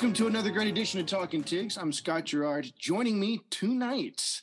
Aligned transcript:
Welcome 0.00 0.14
to 0.14 0.28
another 0.28 0.50
great 0.50 0.68
edition 0.68 0.98
of 0.98 1.04
Talking 1.04 1.44
Tigs. 1.44 1.76
I'm 1.76 1.92
Scott 1.92 2.24
Gerard. 2.24 2.72
Joining 2.78 3.20
me 3.20 3.42
tonight, 3.50 4.40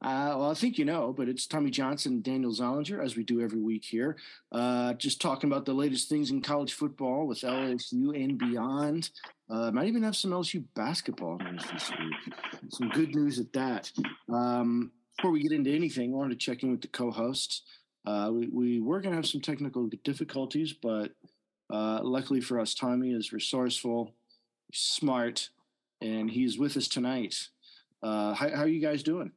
uh, 0.00 0.38
well, 0.38 0.52
I 0.52 0.54
think 0.54 0.78
you 0.78 0.84
know, 0.84 1.12
but 1.12 1.28
it's 1.28 1.48
Tommy 1.48 1.72
Johnson 1.72 2.12
and 2.12 2.22
Daniel 2.22 2.52
Zollinger, 2.52 3.04
as 3.04 3.16
we 3.16 3.24
do 3.24 3.40
every 3.40 3.58
week 3.58 3.84
here. 3.84 4.16
Uh, 4.52 4.92
just 4.92 5.20
talking 5.20 5.50
about 5.50 5.64
the 5.64 5.72
latest 5.72 6.08
things 6.08 6.30
in 6.30 6.40
college 6.40 6.74
football 6.74 7.26
with 7.26 7.40
LSU 7.40 8.14
and 8.14 8.38
beyond. 8.38 9.10
Uh, 9.50 9.72
might 9.72 9.88
even 9.88 10.04
have 10.04 10.14
some 10.14 10.30
LSU 10.30 10.62
basketball 10.76 11.38
news 11.38 11.64
this 11.72 11.90
week. 11.90 12.34
Some 12.68 12.88
good 12.90 13.12
news 13.12 13.40
at 13.40 13.52
that. 13.54 13.90
Um, 14.32 14.92
before 15.16 15.32
we 15.32 15.42
get 15.42 15.50
into 15.50 15.74
anything, 15.74 16.14
I 16.14 16.18
wanted 16.18 16.38
to 16.38 16.46
check 16.46 16.62
in 16.62 16.70
with 16.70 16.82
the 16.82 16.88
co-hosts. 16.88 17.62
Uh, 18.06 18.30
we, 18.32 18.46
we 18.46 18.80
were 18.80 19.00
going 19.00 19.10
to 19.10 19.16
have 19.16 19.26
some 19.26 19.40
technical 19.40 19.90
difficulties, 20.04 20.72
but 20.72 21.10
uh, 21.68 21.98
luckily 22.04 22.40
for 22.40 22.60
us, 22.60 22.74
Tommy 22.74 23.10
is 23.10 23.32
resourceful, 23.32 24.14
smart, 24.72 25.50
and 26.00 26.30
he's 26.30 26.58
with 26.58 26.76
us 26.76 26.88
tonight. 26.88 27.48
Uh, 28.02 28.34
how, 28.34 28.48
how, 28.50 28.62
are 28.62 28.68
you 28.68 28.80
guys 28.80 29.02
doing? 29.02 29.32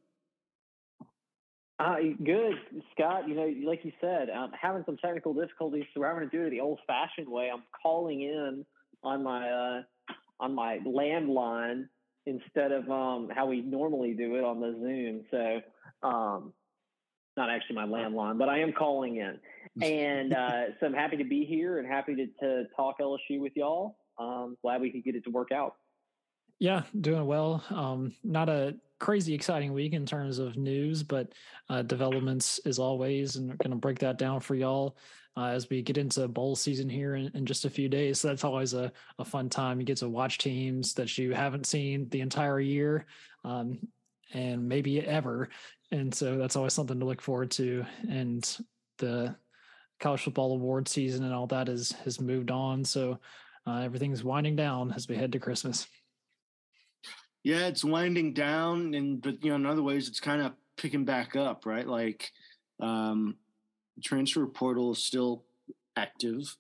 Uh, 1.79 1.95
good, 2.23 2.53
Scott. 2.93 3.27
You 3.27 3.35
know, 3.35 3.53
like 3.65 3.83
you 3.83 3.91
said, 3.99 4.29
I'm 4.29 4.51
having 4.59 4.83
some 4.85 4.97
technical 4.97 5.33
difficulties, 5.33 5.85
so 5.93 6.03
I'm 6.03 6.15
going 6.15 6.29
to 6.29 6.37
do 6.37 6.45
it 6.45 6.51
the 6.51 6.61
old-fashioned 6.61 7.27
way. 7.27 7.49
I'm 7.53 7.63
calling 7.81 8.21
in 8.21 8.65
on 9.03 9.23
my 9.23 9.49
uh, 9.49 9.81
on 10.39 10.55
my 10.55 10.79
landline 10.85 11.87
instead 12.25 12.71
of 12.71 12.89
um, 12.89 13.29
how 13.35 13.47
we 13.47 13.61
normally 13.61 14.13
do 14.13 14.35
it 14.35 14.43
on 14.43 14.61
the 14.61 14.71
Zoom. 14.79 15.25
So, 15.29 16.07
um, 16.07 16.53
not 17.35 17.49
actually 17.49 17.75
my 17.75 17.85
landline, 17.85 18.37
but 18.37 18.47
I 18.47 18.59
am 18.59 18.71
calling 18.71 19.17
in, 19.17 19.39
and 19.81 20.33
uh, 20.33 20.63
so 20.79 20.85
I'm 20.85 20.93
happy 20.93 21.17
to 21.17 21.25
be 21.25 21.43
here 21.43 21.79
and 21.79 21.87
happy 21.87 22.15
to, 22.15 22.27
to 22.41 22.63
talk 22.75 22.99
LSU 22.99 23.39
with 23.39 23.53
y'all. 23.55 23.97
Um, 24.17 24.57
glad 24.61 24.81
we 24.81 24.91
could 24.91 25.03
get 25.03 25.15
it 25.15 25.23
to 25.25 25.29
work 25.29 25.51
out. 25.51 25.75
Yeah, 26.59 26.83
doing 27.01 27.25
well. 27.25 27.63
Um, 27.69 28.13
not 28.23 28.49
a 28.49 28.75
crazy 28.99 29.33
exciting 29.33 29.73
week 29.73 29.93
in 29.93 30.05
terms 30.05 30.39
of 30.39 30.55
news, 30.55 31.03
but 31.03 31.33
uh, 31.69 31.81
developments 31.81 32.59
as 32.65 32.79
always, 32.79 33.35
and 33.35 33.57
going 33.57 33.71
to 33.71 33.75
break 33.75 33.99
that 33.99 34.17
down 34.17 34.39
for 34.39 34.55
y'all 34.55 34.95
uh, 35.35 35.47
as 35.47 35.69
we 35.69 35.81
get 35.81 35.97
into 35.97 36.27
bowl 36.27 36.55
season 36.55 36.87
here 36.87 37.15
in, 37.15 37.29
in, 37.33 37.45
just 37.45 37.65
a 37.65 37.69
few 37.69 37.89
days. 37.89 38.21
So 38.21 38.29
that's 38.29 38.43
always 38.43 38.73
a, 38.73 38.91
a 39.19 39.25
fun 39.25 39.49
time. 39.49 39.79
You 39.79 39.85
get 39.85 39.97
to 39.97 40.09
watch 40.09 40.37
teams 40.37 40.93
that 40.93 41.17
you 41.17 41.33
haven't 41.33 41.65
seen 41.65 42.07
the 42.09 42.21
entire 42.21 42.59
year, 42.59 43.05
um, 43.43 43.79
and 44.33 44.67
maybe 44.67 45.05
ever, 45.05 45.49
and 45.91 46.13
so 46.13 46.37
that's 46.37 46.55
always 46.55 46.73
something 46.73 46.99
to 46.99 47.05
look 47.05 47.21
forward 47.21 47.51
to. 47.51 47.85
And 48.09 48.57
the 48.99 49.35
college 49.99 50.21
football 50.21 50.53
award 50.53 50.87
season 50.87 51.23
and 51.23 51.33
all 51.33 51.47
that 51.47 51.67
is 51.67 51.91
has 52.03 52.21
moved 52.21 52.51
on, 52.51 52.85
so 52.85 53.19
uh, 53.65 53.79
everything's 53.79 54.23
winding 54.23 54.55
down 54.55 54.91
as 54.91 55.07
we 55.07 55.15
head 55.15 55.31
to 55.31 55.39
Christmas. 55.39 55.87
Yeah, 57.43 57.67
it's 57.67 57.83
winding 57.83 58.33
down, 58.33 58.93
and 58.93 59.21
but 59.21 59.43
you 59.43 59.49
know, 59.49 59.55
in 59.55 59.65
other 59.65 59.83
ways, 59.83 60.07
it's 60.07 60.19
kind 60.19 60.41
of 60.41 60.53
picking 60.77 61.05
back 61.05 61.35
up, 61.35 61.65
right? 61.65 61.87
Like, 61.87 62.31
um, 62.79 63.35
transfer 64.03 64.45
portal 64.47 64.93
is 64.93 65.03
still 65.03 65.43
active. 65.95 66.55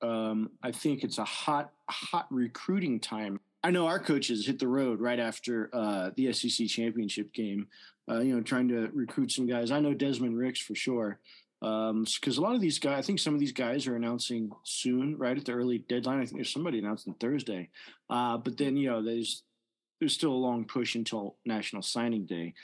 Um, 0.00 0.50
I 0.62 0.72
think 0.72 1.04
it's 1.04 1.18
a 1.18 1.24
hot, 1.24 1.70
hot 1.88 2.26
recruiting 2.30 2.98
time. 2.98 3.40
I 3.62 3.70
know 3.70 3.86
our 3.86 4.00
coaches 4.00 4.46
hit 4.46 4.58
the 4.58 4.66
road 4.66 5.00
right 5.00 5.20
after 5.20 5.70
uh, 5.72 6.10
the 6.16 6.32
SEC 6.32 6.66
championship 6.66 7.32
game. 7.32 7.68
Uh, 8.10 8.18
you 8.18 8.34
know, 8.34 8.42
trying 8.42 8.66
to 8.68 8.88
recruit 8.92 9.30
some 9.30 9.46
guys. 9.46 9.70
I 9.70 9.78
know 9.78 9.94
Desmond 9.94 10.36
Ricks 10.36 10.60
for 10.60 10.74
sure 10.74 11.20
because 11.62 12.38
um, 12.38 12.44
a 12.44 12.46
lot 12.46 12.56
of 12.56 12.60
these 12.60 12.80
guys, 12.80 12.98
I 12.98 13.02
think 13.02 13.20
some 13.20 13.34
of 13.34 13.40
these 13.40 13.52
guys 13.52 13.86
are 13.86 13.94
announcing 13.94 14.50
soon, 14.64 15.16
right 15.16 15.38
at 15.38 15.44
the 15.44 15.52
early 15.52 15.78
deadline. 15.78 16.18
I 16.18 16.24
think 16.24 16.34
there's 16.34 16.52
somebody 16.52 16.80
announcing 16.80 17.14
Thursday, 17.14 17.70
uh, 18.10 18.36
but 18.38 18.56
then 18.56 18.76
you 18.76 18.90
know 18.90 19.00
there's 19.00 19.44
there's 20.00 20.12
still 20.12 20.32
a 20.32 20.34
long 20.34 20.64
push 20.64 20.96
until 20.96 21.36
National 21.46 21.80
Signing 21.80 22.26
Day. 22.26 22.54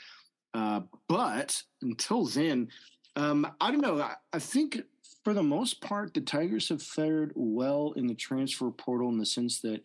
Uh, 0.53 0.81
but 1.07 1.63
until 1.81 2.25
then, 2.25 2.67
um, 3.15 3.47
I 3.61 3.71
don't 3.71 3.79
know. 3.79 4.01
I, 4.01 4.15
I, 4.33 4.39
think 4.39 4.81
for 5.23 5.33
the 5.33 5.43
most 5.43 5.79
part, 5.79 6.13
the 6.13 6.19
Tigers 6.19 6.67
have 6.67 6.81
fared 6.81 7.31
well 7.35 7.93
in 7.95 8.07
the 8.07 8.15
transfer 8.15 8.69
portal 8.71 9.07
in 9.07 9.17
the 9.17 9.25
sense 9.25 9.61
that 9.61 9.81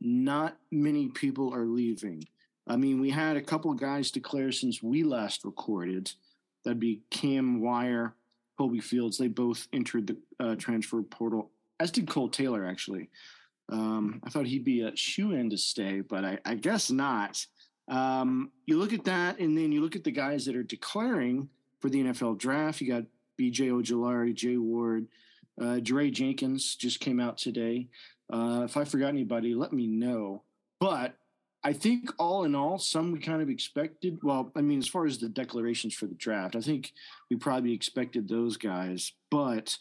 not 0.00 0.56
many 0.70 1.08
people 1.08 1.52
are 1.52 1.64
leaving. 1.64 2.22
I 2.68 2.76
mean, 2.76 3.00
we 3.00 3.10
had 3.10 3.36
a 3.36 3.42
couple 3.42 3.72
of 3.72 3.80
guys 3.80 4.12
declare 4.12 4.52
since 4.52 4.82
we 4.82 5.02
last 5.02 5.44
recorded. 5.44 6.12
That'd 6.64 6.78
be 6.78 7.02
Cam 7.10 7.60
Wire, 7.60 8.14
Colby 8.58 8.80
Fields. 8.80 9.18
They 9.18 9.28
both 9.28 9.68
entered 9.72 10.06
the 10.06 10.16
uh, 10.40 10.54
transfer 10.56 11.02
portal, 11.02 11.50
as 11.80 11.90
did 11.90 12.08
Cole 12.08 12.28
Taylor, 12.28 12.64
actually. 12.64 13.10
Um, 13.70 14.20
I 14.24 14.30
thought 14.30 14.46
he'd 14.46 14.64
be 14.64 14.82
a 14.82 14.94
shoe 14.94 15.32
in 15.32 15.50
to 15.50 15.58
stay, 15.58 16.00
but 16.00 16.24
I, 16.24 16.38
I 16.44 16.54
guess 16.54 16.90
not. 16.90 17.44
Um, 17.88 18.50
you 18.66 18.78
look 18.78 18.92
at 18.92 19.04
that, 19.04 19.38
and 19.38 19.56
then 19.56 19.72
you 19.72 19.80
look 19.80 19.96
at 19.96 20.04
the 20.04 20.10
guys 20.10 20.44
that 20.46 20.56
are 20.56 20.62
declaring 20.62 21.48
for 21.80 21.88
the 21.88 22.02
NFL 22.02 22.38
draft. 22.38 22.80
You 22.80 22.88
got 22.88 23.04
B.J. 23.36 23.68
Ojulari, 23.68 24.34
Jay 24.34 24.56
Ward, 24.56 25.06
uh, 25.60 25.80
Dre 25.82 26.10
Jenkins 26.10 26.74
just 26.74 27.00
came 27.00 27.20
out 27.20 27.38
today. 27.38 27.88
Uh, 28.32 28.62
if 28.64 28.76
I 28.76 28.84
forgot 28.84 29.08
anybody, 29.08 29.54
let 29.54 29.72
me 29.72 29.86
know. 29.86 30.42
But 30.80 31.16
I 31.64 31.72
think 31.72 32.10
all 32.18 32.44
in 32.44 32.54
all, 32.54 32.78
some 32.78 33.12
we 33.12 33.18
kind 33.18 33.40
of 33.40 33.48
expected. 33.48 34.18
Well, 34.22 34.52
I 34.54 34.60
mean, 34.60 34.78
as 34.78 34.88
far 34.88 35.06
as 35.06 35.18
the 35.18 35.28
declarations 35.28 35.94
for 35.94 36.06
the 36.06 36.14
draft, 36.14 36.56
I 36.56 36.60
think 36.60 36.92
we 37.30 37.36
probably 37.36 37.72
expected 37.72 38.28
those 38.28 38.56
guys. 38.58 39.12
But 39.30 39.76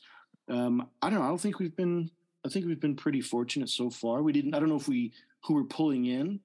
um, 0.50 0.88
I 1.02 1.10
don't 1.10 1.20
know. 1.20 1.26
I 1.26 1.30
don't 1.30 1.42
think 1.42 1.60
we've 1.60 1.76
been 1.76 2.10
I 2.46 2.50
think 2.50 2.66
we've 2.66 2.80
been 2.80 2.96
pretty 2.96 3.22
fortunate 3.22 3.70
so 3.70 3.90
far. 3.90 4.22
We 4.22 4.34
didn't. 4.34 4.54
I 4.54 4.60
don't 4.60 4.70
know 4.70 4.76
if 4.76 4.88
we 4.88 5.14
who 5.46 5.56
we're 5.56 5.64
pulling 5.64 6.06
in. 6.06 6.40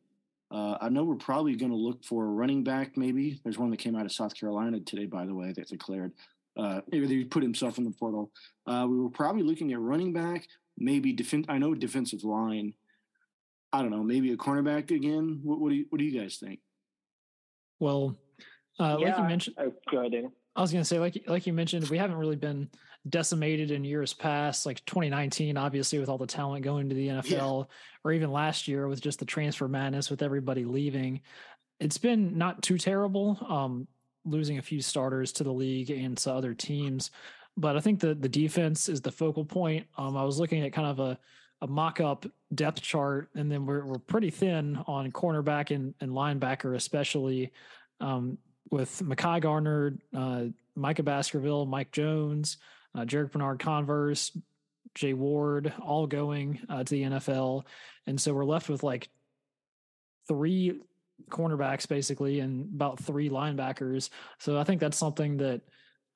Uh, 0.50 0.78
I 0.80 0.88
know 0.88 1.04
we're 1.04 1.16
probably 1.16 1.56
going 1.56 1.72
to 1.72 1.76
look 1.76 2.04
for 2.04 2.24
a 2.24 2.28
running 2.28 2.64
back. 2.64 2.96
Maybe 2.96 3.38
there's 3.44 3.58
one 3.58 3.70
that 3.70 3.78
came 3.78 3.96
out 3.96 4.06
of 4.06 4.12
South 4.12 4.34
Carolina 4.34 4.80
today, 4.80 5.06
by 5.06 5.26
the 5.26 5.34
way, 5.34 5.52
that 5.52 5.68
declared. 5.68 6.12
Uh, 6.56 6.80
maybe 6.90 7.06
he 7.06 7.24
put 7.24 7.42
himself 7.42 7.78
in 7.78 7.84
the 7.84 7.90
portal. 7.90 8.30
Uh, 8.66 8.86
we 8.88 8.96
were 8.96 9.10
probably 9.10 9.42
looking 9.42 9.72
at 9.72 9.80
running 9.80 10.12
back, 10.12 10.46
maybe 10.78 11.12
defense. 11.12 11.46
I 11.48 11.58
know 11.58 11.74
defensive 11.74 12.24
line. 12.24 12.72
I 13.72 13.82
don't 13.82 13.90
know, 13.90 14.02
maybe 14.02 14.32
a 14.32 14.36
cornerback 14.36 14.90
again. 14.90 15.40
What, 15.42 15.60
what 15.60 15.70
do 15.70 15.76
you 15.76 15.86
What 15.90 15.98
do 15.98 16.04
you 16.04 16.18
guys 16.20 16.36
think? 16.36 16.60
Well, 17.80 18.18
uh, 18.80 18.96
yeah, 19.00 19.08
like 19.08 19.18
you 19.18 19.24
mentioned, 19.24 19.56
oh, 19.58 19.72
go 19.90 19.98
ahead, 19.98 20.30
I 20.56 20.60
was 20.60 20.72
going 20.72 20.82
to 20.82 20.88
say, 20.88 20.98
like 20.98 21.22
like 21.26 21.46
you 21.46 21.52
mentioned, 21.52 21.88
we 21.88 21.98
haven't 21.98 22.16
really 22.16 22.36
been 22.36 22.68
decimated 23.08 23.70
in 23.70 23.84
years 23.84 24.12
past, 24.12 24.66
like 24.66 24.84
2019, 24.86 25.56
obviously 25.56 25.98
with 25.98 26.08
all 26.08 26.18
the 26.18 26.26
talent 26.26 26.64
going 26.64 26.88
to 26.88 26.94
the 26.94 27.08
NFL, 27.08 27.66
yeah. 27.66 27.74
or 28.04 28.12
even 28.12 28.32
last 28.32 28.66
year 28.66 28.88
with 28.88 29.00
just 29.00 29.20
the 29.20 29.24
transfer 29.24 29.68
madness 29.68 30.10
with 30.10 30.22
everybody 30.22 30.64
leaving. 30.64 31.20
It's 31.78 31.98
been 31.98 32.36
not 32.36 32.62
too 32.62 32.76
terrible, 32.76 33.38
um, 33.48 33.86
losing 34.24 34.58
a 34.58 34.62
few 34.62 34.82
starters 34.82 35.32
to 35.34 35.44
the 35.44 35.52
league 35.52 35.90
and 35.90 36.18
to 36.18 36.32
other 36.32 36.54
teams, 36.54 37.12
but 37.56 37.76
I 37.76 37.80
think 37.80 38.00
the 38.00 38.14
the 38.14 38.28
defense 38.28 38.88
is 38.88 39.00
the 39.00 39.12
focal 39.12 39.44
point. 39.44 39.86
Um, 39.96 40.16
I 40.16 40.24
was 40.24 40.40
looking 40.40 40.64
at 40.64 40.72
kind 40.72 40.88
of 40.88 40.98
a 40.98 41.18
a 41.60 41.66
mock 41.66 42.00
up 42.00 42.26
depth 42.54 42.80
chart, 42.80 43.30
and 43.34 43.50
then 43.50 43.66
we're 43.66 43.84
we're 43.84 43.98
pretty 43.98 44.30
thin 44.30 44.78
on 44.86 45.12
cornerback 45.12 45.74
and, 45.74 45.94
and 46.00 46.12
linebacker, 46.12 46.74
especially. 46.74 47.52
Um, 48.00 48.38
with 48.70 49.02
Mekhi 49.02 49.40
Garner, 49.40 49.98
uh, 50.14 50.44
Micah 50.76 51.02
Baskerville, 51.02 51.66
Mike 51.66 51.90
Jones, 51.90 52.58
uh, 52.94 53.00
Jarrick 53.00 53.32
Bernard-Converse, 53.32 54.36
Jay 54.94 55.14
Ward, 55.14 55.72
all 55.80 56.06
going 56.06 56.60
uh, 56.68 56.84
to 56.84 56.90
the 56.90 57.02
NFL. 57.02 57.64
And 58.06 58.20
so 58.20 58.34
we're 58.34 58.44
left 58.44 58.68
with 58.68 58.82
like 58.82 59.08
three 60.26 60.80
cornerbacks 61.30 61.88
basically 61.88 62.40
and 62.40 62.72
about 62.74 63.00
three 63.00 63.28
linebackers. 63.28 64.10
So 64.38 64.58
I 64.58 64.64
think 64.64 64.80
that's 64.80 64.98
something 64.98 65.38
that 65.38 65.62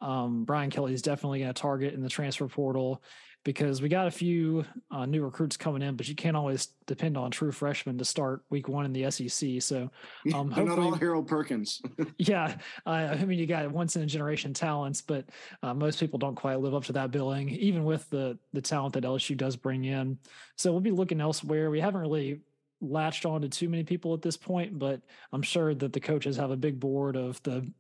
um, 0.03 0.45
Brian 0.45 0.69
Kelly 0.69 0.93
is 0.93 1.01
definitely 1.01 1.41
going 1.41 1.53
to 1.53 1.61
target 1.61 1.95
in 1.95 2.03
the 2.03 2.09
transfer 2.09 2.49
portal 2.49 3.03
because 3.45 3.83
we 3.83 3.89
got 3.89 4.07
a 4.07 4.11
few 4.11 4.65
uh, 4.91 5.05
new 5.05 5.25
recruits 5.25 5.57
coming 5.57 5.83
in, 5.83 5.97
but 5.97 6.07
you 6.07 6.15
can't 6.15 6.37
always 6.37 6.67
depend 6.87 7.17
on 7.17 7.31
true 7.31 7.51
freshmen 7.51 7.99
to 7.99 8.05
start 8.05 8.45
week 8.51 8.69
one 8.69 8.85
in 8.85 8.93
the 8.93 9.11
SEC. 9.11 9.61
So, 9.61 9.91
um, 10.33 10.51
not 10.51 10.79
all 10.79 10.93
Harold 10.93 11.27
Perkins. 11.27 11.83
yeah, 12.19 12.57
uh, 12.87 12.91
I 12.91 13.25
mean, 13.25 13.39
you 13.39 13.47
got 13.47 13.71
once 13.71 13.97
in 13.97 14.03
a 14.03 14.07
generation 14.07 14.55
talents, 14.55 15.01
but 15.01 15.25
uh, 15.63 15.75
most 15.75 15.99
people 15.99 16.19
don't 16.19 16.37
quite 16.37 16.61
live 16.61 16.75
up 16.75 16.85
to 16.85 16.93
that 16.93 17.11
billing, 17.11 17.49
even 17.49 17.85
with 17.85 18.09
the 18.11 18.39
the 18.53 18.63
talent 18.63 18.95
that 18.95 19.05
LSU 19.05 19.37
does 19.37 19.57
bring 19.57 19.85
in. 19.85 20.19
So 20.57 20.71
we'll 20.71 20.81
be 20.81 20.93
looking 20.93 21.21
elsewhere. 21.21 21.71
We 21.71 21.81
haven't 21.81 22.01
really 22.01 22.41
latched 22.81 23.25
on 23.27 23.41
to 23.43 23.49
too 23.49 23.69
many 23.69 23.85
people 23.85 24.13
at 24.15 24.23
this 24.23 24.37
point, 24.37 24.79
but 24.79 25.01
I'm 25.33 25.43
sure 25.43 25.75
that 25.75 25.93
the 25.93 26.01
coaches 26.01 26.37
have 26.37 26.51
a 26.51 26.57
big 26.57 26.79
board 26.81 27.17
of 27.17 27.43
the 27.43 27.71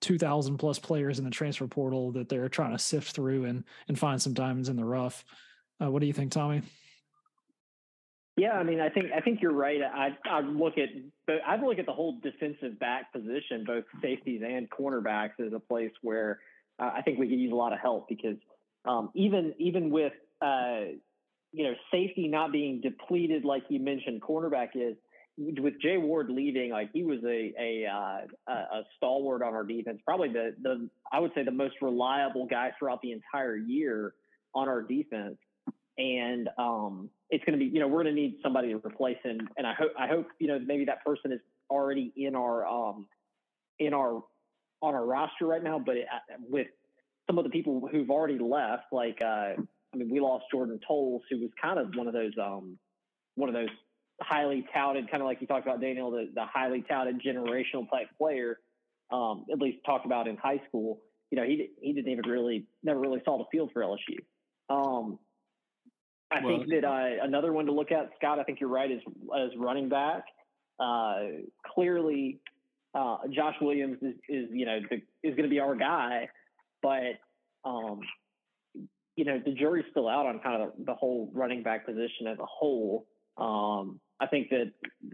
2,000 0.00 0.58
plus 0.58 0.78
players 0.78 1.18
in 1.18 1.24
the 1.24 1.30
transfer 1.30 1.66
portal 1.66 2.12
that 2.12 2.28
they're 2.28 2.48
trying 2.48 2.72
to 2.72 2.78
sift 2.78 3.12
through 3.12 3.44
and 3.44 3.64
and 3.88 3.98
find 3.98 4.20
some 4.20 4.32
diamonds 4.32 4.68
in 4.68 4.76
the 4.76 4.84
rough. 4.84 5.24
Uh, 5.82 5.90
what 5.90 6.00
do 6.00 6.06
you 6.06 6.12
think, 6.12 6.32
Tommy? 6.32 6.62
Yeah, 8.36 8.52
I 8.52 8.62
mean, 8.62 8.80
I 8.80 8.88
think 8.88 9.06
I 9.14 9.20
think 9.20 9.42
you're 9.42 9.52
right. 9.52 9.80
I 9.82 10.16
I 10.28 10.40
look 10.40 10.74
at 10.78 10.88
I 11.46 11.56
look 11.56 11.78
at 11.78 11.86
the 11.86 11.92
whole 11.92 12.18
defensive 12.22 12.78
back 12.78 13.12
position, 13.12 13.64
both 13.66 13.84
safeties 14.00 14.42
and 14.46 14.68
cornerbacks, 14.70 15.38
as 15.44 15.52
a 15.52 15.60
place 15.60 15.92
where 16.02 16.40
uh, 16.78 16.90
I 16.94 17.02
think 17.02 17.18
we 17.18 17.28
could 17.28 17.38
use 17.38 17.52
a 17.52 17.56
lot 17.56 17.72
of 17.72 17.80
help 17.80 18.08
because 18.08 18.36
um, 18.86 19.10
even 19.14 19.54
even 19.58 19.90
with 19.90 20.12
uh, 20.40 20.80
you 21.52 21.64
know, 21.64 21.74
safety 21.90 22.28
not 22.28 22.52
being 22.52 22.80
depleted 22.80 23.44
like 23.44 23.64
you 23.68 23.80
mentioned, 23.80 24.22
cornerback 24.22 24.70
is 24.74 24.96
with 25.36 25.80
Jay 25.80 25.96
Ward 25.96 26.28
leaving, 26.30 26.70
like 26.70 26.90
he 26.92 27.02
was 27.02 27.18
a 27.24 27.52
a, 27.58 27.86
uh, 27.86 28.52
a 28.52 28.82
stalwart 28.96 29.42
on 29.42 29.54
our 29.54 29.64
defense, 29.64 30.00
probably 30.04 30.28
the 30.28 30.54
the 30.62 30.88
I 31.12 31.20
would 31.20 31.32
say 31.34 31.44
the 31.44 31.50
most 31.50 31.76
reliable 31.80 32.46
guy 32.46 32.72
throughout 32.78 33.00
the 33.02 33.12
entire 33.12 33.56
year 33.56 34.14
on 34.54 34.68
our 34.68 34.82
defense. 34.82 35.36
And 35.98 36.48
um, 36.56 37.10
it's 37.28 37.44
going 37.44 37.58
to 37.58 37.62
be, 37.62 37.70
you 37.70 37.78
know, 37.78 37.86
we're 37.86 38.02
going 38.02 38.14
to 38.14 38.20
need 38.20 38.38
somebody 38.42 38.68
to 38.68 38.76
replace 38.76 39.18
him. 39.22 39.48
And 39.58 39.66
I 39.66 39.74
hope, 39.74 39.92
I 39.98 40.06
hope, 40.06 40.28
you 40.38 40.48
know, 40.48 40.58
maybe 40.58 40.86
that 40.86 41.04
person 41.04 41.30
is 41.30 41.40
already 41.68 42.10
in 42.16 42.34
our, 42.34 42.66
um, 42.66 43.06
in 43.78 43.92
our, 43.92 44.22
on 44.80 44.94
our 44.94 45.04
roster 45.04 45.46
right 45.46 45.62
now. 45.62 45.78
But 45.78 45.98
it, 45.98 46.06
uh, 46.10 46.36
with 46.48 46.68
some 47.26 47.36
of 47.36 47.44
the 47.44 47.50
people 47.50 47.86
who've 47.90 48.08
already 48.08 48.38
left, 48.38 48.84
like, 48.92 49.18
uh, 49.20 49.60
I 49.60 49.96
mean, 49.96 50.08
we 50.10 50.20
lost 50.20 50.46
Jordan 50.50 50.80
Toles, 50.86 51.22
who 51.28 51.38
was 51.38 51.50
kind 51.60 51.78
of 51.78 51.94
one 51.94 52.06
of 52.06 52.14
those, 52.14 52.32
um, 52.40 52.78
one 53.34 53.50
of 53.50 53.54
those 53.54 53.68
highly 54.20 54.66
touted, 54.72 55.10
kind 55.10 55.22
of 55.22 55.26
like 55.26 55.40
you 55.40 55.46
talked 55.46 55.66
about, 55.66 55.80
Daniel, 55.80 56.10
the, 56.10 56.30
the 56.34 56.44
highly 56.44 56.82
touted 56.88 57.20
generational 57.20 57.88
type 57.90 58.08
player, 58.18 58.58
um, 59.10 59.46
at 59.52 59.58
least 59.58 59.78
talked 59.84 60.06
about 60.06 60.28
in 60.28 60.36
high 60.36 60.60
school. 60.68 61.00
You 61.30 61.38
know, 61.38 61.44
he 61.44 61.70
he 61.80 61.92
didn't 61.92 62.10
even 62.10 62.28
really 62.28 62.66
never 62.82 62.98
really 62.98 63.20
saw 63.24 63.38
the 63.38 63.44
field 63.52 63.70
for 63.72 63.82
LSU. 63.82 64.18
Um, 64.68 65.18
I 66.30 66.44
well, 66.44 66.58
think 66.58 66.70
that 66.70 66.84
uh, 66.84 67.24
another 67.24 67.52
one 67.52 67.66
to 67.66 67.72
look 67.72 67.92
at, 67.92 68.10
Scott. 68.18 68.38
I 68.38 68.44
think 68.44 68.60
you're 68.60 68.70
right. 68.70 68.90
Is 68.90 69.00
as 69.36 69.50
running 69.56 69.88
back. 69.88 70.24
Uh, 70.78 71.20
clearly, 71.74 72.40
uh, 72.94 73.18
Josh 73.30 73.56
Williams 73.60 73.98
is, 74.02 74.14
is 74.28 74.48
you 74.52 74.66
know 74.66 74.80
the, 74.88 74.96
is 75.28 75.34
going 75.36 75.44
to 75.44 75.48
be 75.48 75.60
our 75.60 75.74
guy, 75.76 76.28
but 76.82 77.18
um, 77.64 78.00
you 79.16 79.24
know 79.24 79.40
the 79.44 79.52
jury's 79.52 79.84
still 79.90 80.08
out 80.08 80.26
on 80.26 80.40
kind 80.40 80.62
of 80.62 80.72
the, 80.78 80.84
the 80.86 80.94
whole 80.94 81.30
running 81.32 81.62
back 81.62 81.86
position 81.86 82.26
as 82.28 82.38
a 82.38 82.46
whole. 82.46 83.06
Um, 83.36 84.00
I 84.20 84.26
think 84.26 84.50
that 84.50 84.72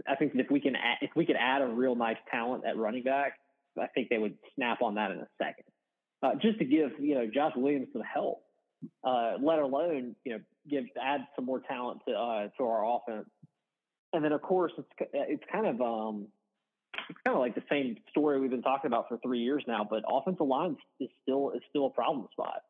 I 0.08 0.16
think 0.16 0.32
that 0.32 0.40
if 0.40 0.50
we 0.50 0.60
can 0.60 0.76
add, 0.76 0.98
if 1.00 1.10
we 1.14 1.24
could 1.24 1.36
add 1.36 1.62
a 1.62 1.66
real 1.66 1.94
nice 1.94 2.16
talent 2.30 2.64
at 2.66 2.76
running 2.76 3.04
back, 3.04 3.34
I 3.80 3.86
think 3.88 4.08
they 4.08 4.18
would 4.18 4.36
snap 4.54 4.82
on 4.82 4.96
that 4.96 5.10
in 5.10 5.18
a 5.18 5.28
second. 5.38 5.64
Uh, 6.22 6.34
just 6.40 6.58
to 6.58 6.64
give 6.64 6.92
you 6.98 7.14
know 7.14 7.26
Josh 7.26 7.52
Williams 7.56 7.88
some 7.92 8.02
help 8.02 8.42
uh, 9.04 9.32
let 9.40 9.58
alone 9.58 10.14
you 10.24 10.32
know 10.32 10.40
give 10.68 10.84
add 11.00 11.26
some 11.36 11.44
more 11.44 11.60
talent 11.60 12.00
to 12.08 12.14
uh, 12.14 12.48
to 12.56 12.64
our 12.64 12.96
offense. 12.96 13.28
And 14.12 14.24
then 14.24 14.32
of 14.32 14.42
course 14.42 14.72
it's 14.78 15.10
it's 15.12 15.44
kind 15.50 15.66
of 15.66 15.80
um, 15.80 16.28
it's 17.08 17.18
kind 17.24 17.36
of 17.36 17.40
like 17.40 17.54
the 17.54 17.62
same 17.70 17.96
story 18.10 18.40
we've 18.40 18.50
been 18.50 18.62
talking 18.62 18.88
about 18.88 19.08
for 19.08 19.18
three 19.18 19.40
years 19.40 19.62
now. 19.66 19.86
But 19.88 20.04
offensive 20.08 20.46
line 20.46 20.76
is 21.00 21.08
still 21.22 21.50
is 21.50 21.62
still 21.70 21.86
a 21.86 21.90
problem 21.90 22.26
spot. 22.32 22.62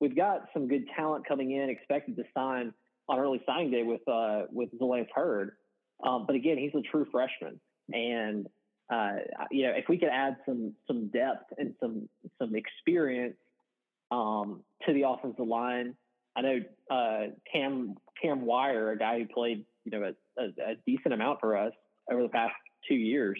We've 0.00 0.16
got 0.16 0.48
some 0.52 0.68
good 0.68 0.86
talent 0.96 1.26
coming 1.26 1.52
in, 1.52 1.70
expected 1.70 2.16
to 2.16 2.24
sign 2.34 2.72
on 3.08 3.18
early 3.18 3.40
signing 3.46 3.70
day 3.70 3.82
with 3.82 4.06
uh, 4.08 4.42
with 4.50 4.70
Zalance 4.78 5.08
Heard. 5.14 5.52
Um, 6.02 6.24
but 6.26 6.36
again, 6.36 6.58
he's 6.58 6.74
a 6.74 6.82
true 6.82 7.06
freshman, 7.10 7.60
and 7.92 8.46
uh, 8.92 9.16
you 9.50 9.64
know 9.64 9.72
if 9.76 9.84
we 9.88 9.98
could 9.98 10.08
add 10.08 10.36
some 10.46 10.72
some 10.86 11.08
depth 11.08 11.52
and 11.58 11.74
some 11.80 12.08
some 12.38 12.54
experience 12.54 13.36
um, 14.10 14.60
to 14.86 14.92
the 14.92 15.08
offensive 15.08 15.46
line. 15.46 15.94
I 16.36 16.40
know 16.40 16.58
uh, 16.90 17.20
Cam 17.50 17.96
Cam 18.20 18.42
Wire, 18.42 18.92
a 18.92 18.98
guy 18.98 19.18
who 19.18 19.26
played 19.26 19.64
you 19.84 19.92
know 19.92 20.12
a, 20.38 20.42
a, 20.42 20.46
a 20.46 20.74
decent 20.86 21.14
amount 21.14 21.40
for 21.40 21.56
us 21.56 21.72
over 22.10 22.22
the 22.22 22.28
past 22.28 22.54
two 22.88 22.94
years. 22.94 23.38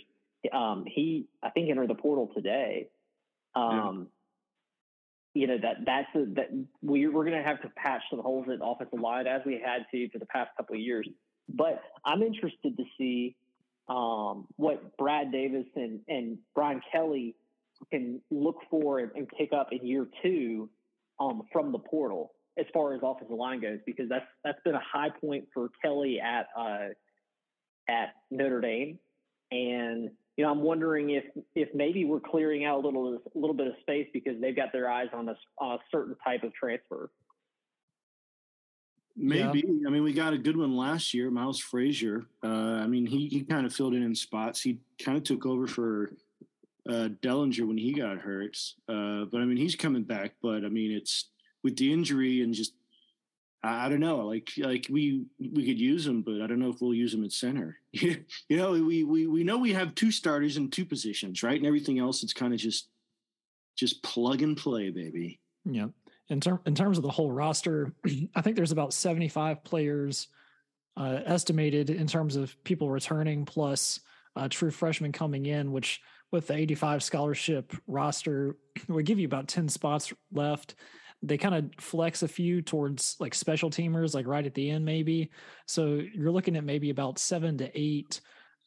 Um, 0.52 0.84
he 0.86 1.26
I 1.42 1.50
think 1.50 1.70
entered 1.70 1.88
the 1.88 1.94
portal 1.94 2.30
today. 2.34 2.88
Um, 3.54 4.08
yeah. 5.34 5.42
You 5.42 5.46
know 5.46 5.58
that 5.62 5.76
that's 5.86 6.08
a, 6.14 6.26
that 6.34 6.50
we 6.82 7.06
we're 7.06 7.24
going 7.24 7.36
to 7.36 7.42
have 7.42 7.62
to 7.62 7.68
patch 7.70 8.02
some 8.10 8.20
holes 8.20 8.46
in 8.48 8.58
the 8.58 8.64
offensive 8.64 9.00
line 9.00 9.26
as 9.26 9.40
we 9.46 9.62
had 9.64 9.86
to 9.90 10.08
for 10.10 10.18
the 10.18 10.26
past 10.26 10.50
couple 10.56 10.74
of 10.74 10.80
years. 10.80 11.08
But 11.48 11.82
I'm 12.04 12.22
interested 12.22 12.76
to 12.76 12.84
see 12.98 13.36
um, 13.88 14.46
what 14.56 14.96
Brad 14.96 15.32
Davis 15.32 15.66
and, 15.74 16.00
and 16.08 16.38
Brian 16.54 16.80
Kelly 16.90 17.34
can 17.90 18.20
look 18.30 18.58
for 18.70 19.00
and, 19.00 19.10
and 19.14 19.28
pick 19.28 19.52
up 19.52 19.68
in 19.72 19.86
year 19.86 20.06
two 20.22 20.68
um, 21.20 21.42
from 21.52 21.72
the 21.72 21.78
portal 21.78 22.32
as 22.58 22.66
far 22.72 22.94
as 22.94 23.00
offensive 23.02 23.36
line 23.36 23.60
goes, 23.60 23.78
because 23.86 24.08
that's 24.08 24.26
that's 24.44 24.58
been 24.64 24.74
a 24.74 24.82
high 24.82 25.10
point 25.20 25.46
for 25.54 25.70
Kelly 25.82 26.20
at 26.20 26.48
uh, 26.56 26.88
at 27.88 28.14
Notre 28.30 28.60
Dame, 28.60 28.98
and 29.50 30.10
you 30.36 30.44
know 30.44 30.50
I'm 30.50 30.60
wondering 30.60 31.10
if 31.10 31.24
if 31.54 31.68
maybe 31.74 32.04
we're 32.04 32.20
clearing 32.20 32.64
out 32.64 32.84
a 32.84 32.86
little 32.86 33.14
a 33.14 33.38
little 33.38 33.56
bit 33.56 33.68
of 33.68 33.74
space 33.80 34.08
because 34.12 34.40
they've 34.40 34.56
got 34.56 34.72
their 34.72 34.90
eyes 34.90 35.08
on 35.12 35.28
a, 35.28 35.36
on 35.58 35.76
a 35.76 35.78
certain 35.90 36.14
type 36.24 36.42
of 36.42 36.52
transfer. 36.54 37.10
Maybe. 39.16 39.64
Yeah. 39.66 39.88
I 39.88 39.90
mean, 39.90 40.02
we 40.02 40.12
got 40.12 40.32
a 40.32 40.38
good 40.38 40.56
one 40.56 40.76
last 40.76 41.12
year, 41.12 41.30
Miles 41.30 41.58
Frazier. 41.58 42.24
Uh, 42.42 42.46
I 42.82 42.86
mean, 42.86 43.06
he 43.06 43.28
he 43.28 43.42
kind 43.42 43.66
of 43.66 43.74
filled 43.74 43.94
in 43.94 44.02
in 44.02 44.14
spots. 44.14 44.62
He 44.62 44.78
kind 45.02 45.18
of 45.18 45.24
took 45.24 45.44
over 45.44 45.66
for 45.66 46.12
uh, 46.88 47.08
Dellinger 47.22 47.66
when 47.66 47.78
he 47.78 47.92
got 47.92 48.18
hurt. 48.18 48.56
Uh, 48.88 49.24
but 49.26 49.40
I 49.40 49.44
mean, 49.44 49.56
he's 49.56 49.76
coming 49.76 50.02
back. 50.02 50.34
But 50.42 50.64
I 50.64 50.68
mean, 50.68 50.92
it's 50.92 51.28
with 51.62 51.76
the 51.76 51.92
injury 51.92 52.42
and 52.42 52.54
just 52.54 52.72
I, 53.62 53.86
I, 53.86 53.88
don't 53.88 54.00
know. 54.00 54.26
Like 54.26 54.50
like 54.58 54.86
we 54.90 55.26
we 55.38 55.66
could 55.66 55.80
use 55.80 56.06
him, 56.06 56.22
but 56.22 56.40
I 56.40 56.46
don't 56.46 56.58
know 56.58 56.70
if 56.70 56.80
we'll 56.80 56.94
use 56.94 57.14
him 57.14 57.24
at 57.24 57.32
center. 57.32 57.78
you 57.92 58.24
know, 58.50 58.72
we 58.72 59.04
we 59.04 59.26
we 59.26 59.44
know 59.44 59.58
we 59.58 59.72
have 59.72 59.94
two 59.94 60.10
starters 60.10 60.56
in 60.56 60.70
two 60.70 60.84
positions, 60.84 61.42
right? 61.42 61.56
And 61.56 61.66
everything 61.66 61.98
else, 61.98 62.22
it's 62.22 62.32
kind 62.32 62.52
of 62.52 62.60
just 62.60 62.88
just 63.76 64.02
plug 64.02 64.42
and 64.42 64.56
play, 64.56 64.90
baby. 64.90 65.40
Yeah. 65.64 65.88
In 66.32 66.40
term 66.40 66.60
in 66.64 66.74
terms 66.74 66.96
of 66.96 67.02
the 67.02 67.10
whole 67.10 67.30
roster, 67.30 67.92
I 68.34 68.40
think 68.40 68.56
there's 68.56 68.72
about 68.72 68.94
75 68.94 69.62
players 69.62 70.28
uh, 70.96 71.20
estimated 71.26 71.90
in 71.90 72.06
terms 72.06 72.36
of 72.36 72.56
people 72.64 72.90
returning 72.90 73.44
plus 73.44 74.00
uh, 74.34 74.48
true 74.48 74.70
freshmen 74.70 75.12
coming 75.12 75.46
in, 75.46 75.72
which 75.72 76.00
with 76.30 76.46
the 76.46 76.54
85 76.54 77.02
scholarship 77.02 77.72
roster 77.86 78.56
would 78.88 79.04
give 79.04 79.18
you 79.18 79.26
about 79.26 79.46
10 79.46 79.68
spots 79.68 80.12
left. 80.32 80.74
They 81.22 81.36
kind 81.36 81.54
of 81.54 81.70
flex 81.78 82.22
a 82.22 82.28
few 82.28 82.62
towards 82.62 83.16
like 83.20 83.34
special 83.34 83.70
teamers 83.70 84.14
like 84.14 84.26
right 84.26 84.44
at 84.44 84.54
the 84.54 84.70
end 84.70 84.84
maybe. 84.84 85.30
So 85.66 86.00
you're 86.14 86.32
looking 86.32 86.56
at 86.56 86.64
maybe 86.64 86.90
about 86.90 87.18
seven 87.18 87.58
to 87.58 87.70
eight 87.78 88.20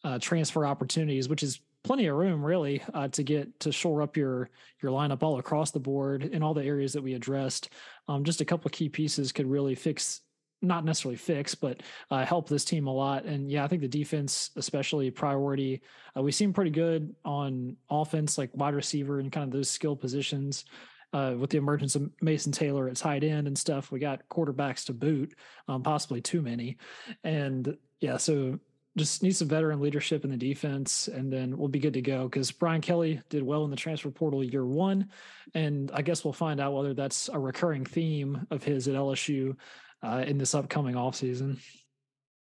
uh, 0.04 0.20
transfer 0.20 0.68
opportunities 0.68 1.28
which 1.28 1.42
is 1.42 1.60
plenty 1.86 2.08
of 2.08 2.16
room 2.16 2.44
really 2.44 2.82
uh, 2.94 3.08
to 3.10 3.24
get 3.24 3.60
to 3.60 3.72
shore 3.72 4.02
up 4.02 4.18
your 4.18 4.50
your 4.82 4.92
lineup 4.92 5.24
all 5.24 5.38
across 5.40 5.72
the 5.72 5.80
board 5.80 6.24
in 6.24 6.42
all 6.42 6.54
the 6.54 6.64
areas 6.64 6.94
that 6.94 7.02
we 7.04 7.14
addressed 7.14 7.70
um, 8.08 8.24
just 8.24 8.42
a 8.42 8.46
couple 8.46 8.68
of 8.68 8.72
key 8.72 8.90
pieces 8.90 9.32
could 9.32 9.48
really 9.48 9.76
fix 9.76 10.22
not 10.62 10.84
necessarily 10.84 11.18
fix, 11.18 11.54
but 11.54 11.84
uh, 12.10 12.26
help 12.26 12.50
this 12.50 12.66
team 12.66 12.88
a 12.88 12.92
lot. 12.92 13.26
And 13.26 13.52
yeah, 13.52 13.64
I 13.64 13.68
think 13.68 13.82
the 13.82 13.88
defense, 13.88 14.52
especially 14.56 15.12
priority, 15.12 15.82
uh, 16.18 16.22
we 16.22 16.32
seem 16.32 16.54
pretty 16.54 16.72
good 16.72 17.14
on 17.24 17.76
offense, 17.90 18.38
like 18.38 18.50
wide 18.54 18.74
receiver 18.74 19.20
and 19.20 19.32
kind 19.32 19.44
of 19.44 19.52
those 19.52 19.70
skill 19.70 19.96
positions. 19.96 20.66
Uh, 21.14 21.36
with 21.38 21.50
the 21.50 21.58
emergence 21.58 21.96
of 21.96 22.10
Mason 22.22 22.52
Taylor 22.52 22.90
at 22.90 22.98
tight 22.98 23.24
end 23.24 23.48
and 23.48 23.58
stuff, 23.58 23.92
we 23.92 24.00
got 24.00 24.28
quarterbacks 24.30 24.86
to 24.86 24.94
boot, 24.94 25.34
um, 25.68 25.82
possibly 25.82 26.20
too 26.20 26.42
many. 26.42 26.78
And 27.24 27.78
yeah, 28.02 28.18
so 28.18 28.60
just 28.98 29.24
need 29.24 29.36
some 29.36 29.48
veteran 29.48 29.82
leadership 29.82 30.24
in 30.24 30.32
the 30.32 30.38
defense, 30.38 31.08
and 31.08 31.32
then 31.32 31.58
we'll 31.58 31.68
be 31.68 31.80
good 31.80 31.94
to 31.94 32.02
go. 32.02 32.24
Because 32.24 32.52
Brian 32.52 32.82
Kelly 32.82 33.22
did 33.30 33.44
well 33.44 33.66
in 33.66 33.72
the 33.72 33.76
transfer 33.76 34.10
portal 34.10 34.44
year 34.44 34.66
one, 34.66 35.10
and 35.54 35.92
I 35.94 36.02
guess 36.02 36.24
we'll 36.24 36.34
find 36.34 36.60
out 36.60 36.74
whether 36.74 36.94
that's 36.94 37.30
a 37.30 37.38
recurring 37.38 37.86
theme 37.86 38.48
of 38.52 38.64
his 38.64 38.88
at 38.88 38.96
LSU 38.96 39.58
uh, 40.02 40.24
in 40.26 40.38
this 40.38 40.56
upcoming 40.56 40.96
off 40.96 41.16
season. 41.16 41.60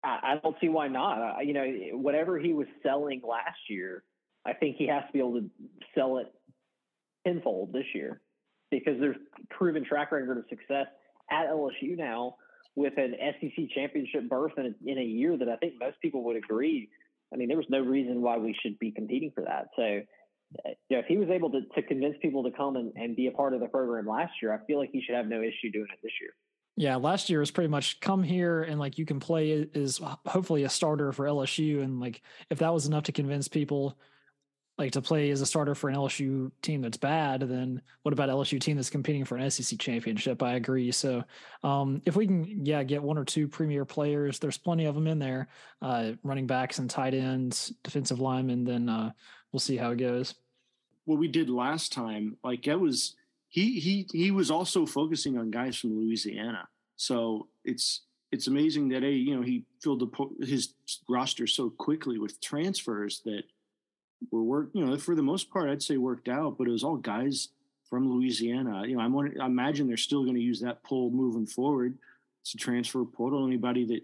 I, 0.04 0.38
don't 0.42 0.56
see 0.60 0.68
why 0.68 0.88
not. 0.88 1.46
You 1.46 1.54
know, 1.54 1.66
whatever 1.92 2.38
he 2.38 2.52
was 2.52 2.66
selling 2.82 3.22
last 3.26 3.58
year, 3.70 4.04
I 4.44 4.52
think 4.52 4.76
he 4.76 4.86
has 4.88 5.02
to 5.06 5.12
be 5.12 5.18
able 5.18 5.40
to 5.40 5.50
sell 5.94 6.18
it 6.18 6.32
tenfold 7.26 7.72
this 7.72 7.86
year 7.94 8.20
because 8.70 9.00
there's 9.00 9.16
proven 9.50 9.84
track 9.84 10.12
record 10.12 10.36
of 10.36 10.44
success 10.50 10.86
at 11.30 11.48
LSU 11.48 11.96
now 11.96 12.36
with 12.76 12.94
an 12.96 13.14
SEC 13.40 13.70
championship 13.74 14.28
berth 14.28 14.52
in 14.56 14.66
a, 14.66 14.90
in 14.90 14.98
a 14.98 15.04
year 15.04 15.36
that 15.36 15.48
I 15.48 15.56
think 15.56 15.74
most 15.80 16.00
people 16.00 16.24
would 16.24 16.36
agree. 16.36 16.88
I 17.32 17.36
mean, 17.36 17.48
there 17.48 17.56
was 17.56 17.66
no 17.68 17.80
reason 17.80 18.22
why 18.22 18.38
we 18.38 18.56
should 18.62 18.78
be 18.78 18.90
competing 18.90 19.32
for 19.34 19.44
that. 19.44 19.68
So, 19.76 20.00
you 20.64 20.96
know, 20.96 20.98
if 20.98 21.06
he 21.06 21.16
was 21.16 21.28
able 21.30 21.50
to, 21.50 21.62
to 21.74 21.82
convince 21.82 22.16
people 22.20 22.44
to 22.44 22.50
come 22.50 22.76
and, 22.76 22.92
and 22.96 23.16
be 23.16 23.28
a 23.28 23.32
part 23.32 23.54
of 23.54 23.60
the 23.60 23.66
program 23.66 24.06
last 24.06 24.32
year, 24.42 24.52
I 24.52 24.64
feel 24.66 24.78
like 24.78 24.90
he 24.92 25.02
should 25.02 25.16
have 25.16 25.26
no 25.26 25.40
issue 25.40 25.70
doing 25.72 25.86
it 25.92 25.98
this 26.02 26.12
year. 26.20 26.30
Yeah, 26.76 26.96
last 26.96 27.30
year 27.30 27.38
was 27.38 27.52
pretty 27.52 27.68
much 27.68 28.00
come 28.00 28.24
here 28.24 28.62
and 28.62 28.80
like 28.80 28.98
you 28.98 29.06
can 29.06 29.20
play 29.20 29.50
is 29.52 30.00
hopefully 30.26 30.64
a 30.64 30.68
starter 30.68 31.12
for 31.12 31.26
LSU 31.26 31.82
and 31.82 32.00
like 32.00 32.20
if 32.50 32.58
that 32.58 32.74
was 32.74 32.86
enough 32.86 33.04
to 33.04 33.12
convince 33.12 33.46
people 33.46 33.96
like 34.76 34.92
to 34.92 35.02
play 35.02 35.30
as 35.30 35.40
a 35.40 35.46
starter 35.46 35.74
for 35.74 35.88
an 35.88 35.94
LSU 35.94 36.50
team 36.60 36.82
that's 36.82 36.96
bad, 36.96 37.40
then 37.40 37.80
what 38.02 38.12
about 38.12 38.28
LSU 38.28 38.60
team 38.60 38.76
that's 38.76 38.90
competing 38.90 39.24
for 39.24 39.36
an 39.36 39.48
SEC 39.50 39.78
championship? 39.78 40.42
I 40.42 40.54
agree. 40.54 40.90
So 40.90 41.22
um, 41.62 42.02
if 42.04 42.16
we 42.16 42.26
can, 42.26 42.66
yeah, 42.66 42.82
get 42.82 43.02
one 43.02 43.16
or 43.16 43.24
two 43.24 43.46
premier 43.46 43.84
players, 43.84 44.38
there's 44.38 44.58
plenty 44.58 44.86
of 44.86 44.94
them 44.96 45.06
in 45.06 45.20
there, 45.20 45.48
uh, 45.80 46.12
running 46.24 46.46
backs 46.46 46.80
and 46.80 46.90
tight 46.90 47.14
ends, 47.14 47.72
defensive 47.84 48.18
linemen, 48.18 48.64
then 48.64 48.88
uh, 48.88 49.12
we'll 49.52 49.60
see 49.60 49.76
how 49.76 49.92
it 49.92 49.98
goes. 49.98 50.34
What 51.04 51.18
we 51.18 51.28
did 51.28 51.50
last 51.50 51.92
time, 51.92 52.36
like 52.42 52.64
that 52.64 52.80
was 52.80 53.14
he 53.48 53.78
he 53.78 54.08
he 54.10 54.30
was 54.32 54.50
also 54.50 54.86
focusing 54.86 55.38
on 55.38 55.50
guys 55.50 55.76
from 55.76 55.96
Louisiana. 55.96 56.66
So 56.96 57.48
it's 57.64 58.00
it's 58.32 58.48
amazing 58.48 58.88
that 58.88 59.04
a 59.04 59.10
you 59.10 59.36
know 59.36 59.42
he 59.42 59.64
filled 59.80 60.00
the, 60.00 60.44
his 60.44 60.74
roster 61.08 61.46
so 61.46 61.70
quickly 61.70 62.18
with 62.18 62.40
transfers 62.40 63.20
that 63.26 63.44
were 64.30 64.42
work 64.42 64.70
you 64.72 64.84
know 64.84 64.96
for 64.98 65.14
the 65.14 65.22
most 65.22 65.50
part 65.50 65.68
I'd 65.68 65.82
say 65.82 65.96
worked 65.96 66.28
out, 66.28 66.56
but 66.58 66.68
it 66.68 66.72
was 66.72 66.84
all 66.84 66.96
guys 66.96 67.48
from 67.88 68.10
Louisiana. 68.10 68.84
You 68.86 68.96
know, 68.96 69.02
I'm 69.02 69.16
I 69.40 69.46
imagine 69.46 69.86
they're 69.86 69.96
still 69.96 70.24
going 70.24 70.36
to 70.36 70.40
use 70.40 70.60
that 70.60 70.82
pull 70.82 71.10
moving 71.10 71.46
forward. 71.46 71.96
It's 72.42 72.54
a 72.54 72.58
transfer 72.58 73.04
portal. 73.04 73.46
Anybody 73.46 73.84
that 73.86 74.02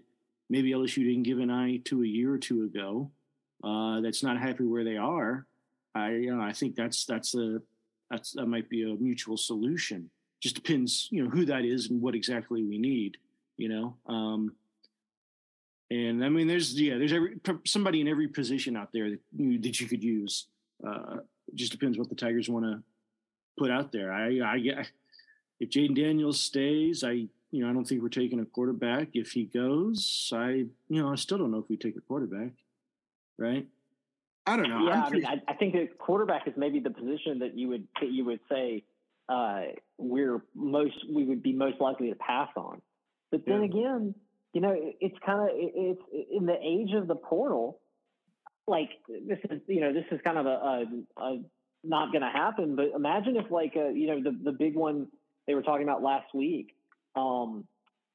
maybe 0.49 0.71
LSU 0.71 1.03
didn't 1.03 1.23
give 1.23 1.39
an 1.39 1.51
eye 1.51 1.77
to 1.85 2.03
a 2.03 2.07
year 2.07 2.33
or 2.33 2.37
two 2.37 2.63
ago, 2.63 3.11
uh, 3.63 4.01
that's 4.01 4.23
not 4.23 4.39
happy 4.39 4.65
where 4.65 4.83
they 4.83 4.97
are. 4.97 5.45
I 5.95 6.11
you 6.11 6.35
know 6.35 6.41
I 6.41 6.53
think 6.53 6.75
that's 6.75 7.05
that's 7.05 7.35
a 7.35 7.61
that's 8.09 8.33
that 8.33 8.47
might 8.47 8.69
be 8.69 8.83
a 8.83 8.95
mutual 8.95 9.37
solution. 9.37 10.09
Just 10.41 10.55
depends, 10.55 11.07
you 11.11 11.23
know, 11.23 11.29
who 11.29 11.45
that 11.45 11.65
is 11.65 11.91
and 11.91 12.01
what 12.01 12.15
exactly 12.15 12.63
we 12.63 12.79
need 12.79 13.17
you 13.61 13.69
know. 13.69 13.95
Um, 14.07 14.55
and 15.91 16.23
I 16.23 16.29
mean, 16.29 16.47
there's 16.47 16.79
yeah, 16.79 16.97
there's 16.97 17.11
every 17.11 17.35
somebody 17.65 17.99
in 17.99 18.07
every 18.07 18.29
position 18.29 18.77
out 18.77 18.93
there 18.93 19.09
that 19.09 19.19
you, 19.37 19.59
that 19.59 19.81
you 19.81 19.87
could 19.87 20.01
use. 20.01 20.47
Uh, 20.85 21.17
it 21.49 21.55
just 21.55 21.73
depends 21.73 21.97
what 21.97 22.07
the 22.07 22.15
Tigers 22.15 22.47
want 22.47 22.65
to 22.65 22.81
put 23.57 23.69
out 23.69 23.91
there. 23.91 24.13
I 24.13 24.39
I 24.39 24.85
if 25.59 25.69
Jayden 25.69 25.93
Daniels 25.93 26.39
stays, 26.39 27.03
I 27.03 27.11
you 27.11 27.29
know 27.51 27.69
I 27.69 27.73
don't 27.73 27.83
think 27.83 28.01
we're 28.01 28.07
taking 28.07 28.39
a 28.39 28.45
quarterback. 28.45 29.09
If 29.15 29.33
he 29.33 29.43
goes, 29.43 30.31
I 30.33 30.65
you 30.87 31.01
know 31.01 31.11
I 31.11 31.15
still 31.15 31.37
don't 31.37 31.51
know 31.51 31.59
if 31.59 31.67
we 31.67 31.75
take 31.75 31.97
a 31.97 32.01
quarterback, 32.01 32.51
right? 33.37 33.67
I 34.47 34.55
don't 34.55 34.69
know. 34.69 34.87
Yeah, 34.87 35.03
i 35.03 35.09
mean, 35.09 35.25
I, 35.25 35.41
I, 35.49 35.53
think 35.55 35.73
that 35.73 35.97
quarterback 35.99 36.47
is 36.47 36.53
maybe 36.55 36.79
the 36.79 36.89
position 36.89 37.39
that 37.39 37.57
you 37.57 37.67
would 37.67 37.85
that 37.99 38.09
you 38.09 38.23
would 38.23 38.39
say 38.49 38.83
uh, 39.27 39.63
we're 39.97 40.41
most 40.55 40.95
we 41.13 41.25
would 41.25 41.43
be 41.43 41.51
most 41.51 41.81
likely 41.81 42.09
to 42.11 42.15
pass 42.15 42.47
on. 42.55 42.81
But 43.29 43.45
then 43.45 43.59
yeah. 43.59 43.65
again, 43.65 44.15
you 44.53 44.61
know, 44.61 44.75
it's 44.75 45.15
kind 45.25 45.39
of 45.41 45.49
it's 45.53 46.01
in 46.31 46.45
the 46.45 46.57
age 46.61 46.93
of 46.93 47.07
the 47.07 47.15
portal. 47.15 47.79
Like 48.67 48.89
this 49.07 49.39
is, 49.49 49.61
you 49.67 49.81
know, 49.81 49.93
this 49.93 50.05
is 50.11 50.19
kind 50.23 50.37
of 50.37 50.45
a, 50.45 50.49
a, 50.49 50.85
a 51.17 51.41
not 51.83 52.11
going 52.11 52.21
to 52.21 52.29
happen. 52.29 52.75
But 52.75 52.91
imagine 52.95 53.35
if, 53.37 53.49
like, 53.49 53.73
a, 53.75 53.87
uh, 53.87 53.89
you 53.89 54.07
know, 54.07 54.21
the 54.21 54.37
the 54.43 54.51
big 54.51 54.75
one 54.75 55.07
they 55.47 55.55
were 55.55 55.63
talking 55.63 55.83
about 55.83 56.03
last 56.03 56.33
week 56.33 56.75
um, 57.15 57.65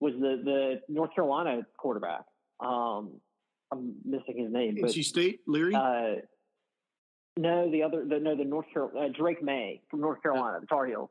was 0.00 0.12
the 0.14 0.42
the 0.44 0.80
North 0.88 1.14
Carolina 1.14 1.62
quarterback. 1.78 2.24
Um, 2.60 3.12
I'm 3.72 3.94
missing 4.04 4.38
his 4.38 4.52
name. 4.52 4.76
NC 4.76 5.04
State, 5.04 5.40
Leary. 5.46 5.74
Uh, 5.74 6.20
no, 7.38 7.70
the 7.70 7.82
other, 7.82 8.04
the, 8.08 8.18
no, 8.18 8.34
the 8.34 8.44
North 8.44 8.66
Carolina, 8.72 9.06
uh, 9.06 9.08
Drake 9.12 9.42
Maye 9.42 9.82
from 9.90 10.00
North 10.00 10.22
Carolina, 10.22 10.58
the 10.60 10.66
Tar 10.66 10.86
Heels 10.86 11.10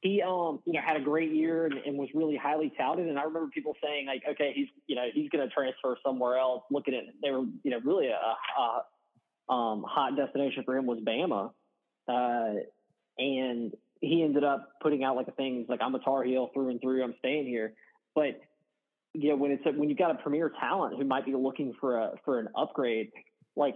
he 0.00 0.22
um 0.22 0.60
you 0.64 0.72
know 0.72 0.80
had 0.84 0.96
a 0.96 1.00
great 1.00 1.32
year 1.32 1.66
and, 1.66 1.74
and, 1.78 1.98
was 1.98 2.08
really 2.14 2.36
highly 2.36 2.72
touted. 2.76 3.08
And 3.08 3.18
i 3.18 3.22
remember 3.22 3.48
people 3.52 3.74
saying 3.82 4.06
like 4.06 4.22
okay 4.28 4.52
he's 4.54 4.68
you 4.86 4.96
know 4.96 5.06
he's 5.12 5.28
going 5.30 5.46
to 5.46 5.52
transfer 5.52 5.96
somewhere 6.04 6.38
else 6.38 6.62
looking 6.70 6.94
at 6.94 7.04
they 7.22 7.30
were 7.30 7.44
you 7.62 7.70
know 7.70 7.80
really 7.84 8.08
a, 8.08 8.12
a 8.12 9.52
um, 9.52 9.84
hot 9.88 10.16
destination 10.16 10.62
for 10.64 10.76
him 10.76 10.86
was 10.86 10.98
bama. 11.00 11.50
Uh, 12.06 12.60
and 13.18 13.74
he 14.00 14.22
ended 14.22 14.44
up 14.44 14.70
putting 14.80 15.04
out 15.04 15.16
like 15.16 15.28
a 15.28 15.32
thing 15.32 15.66
like 15.68 15.80
i'm 15.82 15.94
a 15.94 15.98
tar 16.00 16.22
heel 16.22 16.50
through 16.54 16.70
and 16.70 16.80
through. 16.80 17.02
I'm 17.02 17.14
staying 17.18 17.46
here. 17.46 17.74
But 18.14 18.40
you 19.14 19.30
know 19.30 19.36
when 19.36 19.50
it's 19.50 19.64
a, 19.66 19.70
when 19.70 19.88
you've 19.88 19.98
got 19.98 20.10
a 20.10 20.22
premier 20.22 20.52
talent 20.60 20.96
who 20.96 21.04
might 21.04 21.24
be 21.24 21.34
looking 21.34 21.74
for 21.80 21.98
a 21.98 22.12
for 22.24 22.38
an 22.38 22.48
upgrade 22.56 23.10
like 23.56 23.74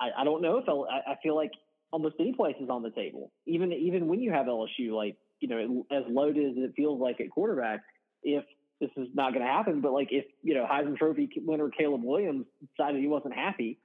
i, 0.00 0.10
I 0.20 0.24
don't 0.24 0.42
know 0.42 0.58
if 0.58 0.68
I'll, 0.68 0.86
I, 0.90 1.12
I 1.12 1.16
feel 1.22 1.36
like 1.36 1.52
almost 1.90 2.16
any 2.20 2.32
place 2.32 2.56
is 2.60 2.68
on 2.68 2.82
the 2.82 2.90
table. 2.90 3.32
Even 3.46 3.72
even 3.72 4.08
when 4.08 4.20
you 4.20 4.32
have 4.32 4.46
lsu 4.46 4.92
like 4.92 5.16
you 5.40 5.48
know, 5.48 5.86
as 5.90 6.04
loaded 6.08 6.50
as 6.50 6.64
it 6.64 6.72
feels 6.76 7.00
like 7.00 7.20
at 7.20 7.30
quarterback, 7.30 7.80
if 8.22 8.44
this 8.80 8.90
is 8.96 9.08
not 9.14 9.32
going 9.32 9.44
to 9.44 9.50
happen, 9.50 9.80
but 9.80 9.92
like 9.92 10.08
if, 10.10 10.24
you 10.42 10.54
know, 10.54 10.66
Heisman 10.70 10.96
Trophy 10.96 11.28
winner 11.38 11.68
Caleb 11.68 12.02
Williams 12.04 12.46
decided 12.76 13.00
he 13.00 13.08
wasn't 13.08 13.34
happy, 13.34 13.78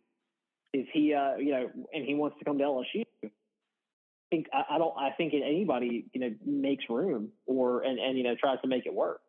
is 0.73 0.85
he, 0.91 1.13
uh, 1.13 1.35
you 1.35 1.51
know, 1.51 1.69
and 1.93 2.05
he 2.05 2.13
wants 2.15 2.37
to 2.39 2.45
come 2.45 2.57
to 2.57 2.63
LSU, 2.63 3.05
I 3.23 3.29
think, 4.29 4.47
I, 4.53 4.75
I 4.75 4.77
don't, 4.77 4.95
I 4.97 5.11
think 5.11 5.33
anybody, 5.33 6.05
you 6.13 6.21
know, 6.21 6.33
makes 6.45 6.85
room 6.89 7.29
or, 7.45 7.81
and, 7.81 7.99
and, 7.99 8.17
you 8.17 8.23
know, 8.23 8.35
tries 8.35 8.59
to 8.61 8.67
make 8.67 8.85
it 8.85 8.93
work. 8.93 9.21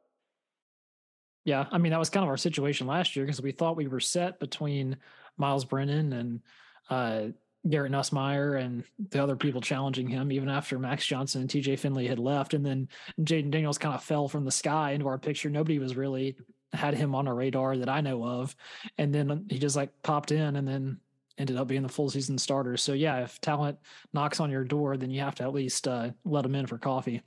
Yeah. 1.44 1.66
I 1.70 1.76
mean, 1.76 1.92
that 1.92 1.98
was 1.98 2.08
kind 2.08 2.24
of 2.24 2.30
our 2.30 2.38
situation 2.38 2.86
last 2.86 3.14
year 3.14 3.26
because 3.26 3.42
we 3.42 3.52
thought 3.52 3.76
we 3.76 3.86
were 3.86 4.00
set 4.00 4.40
between 4.40 4.96
Myles 5.36 5.66
Brennan 5.66 6.12
and, 6.14 6.40
uh, 6.88 7.26
Garrett 7.68 7.92
Nussmeier 7.92 8.60
and 8.60 8.84
the 9.10 9.22
other 9.22 9.36
people 9.36 9.60
challenging 9.60 10.08
him, 10.08 10.30
even 10.30 10.48
after 10.48 10.78
Max 10.78 11.06
Johnson 11.06 11.42
and 11.42 11.50
TJ 11.50 11.78
Finley 11.78 12.06
had 12.06 12.18
left. 12.18 12.54
And 12.54 12.64
then 12.64 12.88
Jayden 13.20 13.50
Daniels 13.50 13.78
kind 13.78 13.94
of 13.94 14.02
fell 14.02 14.28
from 14.28 14.44
the 14.44 14.50
sky 14.50 14.92
into 14.92 15.08
our 15.08 15.18
picture. 15.18 15.48
Nobody 15.48 15.78
was 15.78 15.96
really 15.96 16.36
had 16.72 16.94
him 16.94 17.14
on 17.14 17.26
a 17.26 17.34
radar 17.34 17.76
that 17.78 17.88
I 17.88 18.00
know 18.00 18.24
of. 18.24 18.54
And 18.98 19.14
then 19.14 19.46
he 19.48 19.58
just 19.58 19.76
like 19.76 19.90
popped 20.02 20.32
in 20.32 20.56
and 20.56 20.68
then 20.68 20.98
ended 21.38 21.56
up 21.56 21.68
being 21.68 21.82
the 21.82 21.88
full 21.88 22.10
season 22.10 22.36
starter. 22.38 22.76
So 22.76 22.92
yeah, 22.92 23.22
if 23.22 23.40
talent 23.40 23.78
knocks 24.12 24.40
on 24.40 24.50
your 24.50 24.64
door, 24.64 24.96
then 24.96 25.10
you 25.10 25.20
have 25.20 25.36
to 25.36 25.44
at 25.44 25.54
least 25.54 25.88
uh, 25.88 26.10
let 26.24 26.44
him 26.44 26.54
in 26.54 26.66
for 26.66 26.78
coffee. 26.78 27.22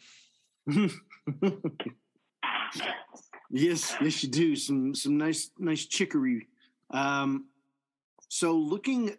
yes, 3.49 3.95
yes, 4.01 4.23
you 4.23 4.29
do. 4.29 4.55
Some 4.55 4.93
some 4.93 5.17
nice 5.17 5.49
nice 5.57 5.85
chicory. 5.85 6.47
Um, 6.91 7.45
so 8.29 8.53
looking 8.53 9.17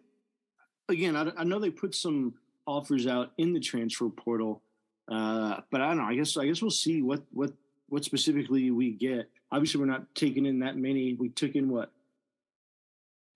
again, 0.89 1.15
I, 1.15 1.31
I, 1.37 1.43
know 1.43 1.59
they 1.59 1.69
put 1.69 1.95
some 1.95 2.33
offers 2.65 3.07
out 3.07 3.31
in 3.37 3.53
the 3.53 3.59
transfer 3.59 4.09
portal, 4.09 4.61
uh, 5.09 5.61
but 5.71 5.81
I 5.81 5.87
don't 5.89 5.97
know. 5.97 6.03
I 6.03 6.15
guess 6.15 6.35
I 6.37 6.45
guess 6.45 6.61
we'll 6.61 6.71
see 6.71 7.01
what 7.01 7.23
what 7.31 7.53
what 7.87 8.03
specifically 8.03 8.71
we 8.71 8.91
get. 8.91 9.29
Obviously, 9.51 9.79
we're 9.79 9.87
not 9.87 10.13
taking 10.15 10.45
in 10.45 10.59
that 10.59 10.77
many. 10.77 11.13
We 11.13 11.29
took 11.29 11.55
in 11.55 11.69
what? 11.69 11.91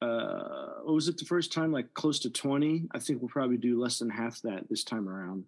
Uh, 0.01 0.81
what 0.83 0.95
was 0.95 1.07
it 1.07 1.17
the 1.17 1.25
first 1.25 1.53
time? 1.53 1.71
Like 1.71 1.93
close 1.93 2.19
to 2.19 2.29
twenty. 2.29 2.87
I 2.91 2.99
think 2.99 3.21
we'll 3.21 3.29
probably 3.29 3.57
do 3.57 3.79
less 3.79 3.99
than 3.99 4.09
half 4.09 4.41
that 4.41 4.69
this 4.69 4.83
time 4.83 5.07
around. 5.07 5.45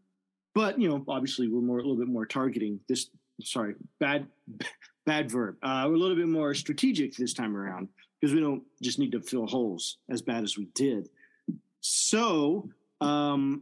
But 0.53 0.79
you 0.79 0.89
know, 0.89 1.03
obviously, 1.07 1.47
we're 1.47 1.61
more 1.61 1.79
a 1.79 1.81
little 1.81 1.97
bit 1.97 2.07
more 2.07 2.25
targeting 2.25 2.79
this. 2.87 3.09
Sorry, 3.41 3.75
bad 3.99 4.27
bad 5.05 5.29
verb. 5.29 5.57
Uh, 5.61 5.85
we're 5.87 5.95
a 5.95 5.99
little 5.99 6.15
bit 6.15 6.27
more 6.27 6.53
strategic 6.53 7.15
this 7.15 7.33
time 7.33 7.55
around 7.55 7.89
because 8.19 8.33
we 8.33 8.41
don't 8.41 8.63
just 8.81 8.97
need 8.97 9.11
to 9.11 9.21
fill 9.21 9.45
holes 9.45 9.97
as 10.09 10.21
bad 10.21 10.43
as 10.43 10.57
we 10.57 10.65
did. 10.73 11.09
So, 11.87 12.67
um, 12.99 13.61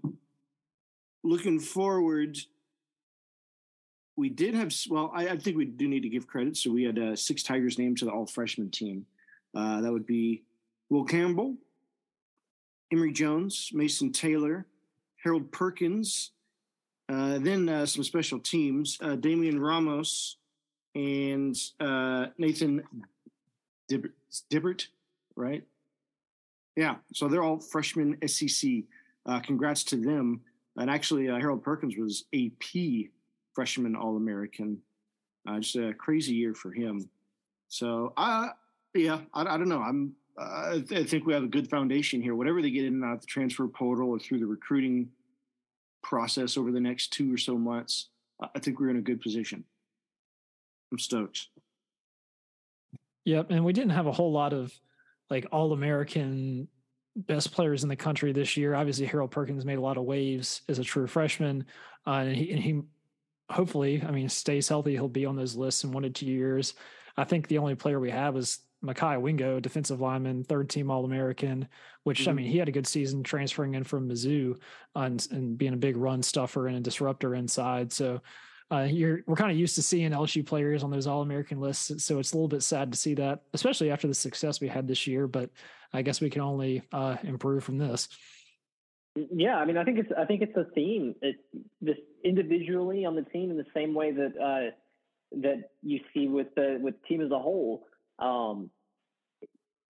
looking 1.26 1.60
forward, 1.60 2.38
we 4.16 4.30
did 4.30 4.54
have, 4.54 4.74
well, 4.90 5.12
I, 5.14 5.28
I, 5.28 5.38
think 5.38 5.58
we 5.58 5.66
do 5.66 5.90
need 5.90 6.04
to 6.04 6.10
give 6.10 6.26
credit. 6.26 6.56
So, 6.56 6.72
we 6.72 6.84
had 6.84 6.98
uh, 6.98 7.18
six 7.18 7.44
Tigers 7.44 7.78
named 7.78 7.98
to 7.98 8.06
the 8.06 8.12
all 8.12 8.26
freshman 8.26 8.72
team. 8.72 9.06
Uh, 9.54 9.82
that 9.82 9.92
would 9.92 10.06
be 10.06 10.44
Will 10.90 11.04
Campbell, 11.04 11.56
Emery 12.94 13.12
Jones, 13.12 13.72
Mason 13.74 14.14
Taylor, 14.14 14.68
Harold 15.22 15.52
Perkins, 15.52 16.32
uh, 17.10 17.40
then 17.40 17.68
uh, 17.68 17.86
some 17.86 18.06
special 18.06 18.40
teams 18.40 18.98
uh, 19.02 19.18
Damian 19.18 19.60
Ramos 19.60 20.38
and 20.96 21.58
uh, 21.82 22.28
Nathan 22.38 22.84
Dibbert, 23.92 24.14
Dibbert, 24.50 24.88
right? 25.36 25.66
Yeah, 26.76 26.96
so 27.14 27.28
they're 27.28 27.44
all 27.44 27.60
freshmen 27.60 28.18
SEC. 28.28 28.72
Uh, 29.26 29.40
congrats 29.40 29.84
to 29.86 29.96
them. 29.98 30.42
And 30.78 30.90
actually, 30.90 31.30
uh, 31.30 31.38
Harold 31.38 31.64
Perkins 31.64 31.96
was 31.98 32.26
AP 32.34 33.10
freshman 33.54 33.96
All 33.96 34.18
American. 34.18 34.80
Uh, 35.48 35.60
just 35.60 35.76
a 35.76 35.94
crazy 35.94 36.34
year 36.34 36.54
for 36.54 36.72
him. 36.72 37.10
So, 37.68 38.14
uh, 38.18 38.50
yeah, 38.96 39.22
I, 39.34 39.42
I 39.42 39.58
don't 39.58 39.70
know. 39.70 39.82
I'm. 39.82 40.14
I, 40.36 40.84
th- 40.88 41.00
I 41.00 41.04
think 41.04 41.28
we 41.28 41.34
have 41.34 41.44
a 41.44 41.48
good 41.48 41.70
foundation 41.70 42.20
here. 42.20 42.34
Whatever 42.34 42.64
they 42.64 42.72
get 42.72 42.86
in 42.86 42.96
and 42.96 43.06
out 43.06 43.22
the 43.22 43.28
transfer 43.28 43.68
portal 43.68 44.10
or 44.10 44.18
through 44.18 44.40
the 44.40 44.48
recruiting 44.48 45.10
process 46.02 46.58
over 46.58 46.72
the 46.72 46.80
next 46.80 47.14
two 47.14 47.32
or 47.32 47.38
so 47.38 47.56
months, 47.56 48.10
I 48.42 48.58
think 48.58 48.80
we're 48.80 48.90
in 48.90 48.98
a 48.98 49.02
good 49.02 49.22
position. 49.22 49.64
I'm 50.92 50.98
stoked. 50.98 51.50
Yep, 53.26 53.52
and 53.52 53.64
we 53.64 53.74
didn't 53.74 53.92
have 53.92 54.08
a 54.08 54.12
whole 54.12 54.32
lot 54.32 54.54
of 54.54 54.74
like 55.34 55.48
all 55.52 55.74
American 55.74 56.68
best 57.16 57.52
players 57.52 57.84
in 57.84 57.90
the 57.90 57.96
country 57.96 58.32
this 58.32 58.56
year. 58.56 58.76
Obviously, 58.76 59.06
Harold 59.06 59.32
Perkins 59.32 59.66
made 59.66 59.78
a 59.78 59.82
lot 59.82 59.98
of 59.98 60.04
waves 60.04 60.62
as 60.70 60.80
a 60.80 60.84
true 60.84 61.08
freshman, 61.08 61.66
uh, 62.06 62.12
and 62.12 62.36
he 62.36 62.52
and 62.52 62.60
he 62.62 62.82
hopefully, 63.50 64.04
I 64.08 64.12
mean, 64.12 64.30
stays 64.30 64.68
healthy. 64.68 64.92
He'll 64.94 65.10
be 65.10 65.26
on 65.26 65.36
those 65.36 65.56
lists 65.56 65.84
in 65.84 65.92
one 65.92 66.04
to 66.04 66.10
two 66.10 66.28
years. 66.28 66.76
I 67.18 67.24
think 67.24 67.48
the 67.48 67.58
only 67.58 67.76
player 67.76 68.00
we 68.00 68.12
have 68.12 68.38
is 68.38 68.60
Mekhi 68.84 69.20
Wingo, 69.20 69.60
defensive 69.60 70.02
lineman, 70.02 70.44
third 70.44 70.70
team 70.70 70.92
All 70.92 71.06
American, 71.06 71.68
which 72.04 72.22
mm-hmm. 72.22 72.30
I 72.30 72.34
mean, 72.34 72.52
he 72.52 72.58
had 72.58 72.68
a 72.68 72.74
good 72.74 72.88
season 72.88 73.24
transferring 73.24 73.76
in 73.76 73.84
from 73.84 74.10
Mizzou 74.10 74.58
and, 74.96 75.28
and 75.32 75.58
being 75.58 75.74
a 75.74 75.78
big 75.78 75.98
run 75.98 76.22
stuffer 76.22 76.68
and 76.68 76.78
a 76.78 76.82
disruptor 76.82 77.36
inside. 77.36 77.92
So 77.92 78.22
uh, 78.74 78.84
you're 78.84 79.22
we're 79.28 79.36
kind 79.36 79.52
of 79.52 79.58
used 79.58 79.76
to 79.76 79.82
seeing 79.82 80.12
LSU 80.12 80.46
players 80.46 80.84
on 80.84 80.90
those 80.90 81.06
All 81.06 81.22
American 81.22 81.60
lists, 81.60 82.04
so 82.04 82.20
it's 82.20 82.32
a 82.32 82.36
little 82.36 82.48
bit 82.48 82.64
sad 82.64 82.92
to 82.92 82.98
see 82.98 83.14
that, 83.16 83.44
especially 83.54 83.92
after 83.92 84.08
the 84.08 84.14
success 84.14 84.60
we 84.60 84.68
had 84.68 84.88
this 84.88 85.06
year. 85.06 85.28
But 85.28 85.52
I 85.94 86.02
guess 86.02 86.22
we 86.22 86.30
can 86.30 86.42
only 86.42 86.82
uh, 86.92 87.18
improve 87.24 87.64
from 87.64 87.78
this. 87.78 88.08
Yeah, 89.16 89.58
I 89.58 89.66
mean, 89.66 89.78
I 89.78 89.84
think 89.84 90.00
it's 90.00 90.12
I 90.18 90.26
think 90.26 90.42
it's 90.42 90.58
a 90.58 90.66
theme. 90.74 91.14
It 91.22 91.36
this 91.82 91.98
individually 92.24 93.06
on 93.06 93.16
the 93.16 93.22
team 93.22 93.52
in 93.52 93.58
the 93.58 93.66
same 93.76 93.94
way 93.94 94.12
that 94.12 94.34
uh, 94.42 94.72
that 95.42 95.70
you 95.84 96.00
see 96.14 96.28
with 96.28 96.48
the 96.56 96.80
with 96.82 96.96
team 97.08 97.22
as 97.22 97.32
a 97.32 97.40
whole. 97.40 97.86
Um, 98.18 98.72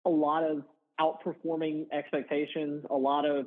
a 0.06 0.10
lot 0.10 0.44
of 0.44 0.62
outperforming 0.98 1.86
expectations, 1.92 2.86
a 2.88 2.96
lot 2.96 3.26
of 3.26 3.46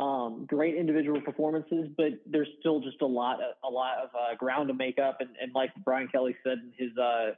um, 0.00 0.44
great 0.46 0.74
individual 0.74 1.20
performances, 1.20 1.88
but 1.96 2.12
there's 2.26 2.48
still 2.58 2.80
just 2.80 3.00
a 3.00 3.06
lot 3.06 3.36
of, 3.36 3.54
a 3.64 3.70
lot 3.70 3.98
of 4.02 4.08
uh, 4.14 4.34
ground 4.36 4.68
to 4.68 4.74
make 4.74 4.98
up. 4.98 5.18
And, 5.20 5.30
and, 5.40 5.52
like 5.54 5.70
Brian 5.84 6.08
Kelly 6.08 6.36
said 6.42 6.58
in 6.58 6.72
his 6.76 6.96
uh, 6.98 7.30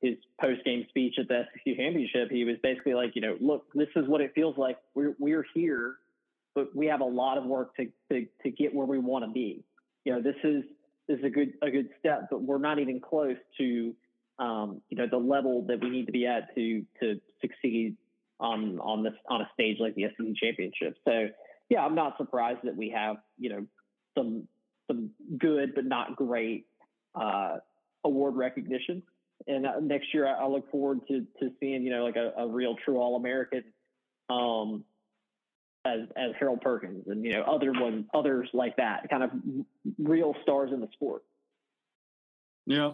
his 0.00 0.16
post 0.40 0.64
game 0.64 0.86
speech 0.88 1.14
at 1.18 1.28
the 1.28 1.44
SEC 1.52 1.76
championship, 1.76 2.30
he 2.30 2.44
was 2.44 2.56
basically 2.62 2.94
like, 2.94 3.14
you 3.14 3.20
know, 3.20 3.36
look, 3.40 3.66
this 3.74 3.88
is 3.94 4.08
what 4.08 4.20
it 4.20 4.32
feels 4.34 4.56
like. 4.58 4.78
We're 4.94 5.14
we're 5.18 5.46
here, 5.54 5.96
but 6.54 6.74
we 6.74 6.86
have 6.86 7.00
a 7.00 7.04
lot 7.04 7.38
of 7.38 7.44
work 7.44 7.76
to 7.76 7.86
to, 8.10 8.26
to 8.42 8.50
get 8.50 8.74
where 8.74 8.86
we 8.86 8.98
want 8.98 9.24
to 9.24 9.30
be. 9.30 9.62
You 10.04 10.14
know, 10.14 10.22
this 10.22 10.36
is 10.42 10.64
this 11.06 11.18
is 11.18 11.24
a 11.24 11.30
good 11.30 11.52
a 11.62 11.70
good 11.70 11.90
step, 12.00 12.28
but 12.30 12.42
we're 12.42 12.58
not 12.58 12.80
even 12.80 13.00
close 13.00 13.36
to 13.58 13.94
um, 14.40 14.80
you 14.88 14.96
know 14.96 15.06
the 15.08 15.18
level 15.18 15.64
that 15.68 15.80
we 15.80 15.90
need 15.90 16.06
to 16.06 16.12
be 16.12 16.26
at 16.26 16.52
to 16.56 16.84
to 17.00 17.20
succeed 17.40 17.96
on 18.40 18.80
on 18.80 19.04
this 19.04 19.12
on 19.28 19.42
a 19.42 19.50
stage 19.54 19.76
like 19.78 19.94
the 19.94 20.06
SEC 20.16 20.34
championship. 20.42 20.96
So 21.04 21.28
yeah, 21.70 21.84
I'm 21.84 21.94
not 21.94 22.18
surprised 22.18 22.60
that 22.64 22.76
we 22.76 22.90
have 22.90 23.16
you 23.38 23.48
know 23.50 23.66
some 24.16 24.46
some 24.86 25.10
good 25.38 25.74
but 25.74 25.86
not 25.86 26.16
great 26.16 26.66
uh, 27.14 27.56
award 28.04 28.36
recognition. 28.36 29.02
And 29.46 29.66
uh, 29.66 29.80
next 29.80 30.12
year, 30.12 30.26
I, 30.26 30.32
I, 30.32 30.46
look 30.46 30.70
forward 30.70 31.00
to 31.08 31.26
to 31.40 31.50
seeing 31.60 31.82
you 31.82 31.90
know 31.90 32.04
like 32.04 32.16
a, 32.16 32.32
a 32.36 32.46
real 32.46 32.76
true 32.84 32.98
All 32.98 33.16
American 33.16 33.64
um, 34.28 34.84
as 35.84 36.00
as 36.16 36.32
Harold 36.38 36.60
Perkins 36.60 37.06
and 37.06 37.24
you 37.24 37.32
know 37.32 37.42
other 37.42 37.72
others 38.12 38.48
like 38.52 38.76
that 38.76 39.08
kind 39.08 39.22
of 39.22 39.30
real 39.98 40.34
stars 40.42 40.72
in 40.72 40.80
the 40.80 40.88
sport. 40.92 41.22
Yeah, 42.66 42.92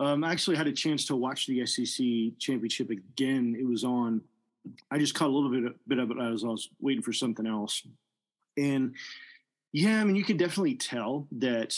um, 0.00 0.24
I 0.24 0.32
actually 0.32 0.56
had 0.56 0.66
a 0.66 0.72
chance 0.72 1.04
to 1.06 1.16
watch 1.16 1.46
the 1.46 1.66
SEC 1.66 2.38
championship 2.38 2.90
again. 2.90 3.56
It 3.58 3.66
was 3.66 3.84
on. 3.84 4.22
I 4.90 4.98
just 4.98 5.14
caught 5.14 5.28
a 5.28 5.32
little 5.32 5.50
bit 5.50 5.74
bit 5.86 5.98
of 5.98 6.10
it 6.10 6.18
as 6.18 6.44
I 6.44 6.48
was 6.48 6.70
waiting 6.80 7.02
for 7.02 7.12
something 7.12 7.46
else, 7.46 7.86
and 8.56 8.94
yeah, 9.72 10.00
I 10.00 10.04
mean 10.04 10.16
you 10.16 10.24
can 10.24 10.36
definitely 10.36 10.74
tell 10.74 11.26
that 11.32 11.76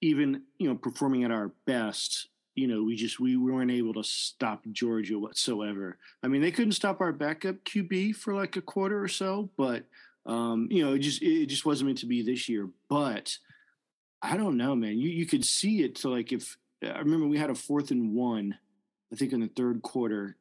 even 0.00 0.42
you 0.58 0.68
know 0.68 0.76
performing 0.76 1.24
at 1.24 1.30
our 1.30 1.52
best, 1.66 2.28
you 2.54 2.66
know 2.66 2.82
we 2.82 2.96
just 2.96 3.20
we 3.20 3.36
weren't 3.36 3.70
able 3.70 3.94
to 3.94 4.04
stop 4.04 4.62
Georgia 4.70 5.18
whatsoever. 5.18 5.98
I 6.22 6.28
mean 6.28 6.42
they 6.42 6.52
couldn't 6.52 6.72
stop 6.72 7.00
our 7.00 7.12
backup 7.12 7.56
QB 7.64 8.16
for 8.16 8.34
like 8.34 8.56
a 8.56 8.62
quarter 8.62 9.02
or 9.02 9.08
so, 9.08 9.50
but 9.56 9.84
um, 10.26 10.68
you 10.70 10.84
know 10.84 10.94
it 10.94 11.00
just 11.00 11.22
it 11.22 11.46
just 11.46 11.66
wasn't 11.66 11.88
meant 11.88 11.98
to 11.98 12.06
be 12.06 12.22
this 12.22 12.48
year. 12.48 12.68
But 12.88 13.36
I 14.22 14.38
don't 14.38 14.56
know, 14.56 14.74
man. 14.74 14.98
You 14.98 15.10
you 15.10 15.26
could 15.26 15.44
see 15.44 15.82
it. 15.82 15.96
to 15.96 16.08
like 16.08 16.32
if 16.32 16.56
I 16.82 16.98
remember 16.98 17.26
we 17.26 17.38
had 17.38 17.50
a 17.50 17.54
fourth 17.54 17.90
and 17.90 18.14
one, 18.14 18.56
I 19.12 19.16
think 19.16 19.32
in 19.32 19.40
the 19.40 19.48
third 19.48 19.82
quarter, 19.82 20.36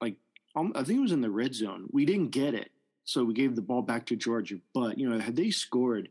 like 0.00 0.16
um, 0.54 0.72
I 0.74 0.82
think 0.82 0.98
it 0.98 1.02
was 1.02 1.12
in 1.12 1.22
the 1.22 1.30
red 1.30 1.54
zone. 1.54 1.86
We 1.90 2.04
didn't 2.04 2.28
get 2.28 2.54
it, 2.54 2.70
so 3.04 3.24
we 3.24 3.34
gave 3.34 3.56
the 3.56 3.62
ball 3.62 3.82
back 3.82 4.06
to 4.06 4.16
Georgia. 4.16 4.56
But 4.74 4.98
you 4.98 5.08
know, 5.08 5.18
had 5.18 5.36
they 5.36 5.50
scored, 5.50 6.08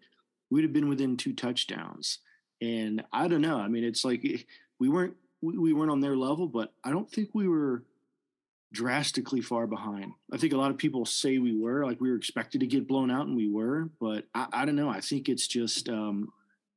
we'd 0.50 0.64
have 0.64 0.74
been 0.74 0.90
within 0.90 1.18
two 1.18 1.34
touchdowns. 1.34 2.20
And 2.62 3.04
I 3.12 3.28
don't 3.28 3.42
know. 3.42 3.58
I 3.58 3.68
mean, 3.68 3.84
it's 3.84 4.06
like 4.06 4.22
eh, 4.24 4.38
we 4.80 4.90
weren't 4.90 5.16
we 5.42 5.74
weren't 5.74 5.92
on 5.92 6.02
their 6.02 6.16
level, 6.16 6.48
but 6.48 6.74
I 6.84 6.92
don't 6.92 7.10
think 7.10 7.30
we 7.34 7.48
were 7.48 7.84
drastically 8.72 9.42
far 9.42 9.68
behind. 9.68 10.14
I 10.32 10.38
think 10.38 10.54
a 10.54 10.58
lot 10.58 10.72
of 10.72 10.78
people 10.78 11.06
say 11.06 11.40
we 11.40 11.58
were, 11.58 11.84
like 11.86 12.00
we 12.00 12.10
were 12.10 12.16
expected 12.16 12.62
to 12.62 12.68
get 12.68 12.88
blown 12.88 13.10
out, 13.10 13.26
and 13.26 13.36
we 13.36 13.50
were. 13.50 13.90
But 14.00 14.26
I, 14.36 14.48
I 14.54 14.66
don't 14.66 14.76
know. 14.76 14.90
I 14.90 15.02
think 15.02 15.30
it's 15.30 15.48
just 15.48 15.90
um, 15.90 16.32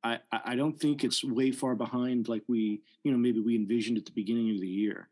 I, 0.05 0.19
I 0.31 0.55
don't 0.55 0.79
think 0.79 1.03
it's 1.03 1.25
way 1.25 1.51
far 1.51 1.75
behind 1.75 2.29
like 2.29 2.43
we, 2.47 2.83
you 3.03 3.11
know, 3.11 3.17
maybe 3.17 3.41
we 3.41 3.57
envisioned 3.57 3.97
at 3.97 4.05
the 4.05 4.13
beginning 4.13 4.51
of 4.51 4.61
the 4.61 4.69
year. 4.69 5.09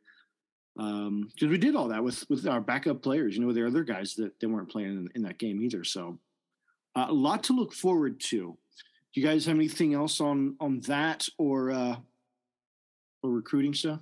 Because 0.77 1.09
um, 1.09 1.31
we 1.41 1.59
did 1.59 1.77
all 1.77 1.89
that 1.89 2.03
with 2.03 2.29
with 2.31 2.47
our 2.47 2.61
backup 2.61 3.03
players. 3.03 3.37
You 3.37 3.45
know, 3.45 3.53
there 3.53 3.65
are 3.65 3.69
other 3.69 3.85
guys 3.85 4.15
that 4.15 4.39
they 4.41 4.47
weren't 4.47 4.71
playing 4.71 4.91
in, 4.91 5.09
in 5.15 5.23
that 5.23 5.39
game 5.39 5.61
either. 5.63 5.85
So 5.85 6.19
uh, 6.97 7.07
a 7.09 7.13
lot 7.13 7.45
to 7.45 7.53
look 7.53 7.73
forward 7.73 8.21
to. 8.21 8.57
Do 9.15 9.21
you 9.21 9.27
guys 9.27 9.45
have 9.47 9.57
anything 9.57 9.95
else 9.95 10.21
on 10.21 10.57
on 10.61 10.81
that 10.81 11.29
or 11.39 11.71
uh, 11.71 11.97
or 13.23 13.31
recruiting 13.31 13.75
stuff? 13.75 14.01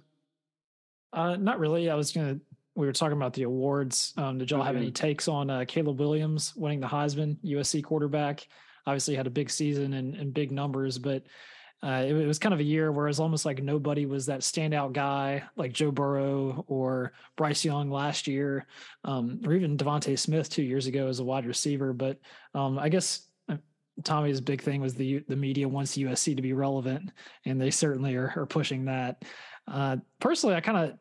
Uh, 1.13 1.37
not 1.37 1.59
really. 1.59 1.91
I 1.91 1.95
was 1.97 2.13
gonna. 2.13 2.39
We 2.77 2.87
were 2.87 2.93
talking 2.93 3.17
about 3.17 3.33
the 3.33 3.43
awards. 3.43 4.15
Um, 4.17 4.39
did 4.39 4.51
y'all 4.51 4.63
have 4.63 4.77
any 4.77 4.93
takes 4.93 5.27
on 5.27 5.51
uh, 5.51 5.65
Caleb 5.67 5.99
Williams 5.99 6.55
winning 6.55 6.81
the 6.81 6.87
Heisman, 6.87 7.37
USC 7.45 7.83
quarterback? 7.83 8.47
obviously 8.87 9.15
had 9.15 9.27
a 9.27 9.31
big 9.31 9.51
season 9.51 9.95
and, 9.95 10.15
and 10.15 10.35
big 10.35 10.51
numbers, 10.53 10.99
but 10.99 11.23
uh, 11.83 12.05
it, 12.07 12.15
it, 12.15 12.27
was 12.27 12.39
kind 12.39 12.53
of 12.53 12.61
a 12.61 12.65
year 12.65 12.93
where 12.93 13.07
it 13.07 13.11
was 13.11 13.21
almost 13.21 13.47
like 13.47 13.63
nobody 13.63 14.05
was 14.05 14.27
that 14.27 14.41
standout 14.41 14.93
guy 14.93 15.43
like 15.57 15.73
Joe 15.73 15.91
Burrow 15.91 16.65
or 16.69 17.13
Bryce 17.37 17.65
Young 17.65 17.91
last 17.91 18.27
year, 18.27 18.67
um, 19.05 19.41
or 19.47 19.55
even 19.55 19.79
DeVonta 19.79 20.19
Smith 20.19 20.51
two 20.51 20.63
years 20.63 20.87
ago 20.87 21.09
as 21.09 21.21
a 21.21 21.25
wide 21.25 21.47
receiver. 21.47 21.95
But 21.95 22.19
um, 22.55 22.79
I 22.79 22.91
guess 22.91 23.23
uh, 23.49 23.57
Tommy's 24.05 24.43
big 24.43 24.61
thing 24.61 24.83
was 24.83 24.95
the 24.95 25.25
the 25.27 25.37
media 25.37 25.67
wants 25.67 25.97
USC 25.97 26.37
to 26.37 26.43
be 26.43 26.53
relevant, 26.53 27.13
and 27.47 27.59
they 27.59 27.71
certainly 27.71 28.15
are, 28.15 28.33
are 28.37 28.47
pushing 28.47 28.85
that. 28.85 29.25
Uh, 29.67 29.97
personally, 30.19 30.57
I 30.57 30.61
kind 30.61 30.79
of 30.79 30.99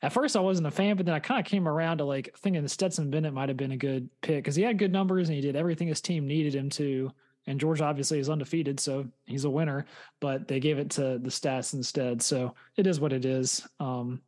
at 0.00 0.14
first 0.14 0.34
I 0.34 0.40
wasn't 0.40 0.66
a 0.66 0.70
fan, 0.70 0.96
but 0.96 1.04
then 1.04 1.14
I 1.14 1.20
kind 1.20 1.40
of 1.40 1.46
came 1.46 1.68
around 1.68 1.98
to 1.98 2.04
like 2.04 2.34
thinking 2.38 2.66
Stetson 2.68 3.10
Bennett 3.10 3.34
might 3.34 3.50
have 3.50 3.58
been 3.58 3.72
a 3.72 3.76
good 3.76 4.08
pick 4.22 4.36
because 4.36 4.56
he 4.56 4.62
had 4.62 4.78
good 4.78 4.92
numbers 4.92 5.28
and 5.28 5.36
he 5.36 5.42
did 5.42 5.56
everything 5.56 5.88
his 5.88 6.00
team 6.00 6.26
needed 6.26 6.54
him 6.54 6.70
to. 6.70 7.12
And 7.46 7.58
George 7.58 7.80
obviously 7.80 8.18
is 8.18 8.30
undefeated, 8.30 8.78
so 8.78 9.06
he's 9.26 9.44
a 9.44 9.50
winner. 9.50 9.86
But 10.20 10.46
they 10.46 10.60
gave 10.60 10.78
it 10.78 10.90
to 10.90 11.18
the 11.18 11.30
stats 11.30 11.74
instead, 11.74 12.22
so 12.22 12.54
it 12.76 12.86
is 12.86 13.00
what 13.00 13.12
it 13.12 13.24
is. 13.24 13.66
Um, 13.80 14.22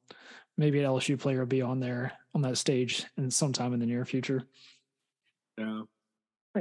maybe 0.57 0.81
an 0.81 0.87
LSU 0.87 1.18
player 1.18 1.40
will 1.40 1.46
be 1.46 1.62
on 1.62 1.81
there 1.81 2.12
on 2.35 2.42
that 2.42 2.59
stage 2.59 3.05
and 3.16 3.33
sometime 3.33 3.72
in 3.72 3.81
the 3.81 3.87
near 3.87 4.05
future. 4.05 4.44
Yeah. 5.59 5.83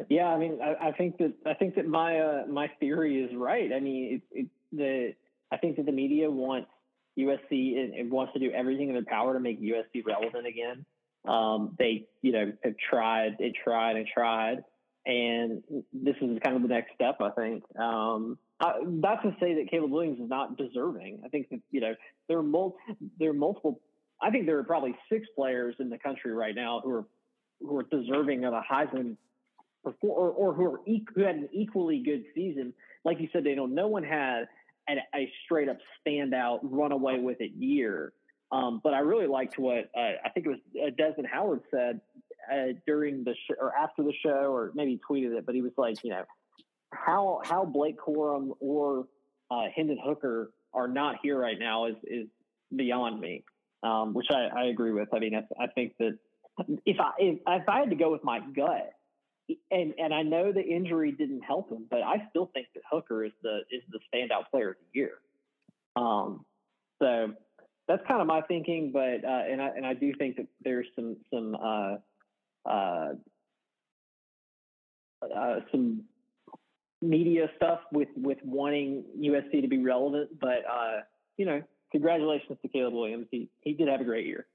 Yeah, 0.09 0.27
I 0.27 0.39
mean, 0.39 0.59
I, 0.61 0.87
I 0.87 0.91
think 0.91 1.19
that 1.19 1.33
I 1.45 1.53
think 1.53 1.75
that 1.75 1.87
my 1.87 2.19
uh, 2.19 2.43
my 2.49 2.67
theory 2.79 3.21
is 3.21 3.35
right. 3.35 3.71
I 3.71 3.79
mean, 3.79 4.21
it, 4.31 4.39
it, 4.39 4.47
the 4.71 5.13
I 5.51 5.57
think 5.57 5.75
that 5.75 5.85
the 5.85 5.91
media 5.91 6.31
wants 6.31 6.69
USC 7.17 7.77
and, 7.77 7.93
and 7.93 8.11
wants 8.11 8.33
to 8.33 8.39
do 8.39 8.51
everything 8.51 8.87
in 8.87 8.95
their 8.95 9.05
power 9.05 9.33
to 9.33 9.39
make 9.39 9.61
USC 9.61 10.03
relevant 10.05 10.47
again. 10.47 10.85
Um, 11.25 11.75
they, 11.77 12.07
you 12.21 12.31
know, 12.31 12.51
have 12.63 12.73
tried, 12.77 13.37
and 13.39 13.55
tried 13.55 13.95
and 13.95 14.07
tried, 14.07 14.63
and 15.05 15.63
this 15.91 16.15
is 16.21 16.39
kind 16.43 16.55
of 16.55 16.61
the 16.61 16.67
next 16.67 16.93
step, 16.95 17.17
I 17.21 17.29
think. 17.31 17.63
Um, 17.77 18.37
I, 18.59 18.73
not 18.85 19.21
to 19.23 19.35
say 19.39 19.55
that 19.55 19.69
Caleb 19.69 19.91
Williams 19.91 20.19
is 20.19 20.29
not 20.29 20.57
deserving. 20.57 21.21
I 21.25 21.29
think 21.29 21.49
that 21.49 21.59
you 21.71 21.81
know 21.81 21.95
there 22.27 22.37
are 22.37 22.43
mul- 22.43 22.77
there 23.19 23.31
are 23.31 23.33
multiple. 23.33 23.81
I 24.21 24.29
think 24.29 24.45
there 24.45 24.57
are 24.57 24.63
probably 24.63 24.95
six 25.11 25.27
players 25.35 25.75
in 25.79 25.89
the 25.89 25.97
country 25.97 26.31
right 26.31 26.55
now 26.55 26.81
who 26.83 26.91
are 26.91 27.05
who 27.59 27.77
are 27.77 27.83
deserving 27.83 28.45
of 28.45 28.53
a 28.53 28.61
Heisman, 28.61 29.17
or, 29.83 30.29
or 30.29 30.53
who 30.53 30.65
are 30.65 30.79
e- 30.85 31.05
who 31.13 31.21
had 31.23 31.35
an 31.35 31.49
equally 31.51 32.01
good 32.03 32.23
season. 32.33 32.73
Like 33.03 33.19
you 33.19 33.27
said, 33.33 33.43
Daniel, 33.43 33.67
no 33.67 33.87
one 33.87 34.03
had 34.03 34.47
a, 34.87 34.93
a 35.15 35.31
straight 35.43 35.67
up 35.67 35.77
standout, 36.05 36.59
run 36.63 36.93
away 36.93 37.19
with 37.19 37.41
it 37.41 37.51
year. 37.57 38.13
Um, 38.51 38.81
but 38.83 38.93
I 38.93 38.99
really 38.99 39.27
liked 39.27 39.57
what 39.57 39.89
uh, 39.97 40.11
I 40.23 40.29
think 40.33 40.45
it 40.45 40.49
was 40.49 40.59
uh, 40.81 40.91
Desmond 40.95 41.27
Howard 41.31 41.61
said 41.71 41.99
uh, 42.51 42.73
during 42.85 43.23
the 43.23 43.35
show 43.47 43.55
or 43.59 43.75
after 43.75 44.03
the 44.03 44.13
show, 44.23 44.51
or 44.53 44.71
maybe 44.75 44.99
tweeted 45.09 45.37
it, 45.37 45.45
but 45.45 45.55
he 45.55 45.61
was 45.61 45.73
like, 45.77 46.03
you 46.03 46.11
know, 46.11 46.23
how 46.93 47.41
how 47.43 47.65
Blake 47.65 47.97
Corum 47.99 48.51
or 48.59 49.07
uh, 49.51 49.65
Hendon 49.75 49.99
Hooker 50.03 50.51
are 50.73 50.87
not 50.87 51.15
here 51.21 51.39
right 51.39 51.57
now 51.59 51.85
is 51.85 51.95
is 52.03 52.27
beyond 52.75 53.19
me, 53.19 53.43
um, 53.83 54.13
which 54.13 54.27
I, 54.31 54.47
I, 54.55 54.65
agree 54.65 54.91
with. 54.91 55.09
I 55.13 55.19
mean, 55.19 55.35
I, 55.35 55.63
I 55.63 55.67
think 55.67 55.93
that 55.99 56.17
if 56.85 56.99
I 56.99 57.11
if, 57.19 57.39
if, 57.45 57.69
I 57.69 57.79
had 57.79 57.89
to 57.89 57.95
go 57.95 58.11
with 58.11 58.23
my 58.23 58.39
gut, 58.55 58.93
and 59.71 59.93
and 59.97 60.13
I 60.13 60.23
know 60.23 60.51
the 60.51 60.63
injury 60.63 61.11
didn't 61.11 61.41
help 61.41 61.71
him, 61.71 61.85
but 61.89 62.01
I 62.01 62.27
still 62.29 62.49
think 62.53 62.67
that 62.73 62.83
Hooker 62.91 63.23
is 63.23 63.31
the 63.41 63.59
is 63.71 63.81
the 63.91 63.99
standout 64.13 64.49
player 64.51 64.71
of 64.71 64.75
the 64.77 64.99
year. 64.99 65.13
Um, 65.95 66.45
so 67.01 67.33
that's 67.87 68.01
kind 68.07 68.21
of 68.21 68.27
my 68.27 68.41
thinking, 68.41 68.91
but 68.91 69.25
uh, 69.25 69.43
and 69.49 69.61
I 69.61 69.67
and 69.75 69.85
I 69.85 69.93
do 69.93 70.13
think 70.17 70.37
that 70.37 70.47
there's 70.63 70.87
some 70.95 71.17
some 71.31 71.55
uh, 71.55 71.95
uh, 72.65 73.09
uh, 75.23 75.59
some 75.71 76.03
media 77.01 77.49
stuff 77.57 77.79
with 77.91 78.09
with 78.15 78.37
wanting 78.43 79.03
USC 79.19 79.61
to 79.61 79.67
be 79.67 79.79
relevant. 79.79 80.39
But 80.39 80.63
uh, 80.69 81.01
you 81.37 81.45
know, 81.45 81.61
congratulations 81.91 82.57
to 82.61 82.67
Caleb 82.67 82.93
Williams. 82.93 83.27
He 83.31 83.49
he 83.61 83.73
did 83.73 83.87
have 83.87 84.01
a 84.01 84.05
great 84.05 84.25
year. 84.25 84.47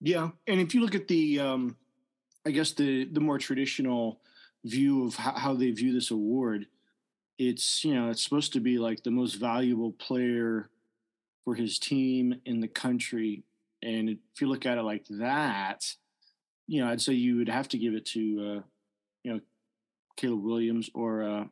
Yeah, 0.00 0.30
and 0.48 0.60
if 0.60 0.74
you 0.74 0.80
look 0.80 0.96
at 0.96 1.06
the, 1.06 1.38
um, 1.38 1.76
I 2.44 2.50
guess 2.50 2.72
the 2.72 3.04
the 3.04 3.20
more 3.20 3.38
traditional 3.38 4.20
view 4.64 5.06
of 5.06 5.16
how, 5.16 5.32
how 5.32 5.54
they 5.54 5.70
view 5.70 5.92
this 5.92 6.10
award, 6.10 6.66
it's 7.38 7.84
you 7.84 7.94
know 7.94 8.10
it's 8.10 8.22
supposed 8.22 8.52
to 8.54 8.60
be 8.60 8.78
like 8.78 9.02
the 9.02 9.10
most 9.10 9.34
valuable 9.34 9.92
player 9.92 10.68
for 11.44 11.54
his 11.54 11.78
team 11.78 12.40
in 12.44 12.60
the 12.60 12.68
country. 12.68 13.44
And 13.82 14.08
if 14.08 14.18
you 14.40 14.46
look 14.46 14.64
at 14.64 14.78
it 14.78 14.82
like 14.82 15.06
that, 15.10 15.94
you 16.72 16.82
know, 16.82 16.90
I'd 16.90 17.02
say 17.02 17.12
you 17.12 17.36
would 17.36 17.50
have 17.50 17.68
to 17.68 17.78
give 17.78 17.92
it 17.92 18.06
to, 18.06 18.20
uh, 18.20 18.62
you 19.24 19.34
know, 19.34 19.40
Caleb 20.16 20.42
Williams 20.42 20.88
or 20.94 21.22
uh, 21.22 21.44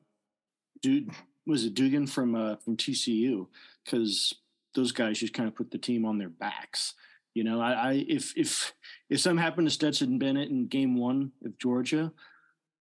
dude 0.81 1.11
was 1.47 1.67
it 1.67 1.75
Duggan 1.75 2.07
from 2.07 2.35
uh, 2.35 2.57
from 2.57 2.79
TCU 2.79 3.47
because 3.85 4.33
those 4.75 4.93
guys 4.93 5.19
just 5.19 5.35
kind 5.35 5.47
of 5.47 5.55
put 5.55 5.71
the 5.71 5.77
team 5.79 6.07
on 6.07 6.17
their 6.17 6.31
backs. 6.31 6.95
You 7.35 7.45
know, 7.45 7.61
I, 7.61 7.73
I 7.73 8.05
if 8.09 8.33
if 8.35 8.73
if 9.11 9.21
something 9.21 9.43
happened 9.43 9.67
to 9.67 9.75
Stetson 9.75 10.19
Bennett 10.19 10.49
in 10.49 10.69
Game 10.69 10.97
One 10.97 11.33
of 11.45 11.59
Georgia, 11.59 12.13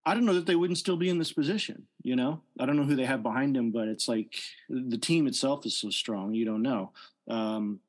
I 0.06 0.14
don't 0.14 0.26
know 0.26 0.36
that 0.36 0.46
they 0.46 0.56
wouldn't 0.56 0.80
still 0.80 0.98
be 0.98 1.10
in 1.10 1.20
this 1.20 1.34
position. 1.34 1.88
You 2.04 2.16
know, 2.16 2.42
I 2.58 2.66
don't 2.66 2.78
know 2.78 2.84
who 2.84 2.96
they 2.96 3.06
have 3.06 3.22
behind 3.22 3.58
him, 3.58 3.72
but 3.72 3.90
it's 3.90 4.08
like 4.08 4.34
the 4.70 4.98
team 4.98 5.28
itself 5.28 5.66
is 5.66 5.76
so 5.76 5.90
strong. 5.90 6.34
You 6.34 6.46
don't 6.46 6.62
know. 6.62 6.94
Um, 7.30 7.82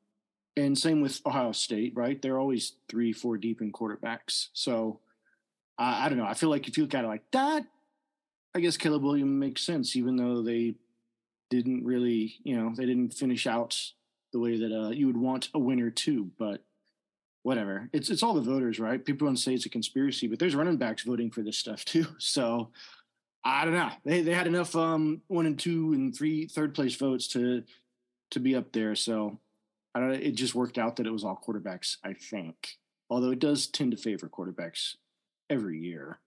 and 0.57 0.77
same 0.77 1.01
with 1.01 1.21
Ohio 1.25 1.51
State, 1.51 1.93
right? 1.95 2.21
They're 2.21 2.39
always 2.39 2.73
three, 2.89 3.13
four 3.13 3.37
deep 3.37 3.61
in 3.61 3.71
quarterbacks. 3.71 4.47
So 4.53 4.99
I, 5.77 6.09
don't 6.09 6.17
know. 6.17 6.25
I 6.25 6.33
feel 6.33 6.49
like 6.49 6.67
if 6.67 6.77
you 6.77 6.83
look 6.83 6.93
at 6.93 7.05
it 7.05 7.07
like 7.07 7.23
that, 7.31 7.63
I 8.53 8.59
guess 8.59 8.77
Caleb 8.77 9.03
Williams 9.03 9.39
makes 9.39 9.63
sense, 9.63 9.95
even 9.95 10.17
though 10.17 10.41
they 10.41 10.75
didn't 11.49 11.85
really, 11.85 12.35
you 12.43 12.55
know, 12.55 12.73
they 12.75 12.85
didn't 12.85 13.13
finish 13.13 13.47
out 13.47 13.77
the 14.33 14.39
way 14.39 14.57
that 14.57 14.71
uh, 14.71 14.89
you 14.89 15.07
would 15.07 15.17
want 15.17 15.49
a 15.53 15.59
winner 15.59 15.89
to. 15.89 16.29
But 16.37 16.61
whatever, 17.43 17.89
it's 17.93 18.09
it's 18.09 18.23
all 18.23 18.33
the 18.33 18.41
voters, 18.41 18.79
right? 18.79 19.03
People 19.03 19.29
to 19.29 19.37
say 19.37 19.53
it's 19.53 19.65
a 19.65 19.69
conspiracy, 19.69 20.27
but 20.27 20.37
there's 20.37 20.55
running 20.55 20.77
backs 20.77 21.03
voting 21.03 21.31
for 21.31 21.41
this 21.41 21.57
stuff 21.57 21.85
too. 21.85 22.05
So 22.19 22.69
I 23.43 23.65
don't 23.65 23.73
know. 23.73 23.89
They 24.03 24.21
they 24.21 24.33
had 24.33 24.47
enough 24.47 24.75
um, 24.75 25.21
one 25.27 25.45
and 25.45 25.57
two 25.57 25.93
and 25.93 26.15
three 26.15 26.45
third 26.47 26.75
place 26.75 26.95
votes 26.95 27.27
to 27.29 27.63
to 28.31 28.39
be 28.39 28.55
up 28.55 28.71
there. 28.73 28.95
So 28.95 29.39
I 29.93 29.99
don't. 29.99 30.13
It 30.13 30.31
just 30.31 30.55
worked 30.55 30.77
out 30.77 30.95
that 30.97 31.07
it 31.07 31.11
was 31.11 31.23
all 31.23 31.41
quarterbacks. 31.45 31.97
I 32.03 32.13
think, 32.13 32.77
although 33.09 33.31
it 33.31 33.39
does 33.39 33.67
tend 33.67 33.91
to 33.91 33.97
favor 33.97 34.29
quarterbacks 34.29 34.95
every 35.49 35.79
year. 35.79 36.19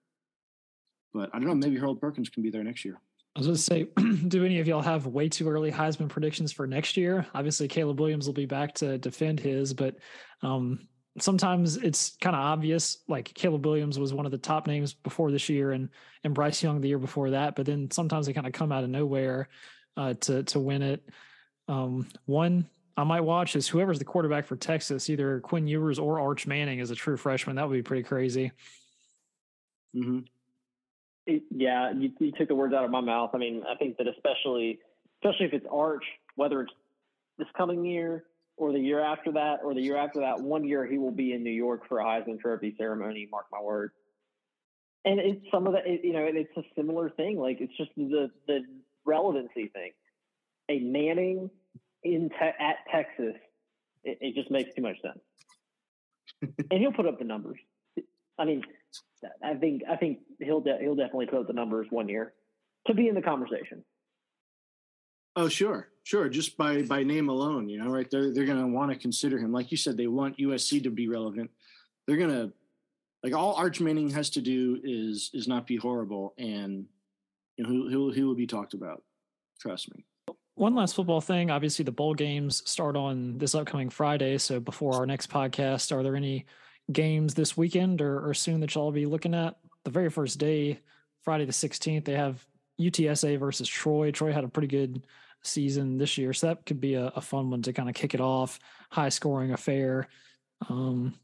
But 1.13 1.31
I 1.33 1.39
don't 1.39 1.49
know. 1.49 1.55
Maybe 1.55 1.79
Harold 1.79 2.01
Perkins 2.01 2.29
can 2.29 2.43
be 2.43 2.51
there 2.51 2.65
next 2.65 2.85
year. 2.85 3.01
I 3.37 3.41
was 3.41 3.47
going 3.47 3.57
to 3.57 3.63
say, 3.63 3.85
do 4.29 4.45
any 4.45 4.61
of 4.61 4.69
y'all 4.69 4.83
have 4.83 5.07
way 5.07 5.29
too 5.29 5.49
early 5.49 5.73
Heisman 5.73 6.09
predictions 6.09 6.53
for 6.53 6.67
next 6.67 6.97
year? 6.97 7.27
Obviously, 7.35 7.67
Caleb 7.67 7.99
Williams 7.99 8.27
will 8.27 8.35
be 8.35 8.47
back 8.47 8.75
to 8.75 8.99
defend 8.99 9.41
his, 9.41 9.75
but 9.75 9.97
um, 10.43 10.87
sometimes 11.19 11.77
it's 11.77 12.17
kind 12.21 12.37
of 12.37 12.43
obvious. 12.43 12.99
Like 13.09 13.33
Caleb 13.35 13.65
Williams 13.67 13.99
was 13.99 14.13
one 14.13 14.27
of 14.27 14.33
the 14.33 14.39
top 14.39 14.67
names 14.67 14.95
before 14.95 15.33
this 15.33 15.49
year, 15.49 15.73
and 15.73 15.89
and 16.23 16.35
Bryce 16.35 16.63
Young 16.63 16.81
the 16.81 16.89
year 16.89 16.99
before 16.99 17.31
that. 17.31 17.57
But 17.57 17.67
then 17.67 17.91
sometimes 17.91 18.27
they 18.27 18.33
kind 18.33 18.47
of 18.47 18.53
come 18.53 18.71
out 18.71 18.85
of 18.85 18.91
nowhere 18.91 19.49
uh, 19.97 20.15
to 20.15 20.45
to 20.45 20.61
win 20.61 20.83
it. 20.83 21.09
Um, 21.67 22.07
one 22.27 22.69
I 22.97 23.05
might 23.05 23.23
watch 23.23 23.57
is 23.57 23.67
whoever's 23.67 23.99
the 23.99 24.05
quarterback 24.05 24.47
for 24.47 24.57
Texas, 24.57 25.11
either 25.11 25.41
Quinn 25.41 25.67
Ewers 25.67 25.99
or 25.99 26.21
Arch 26.21 26.47
Manning 26.47 26.81
as 26.81 26.91
a 26.91 26.95
true 26.95 27.17
freshman. 27.17 27.57
That 27.57 27.69
would 27.69 27.75
be 27.75 27.83
pretty 27.83 28.05
crazy. 28.05 28.53
Mm-hmm. 29.97 30.21
It, 31.27 31.43
yeah, 31.51 31.93
you, 31.93 32.13
you 32.21 32.33
took 32.33 32.49
the 32.49 32.55
words 32.55 32.75
out 32.75 32.85
of 32.85 32.91
my 32.91 33.01
mouth. 33.01 33.31
I 33.35 33.39
mean, 33.39 33.65
I 33.69 33.75
think 33.77 33.97
that 33.97 34.07
especially, 34.07 34.79
especially 35.23 35.47
if 35.47 35.55
it's 35.55 35.67
Arch, 35.71 36.05
whether 36.37 36.63
it's 36.63 36.73
this 37.39 37.49
coming 37.57 37.85
year 37.85 38.25
or 38.57 38.73
the 38.73 38.79
year 38.79 39.01
after 39.01 39.33
that 39.33 39.61
or 39.65 39.75
the 39.75 39.81
year 39.81 39.97
after 39.97 40.21
that, 40.21 40.41
one 40.41 40.65
year 40.65 40.87
he 40.87 40.99
will 40.99 41.11
be 41.11 41.33
in 41.33 41.43
New 41.43 41.51
York 41.51 41.89
for 41.89 41.99
a 41.99 42.05
Heisman 42.05 42.39
Trophy 42.39 42.75
ceremony. 42.79 43.27
Mark 43.31 43.47
my 43.51 43.61
word. 43.61 43.91
And 45.05 45.19
it's 45.19 45.45
some 45.51 45.67
of 45.67 45.73
the, 45.73 45.81
it, 45.85 46.05
you 46.05 46.13
know, 46.13 46.27
it's 46.31 46.57
a 46.57 46.63
similar 46.77 47.11
thing. 47.11 47.39
Like 47.39 47.61
it's 47.61 47.77
just 47.77 47.91
the 47.97 48.31
the 48.47 48.61
relevancy 49.05 49.69
thing. 49.69 49.93
A 50.71 50.79
Manning 50.79 51.51
in 52.05 52.29
te- 52.29 52.37
at 52.61 52.77
Texas, 52.93 53.35
it, 54.05 54.19
it 54.21 54.35
just 54.35 54.51
makes 54.51 54.75
too 54.75 54.83
much 54.83 54.97
sense. 55.03 55.19
and 56.71 56.81
he'll 56.81 56.93
put 56.93 57.07
up 57.07 57.19
the 57.19 57.25
numbers. 57.25 57.59
I 58.39 58.45
mean, 58.45 58.63
I 59.43 59.55
think 59.55 59.83
I 59.89 59.97
think 59.97 60.19
he'll 60.41 60.61
de- 60.61 60.79
he'll 60.81 60.97
definitely 60.97 61.27
put 61.27 61.41
up 61.41 61.47
the 61.47 61.53
numbers 61.53 61.87
one 61.91 62.09
year 62.09 62.35
to 62.87 62.95
be 62.95 63.09
in 63.09 63.15
the 63.15 63.23
conversation. 63.23 63.85
Oh 65.37 65.49
sure, 65.49 65.89
sure. 66.03 66.29
Just 66.29 66.57
by 66.57 66.83
by 66.83 67.03
name 67.03 67.29
alone, 67.29 67.69
you 67.69 67.79
know, 67.79 67.91
right? 67.91 68.11
They're 68.11 68.33
they're 68.33 68.45
gonna 68.45 68.69
want 68.69 68.93
to 68.93 68.99
consider 68.99 69.39
him. 69.39 69.53
Like 69.53 69.71
you 69.71 69.77
said, 69.77 69.97
they 69.97 70.07
want 70.07 70.39
USC 70.39 70.83
to 70.83 70.91
be 70.91 71.09
relevant. 71.09 71.51
They're 72.07 72.17
gonna 72.17 72.53
like 73.23 73.35
all 73.35 73.55
Arch 73.55 73.81
Manning 73.81 74.11
has 74.11 74.31
to 74.31 74.41
do 74.41 74.79
is 74.83 75.31
is 75.33 75.49
not 75.49 75.67
be 75.67 75.77
horrible, 75.77 76.35
and 76.39 76.87
you 77.57 77.65
know 77.65 77.71
he'll 77.71 77.89
he'll, 77.89 78.13
he 78.13 78.23
will 78.23 78.35
be 78.35 78.47
talked 78.47 78.75
about. 78.75 79.03
Trust 79.61 79.95
me. 79.95 80.05
One 80.57 80.75
last 80.77 80.95
football 80.95 81.21
thing. 81.21 81.51
Obviously, 81.51 81.85
the 81.85 81.91
bowl 81.91 82.15
games 82.15 82.63
start 82.69 82.97
on 82.97 83.39
this 83.39 83.55
upcoming 83.55 83.91
Friday. 83.91 84.39
So 84.39 84.61
before 84.61 84.95
our 84.95 85.07
next 85.07 85.29
podcast, 85.29 85.91
are 85.91 86.03
there 86.03 86.15
any 86.15 86.47
games 86.93 87.35
this 87.35 87.57
weekend 87.57 88.01
or, 88.01 88.29
or 88.29 88.35
soon 88.35 88.61
that 88.61 88.75
y'all 88.75 88.93
be 88.93 89.07
looking 89.07 89.35
at? 89.35 89.57
The 89.83 89.91
very 89.91 90.11
first 90.11 90.39
day, 90.39 90.79
Friday 91.23 91.45
the 91.45 91.53
16th, 91.53 92.05
they 92.05 92.13
have 92.13 92.47
UTSA 92.81 93.39
versus 93.39 93.69
Troy. 93.69 94.13
Troy 94.13 94.33
had 94.33 94.45
a 94.45 94.49
pretty 94.49 94.69
good 94.69 95.05
season 95.43 95.99
this 95.99 96.17
year, 96.19 96.33
so 96.33 96.49
that 96.49 96.65
could 96.67 96.81
be 96.81 96.95
a, 96.95 97.07
a 97.09 97.21
fun 97.21 97.51
one 97.51 97.63
to 97.63 97.73
kind 97.73 97.89
of 97.89 97.95
kick 97.97 98.15
it 98.15 98.21
off. 98.21 98.61
High 98.91 99.09
scoring 99.09 99.53
affair. 99.53 100.09
Um, 100.69 101.15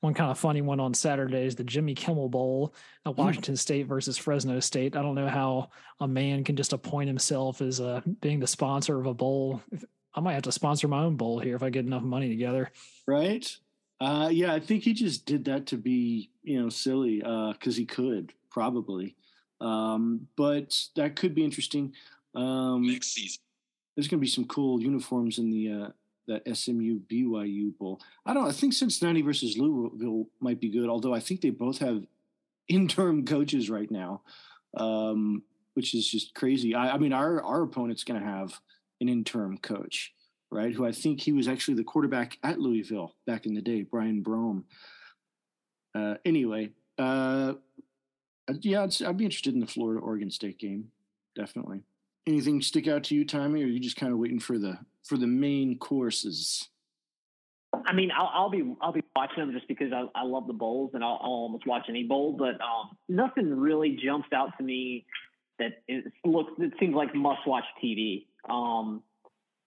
one 0.00 0.14
kind 0.14 0.30
of 0.30 0.38
funny 0.38 0.62
one 0.62 0.80
on 0.80 0.94
Saturday 0.94 1.44
is 1.44 1.56
the 1.56 1.64
Jimmy 1.64 1.94
Kimmel 1.94 2.28
Bowl 2.28 2.74
at 3.04 3.14
hmm. 3.14 3.20
Washington 3.20 3.54
mm. 3.54 3.58
State 3.58 3.86
versus 3.86 4.16
Fresno 4.16 4.60
State. 4.60 4.96
I 4.96 5.02
don't 5.02 5.14
know 5.14 5.28
how 5.28 5.70
a 6.00 6.06
man 6.06 6.44
can 6.44 6.56
just 6.56 6.72
appoint 6.72 7.08
himself 7.08 7.60
as 7.60 7.80
uh, 7.80 8.00
being 8.20 8.40
the 8.40 8.46
sponsor 8.46 8.98
of 8.98 9.06
a 9.06 9.14
bowl. 9.14 9.60
I 10.14 10.20
might 10.20 10.34
have 10.34 10.42
to 10.44 10.52
sponsor 10.52 10.88
my 10.88 11.02
own 11.02 11.16
bowl 11.16 11.38
here 11.38 11.56
if 11.56 11.62
I 11.62 11.70
get 11.70 11.84
enough 11.84 12.02
money 12.02 12.28
together. 12.28 12.70
Right. 13.06 13.50
Uh, 14.00 14.28
yeah, 14.30 14.54
I 14.54 14.60
think 14.60 14.84
he 14.84 14.92
just 14.92 15.26
did 15.26 15.44
that 15.46 15.66
to 15.66 15.76
be, 15.76 16.30
you 16.42 16.62
know, 16.62 16.68
silly 16.68 17.18
because 17.18 17.74
uh, 17.74 17.78
he 17.78 17.84
could 17.84 18.32
probably. 18.50 19.16
Um, 19.60 20.28
but 20.36 20.76
that 20.94 21.16
could 21.16 21.34
be 21.34 21.44
interesting. 21.44 21.92
Um, 22.34 22.86
Next 22.86 23.12
season, 23.12 23.40
there's 23.96 24.06
going 24.06 24.20
to 24.20 24.24
be 24.24 24.28
some 24.28 24.44
cool 24.44 24.80
uniforms 24.80 25.38
in 25.38 25.50
the 25.50 25.72
uh, 25.72 25.88
that 26.28 26.56
SMU 26.56 27.00
BYU 27.10 27.76
bowl. 27.76 28.00
I 28.24 28.34
don't. 28.34 28.46
I 28.46 28.52
think 28.52 28.72
Cincinnati 28.72 29.22
versus 29.22 29.58
Louisville 29.58 30.26
might 30.40 30.60
be 30.60 30.68
good. 30.68 30.88
Although 30.88 31.14
I 31.14 31.20
think 31.20 31.40
they 31.40 31.50
both 31.50 31.78
have 31.78 32.04
interim 32.68 33.24
coaches 33.24 33.68
right 33.68 33.90
now, 33.90 34.22
um, 34.76 35.42
which 35.74 35.94
is 35.94 36.08
just 36.08 36.34
crazy. 36.34 36.74
I, 36.74 36.94
I 36.94 36.98
mean, 36.98 37.12
our 37.12 37.42
our 37.42 37.62
opponent's 37.62 38.04
going 38.04 38.20
to 38.20 38.26
have 38.26 38.60
an 39.00 39.08
interim 39.08 39.58
coach, 39.58 40.12
right? 40.50 40.72
Who 40.72 40.86
I 40.86 40.92
think 40.92 41.20
he 41.20 41.32
was 41.32 41.48
actually 41.48 41.74
the 41.74 41.84
quarterback 41.84 42.38
at 42.42 42.60
Louisville 42.60 43.14
back 43.26 43.46
in 43.46 43.54
the 43.54 43.62
day, 43.62 43.82
Brian 43.82 44.22
Brohm. 44.22 44.64
Uh, 45.94 46.16
anyway, 46.24 46.70
uh, 46.98 47.54
yeah, 48.60 48.86
I'd 49.06 49.16
be 49.16 49.24
interested 49.24 49.54
in 49.54 49.60
the 49.60 49.66
Florida 49.66 50.00
Oregon 50.00 50.30
State 50.30 50.58
game, 50.58 50.90
definitely. 51.34 51.82
Anything 52.26 52.60
stick 52.60 52.86
out 52.86 53.04
to 53.04 53.14
you, 53.14 53.24
Tommy, 53.24 53.62
or 53.62 53.66
are 53.66 53.68
you 53.68 53.80
just 53.80 53.96
kind 53.96 54.12
of 54.12 54.18
waiting 54.18 54.38
for 54.38 54.58
the 54.58 54.78
for 55.08 55.16
the 55.16 55.26
main 55.26 55.78
courses? 55.78 56.68
I 57.86 57.92
mean, 57.92 58.10
I'll, 58.16 58.30
I'll, 58.32 58.50
be 58.50 58.74
I'll 58.80 58.92
be 58.92 59.02
watching 59.16 59.38
them 59.38 59.52
just 59.52 59.68
because 59.68 59.92
I, 59.92 60.04
I 60.14 60.24
love 60.24 60.46
the 60.46 60.52
bowls 60.52 60.90
and 60.94 61.02
I'll, 61.02 61.18
I'll, 61.22 61.30
almost 61.30 61.66
watch 61.66 61.86
any 61.88 62.04
bowl, 62.04 62.32
but 62.32 62.60
um, 62.60 62.96
nothing 63.08 63.54
really 63.54 63.98
jumps 64.02 64.28
out 64.34 64.50
to 64.58 64.64
me 64.64 65.06
that 65.58 65.82
it 65.88 66.04
looks 66.24 66.52
it 66.58 66.72
seems 66.78 66.94
like 66.94 67.14
must 67.14 67.46
watch 67.46 67.64
TV. 67.82 68.26
Um, 68.48 69.02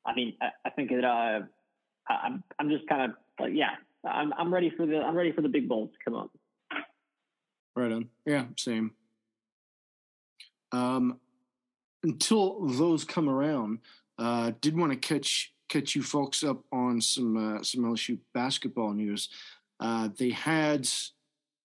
I 0.05 0.13
mean, 0.15 0.35
I, 0.41 0.49
I 0.65 0.69
think 0.71 0.89
that 0.89 1.03
uh, 1.03 1.41
I'm 2.09 2.43
I'm 2.59 2.69
just 2.69 2.87
kind 2.87 3.11
of 3.11 3.17
like 3.39 3.53
yeah, 3.53 3.71
I'm 4.05 4.33
I'm 4.33 4.53
ready 4.53 4.71
for 4.75 4.85
the 4.85 4.97
I'm 4.97 5.15
ready 5.15 5.31
for 5.31 5.41
the 5.41 5.49
big 5.49 5.67
bowls 5.67 5.89
to 5.91 5.97
come 6.03 6.19
up. 6.19 6.31
Right 7.75 7.91
on. 7.91 8.09
Yeah, 8.25 8.45
same. 8.57 8.91
Um, 10.71 11.19
until 12.03 12.65
those 12.67 13.03
come 13.03 13.29
around, 13.29 13.79
uh, 14.21 14.51
did 14.61 14.77
want 14.77 14.91
to 14.91 14.97
catch 14.97 15.51
catch 15.67 15.95
you 15.95 16.03
folks 16.03 16.43
up 16.43 16.63
on 16.71 17.01
some 17.01 17.57
uh, 17.57 17.63
some 17.63 17.83
LSU 17.83 18.19
basketball 18.33 18.93
news. 18.93 19.29
Uh, 19.79 20.09
they 20.15 20.29
had 20.29 20.87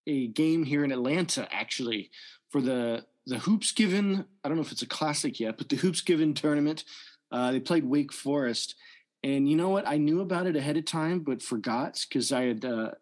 a 0.07 0.29
game 0.29 0.65
here 0.65 0.83
in 0.85 0.91
Atlanta 0.91 1.47
actually 1.53 2.11
for 2.51 2.63
the 2.63 3.05
the 3.27 3.37
Hoopsgiving. 3.37 4.25
I 4.43 4.49
don't 4.49 4.57
know 4.57 4.63
if 4.63 4.73
it's 4.73 4.83
a 4.83 4.87
classic 4.87 5.39
yet, 5.39 5.59
but 5.59 5.69
the 5.69 5.77
Hoopsgiving 5.77 6.35
tournament. 6.35 6.85
Uh, 7.31 7.53
they 7.53 7.61
played 7.61 7.85
Wake 7.85 8.13
Forest, 8.13 8.77
and 9.23 9.49
you 9.51 9.57
know 9.57 9.69
what? 9.69 9.87
I 9.87 9.99
knew 9.99 10.21
about 10.21 10.47
it 10.47 10.57
ahead 10.57 10.77
of 10.77 10.85
time, 10.87 11.19
but 11.19 11.43
forgot 11.43 12.07
because 12.09 12.33
I 12.33 12.45
had 12.45 12.65
uh, 12.65 12.93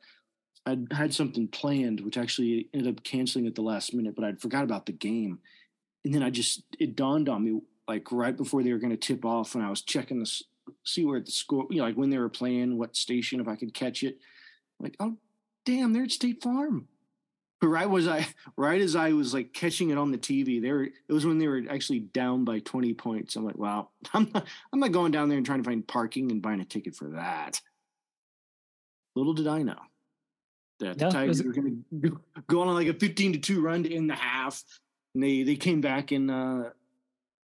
I'd 0.66 0.88
had 0.90 1.14
something 1.14 1.46
planned, 1.46 2.00
which 2.00 2.18
actually 2.18 2.70
ended 2.74 2.96
up 2.96 3.04
canceling 3.04 3.46
at 3.46 3.54
the 3.54 3.62
last 3.62 3.94
minute. 3.94 4.16
But 4.16 4.24
I'd 4.24 4.40
forgot 4.40 4.64
about 4.64 4.86
the 4.86 4.92
game, 4.92 5.38
and 6.04 6.12
then 6.12 6.24
I 6.24 6.30
just 6.30 6.64
it 6.80 6.96
dawned 6.96 7.28
on 7.28 7.44
me 7.44 7.60
like 7.88 8.10
right 8.10 8.36
before 8.36 8.62
they 8.62 8.72
were 8.72 8.78
going 8.78 8.90
to 8.90 8.96
tip 8.96 9.24
off 9.24 9.54
when 9.54 9.64
I 9.64 9.70
was 9.70 9.82
checking 9.82 10.20
the 10.20 10.42
see 10.84 11.04
where 11.04 11.20
the 11.20 11.30
score, 11.30 11.66
you 11.70 11.78
know, 11.78 11.84
like 11.84 11.96
when 11.96 12.10
they 12.10 12.18
were 12.18 12.28
playing, 12.28 12.78
what 12.78 12.96
station, 12.96 13.40
if 13.40 13.48
I 13.48 13.56
could 13.56 13.74
catch 13.74 14.02
it. 14.02 14.18
Like, 14.80 14.96
oh, 15.00 15.16
damn, 15.64 15.92
they're 15.92 16.04
at 16.04 16.12
State 16.12 16.42
Farm. 16.42 16.88
But 17.60 17.68
right 17.68 17.88
was 17.88 18.06
I, 18.06 18.26
right 18.56 18.80
as 18.80 18.96
I 18.96 19.12
was 19.12 19.32
like 19.32 19.52
catching 19.52 19.90
it 19.90 19.98
on 19.98 20.10
the 20.10 20.18
TV, 20.18 20.60
there 20.60 20.82
it 20.82 20.92
was 21.08 21.24
when 21.24 21.38
they 21.38 21.48
were 21.48 21.62
actually 21.70 22.00
down 22.00 22.44
by 22.44 22.58
20 22.60 22.94
points. 22.94 23.36
I'm 23.36 23.44
like, 23.44 23.58
wow, 23.58 23.88
I'm 24.14 24.30
not, 24.34 24.46
I'm 24.72 24.80
not 24.80 24.92
going 24.92 25.12
down 25.12 25.28
there 25.28 25.38
and 25.38 25.46
trying 25.46 25.62
to 25.62 25.68
find 25.68 25.86
parking 25.86 26.30
and 26.30 26.42
buying 26.42 26.60
a 26.60 26.64
ticket 26.64 26.94
for 26.94 27.10
that. 27.10 27.60
Little 29.14 29.34
did 29.34 29.46
I 29.46 29.62
know 29.62 29.78
that 30.80 30.98
the 30.98 31.04
yeah, 31.04 31.10
Tigers 31.10 31.42
were 31.42 31.52
going 31.52 31.84
to 32.02 32.20
go 32.48 32.62
on 32.62 32.74
like 32.74 32.88
a 32.88 32.94
15 32.94 33.34
to 33.34 33.38
two 33.38 33.60
run 33.60 33.84
to 33.84 33.94
end 33.94 34.10
the 34.10 34.14
half. 34.14 34.62
And 35.14 35.22
they, 35.22 35.44
they 35.44 35.54
came 35.54 35.80
back 35.80 36.10
and, 36.10 36.28
uh, 36.28 36.70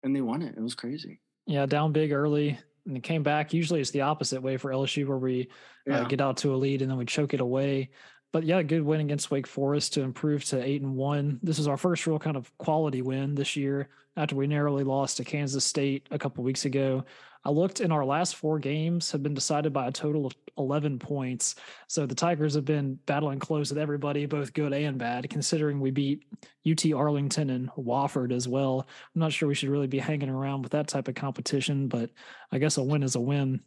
and 0.03 0.15
they 0.15 0.21
won 0.21 0.41
it. 0.41 0.55
It 0.57 0.61
was 0.61 0.75
crazy. 0.75 1.19
Yeah, 1.45 1.65
down 1.65 1.91
big 1.91 2.11
early. 2.11 2.59
and 2.85 2.97
it 2.97 3.03
came 3.03 3.23
back. 3.23 3.53
Usually 3.53 3.81
it's 3.81 3.91
the 3.91 4.01
opposite 4.01 4.41
way 4.41 4.57
for 4.57 4.71
LSU, 4.71 5.07
where 5.07 5.17
we 5.17 5.49
uh, 5.89 5.91
yeah. 5.91 5.99
uh, 6.01 6.03
get 6.05 6.21
out 6.21 6.37
to 6.37 6.53
a 6.53 6.57
lead 6.57 6.81
and 6.81 6.89
then 6.89 6.97
we 6.97 7.05
choke 7.05 7.33
it 7.33 7.41
away. 7.41 7.89
But 8.31 8.43
yeah, 8.43 8.61
good 8.61 8.83
win 8.83 9.01
against 9.01 9.31
Wake 9.31 9.47
Forest 9.47 9.93
to 9.93 10.01
improve 10.01 10.43
to 10.45 10.63
eight 10.63 10.81
and 10.81 10.95
one. 10.95 11.39
This 11.41 11.57
is 11.57 11.67
our 11.67 11.77
first 11.77 12.05
real 12.05 12.19
kind 12.19 12.37
of 12.37 12.55
quality 12.57 13.01
win 13.01 13.33
this 13.33 13.55
year 13.55 13.89
after 14.15 14.35
we 14.35 14.45
narrowly 14.45 14.83
lost 14.83 15.17
to 15.17 15.23
Kansas 15.23 15.65
State 15.65 16.07
a 16.11 16.19
couple 16.19 16.43
weeks 16.43 16.65
ago. 16.65 17.03
I 17.45 17.51
looked 17.51 17.79
in 17.79 17.91
our 17.91 18.03
last 18.03 18.35
four 18.35 18.59
games 18.59 19.11
have 19.11 19.23
been 19.23 19.33
decided 19.33 19.71
by 19.71 19.87
a 19.87 19.91
total 19.91 20.25
of 20.25 20.35
11 20.57 20.99
points. 20.99 21.55
So 21.87 22.05
the 22.05 22.13
Tigers 22.13 22.53
have 22.53 22.65
been 22.65 22.99
battling 23.05 23.39
close 23.39 23.69
with 23.69 23.79
everybody, 23.79 24.25
both 24.25 24.53
good 24.53 24.73
and 24.73 24.97
bad, 24.97 25.29
considering 25.29 25.79
we 25.79 25.89
beat 25.89 26.25
UT 26.69 26.91
Arlington 26.93 27.49
and 27.49 27.69
Wofford 27.71 28.33
as 28.33 28.47
well. 28.47 28.85
I'm 29.15 29.21
not 29.21 29.31
sure 29.31 29.47
we 29.47 29.55
should 29.55 29.69
really 29.69 29.87
be 29.87 29.99
hanging 29.99 30.29
around 30.29 30.63
with 30.63 30.73
that 30.73 30.89
type 30.89 31.07
of 31.07 31.15
competition, 31.15 31.87
but 31.87 32.09
I 32.51 32.57
guess 32.57 32.77
a 32.77 32.83
win 32.83 33.03
is 33.03 33.15
a 33.15 33.21
win. 33.21 33.61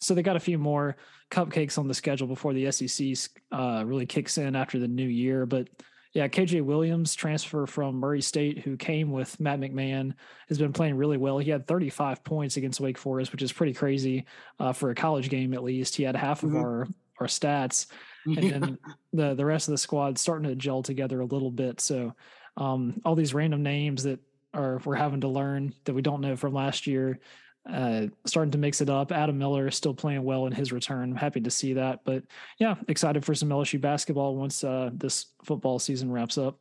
So 0.00 0.14
they 0.14 0.22
got 0.22 0.36
a 0.36 0.40
few 0.40 0.58
more 0.58 0.96
cupcakes 1.30 1.78
on 1.78 1.88
the 1.88 1.94
schedule 1.94 2.26
before 2.26 2.52
the 2.52 2.70
SEC 2.70 3.30
uh, 3.52 3.84
really 3.86 4.06
kicks 4.06 4.38
in 4.38 4.56
after 4.56 4.78
the 4.78 4.88
new 4.88 5.06
year. 5.06 5.46
But 5.46 5.68
yeah, 6.12 6.26
KJ 6.26 6.64
Williams, 6.64 7.14
transfer 7.14 7.66
from 7.66 7.96
Murray 7.96 8.20
State, 8.20 8.58
who 8.58 8.76
came 8.76 9.12
with 9.12 9.38
Matt 9.38 9.60
McMahon, 9.60 10.14
has 10.48 10.58
been 10.58 10.72
playing 10.72 10.96
really 10.96 11.16
well. 11.16 11.38
He 11.38 11.50
had 11.50 11.68
35 11.68 12.24
points 12.24 12.56
against 12.56 12.80
Wake 12.80 12.98
Forest, 12.98 13.30
which 13.30 13.42
is 13.42 13.52
pretty 13.52 13.74
crazy 13.74 14.26
uh, 14.58 14.72
for 14.72 14.90
a 14.90 14.94
college 14.94 15.28
game 15.28 15.54
at 15.54 15.62
least. 15.62 15.94
He 15.94 16.02
had 16.02 16.16
half 16.16 16.40
mm-hmm. 16.40 16.56
of 16.56 16.62
our 16.62 16.88
our 17.20 17.26
stats, 17.26 17.86
and 18.24 18.36
then 18.36 18.78
the 19.12 19.34
the 19.34 19.44
rest 19.44 19.68
of 19.68 19.72
the 19.72 19.78
squad 19.78 20.18
starting 20.18 20.48
to 20.48 20.56
gel 20.56 20.82
together 20.82 21.20
a 21.20 21.26
little 21.26 21.50
bit. 21.50 21.80
So 21.80 22.14
um, 22.56 23.00
all 23.04 23.14
these 23.14 23.34
random 23.34 23.62
names 23.62 24.02
that 24.02 24.18
are 24.52 24.80
we're 24.84 24.96
having 24.96 25.20
to 25.20 25.28
learn 25.28 25.74
that 25.84 25.94
we 25.94 26.02
don't 26.02 26.22
know 26.22 26.34
from 26.34 26.54
last 26.54 26.88
year 26.88 27.20
uh, 27.68 28.06
starting 28.26 28.50
to 28.52 28.58
mix 28.58 28.80
it 28.80 28.88
up. 28.88 29.12
Adam 29.12 29.38
Miller 29.38 29.68
is 29.68 29.76
still 29.76 29.94
playing 29.94 30.24
well 30.24 30.46
in 30.46 30.52
his 30.52 30.72
return. 30.72 31.10
I'm 31.10 31.16
happy 31.16 31.40
to 31.40 31.50
see 31.50 31.74
that. 31.74 32.00
But 32.04 32.24
yeah, 32.58 32.76
excited 32.88 33.24
for 33.24 33.34
some 33.34 33.48
LSU 33.50 33.80
basketball 33.80 34.36
once 34.36 34.64
uh, 34.64 34.90
this 34.92 35.26
football 35.44 35.78
season 35.78 36.10
wraps 36.10 36.38
up. 36.38 36.58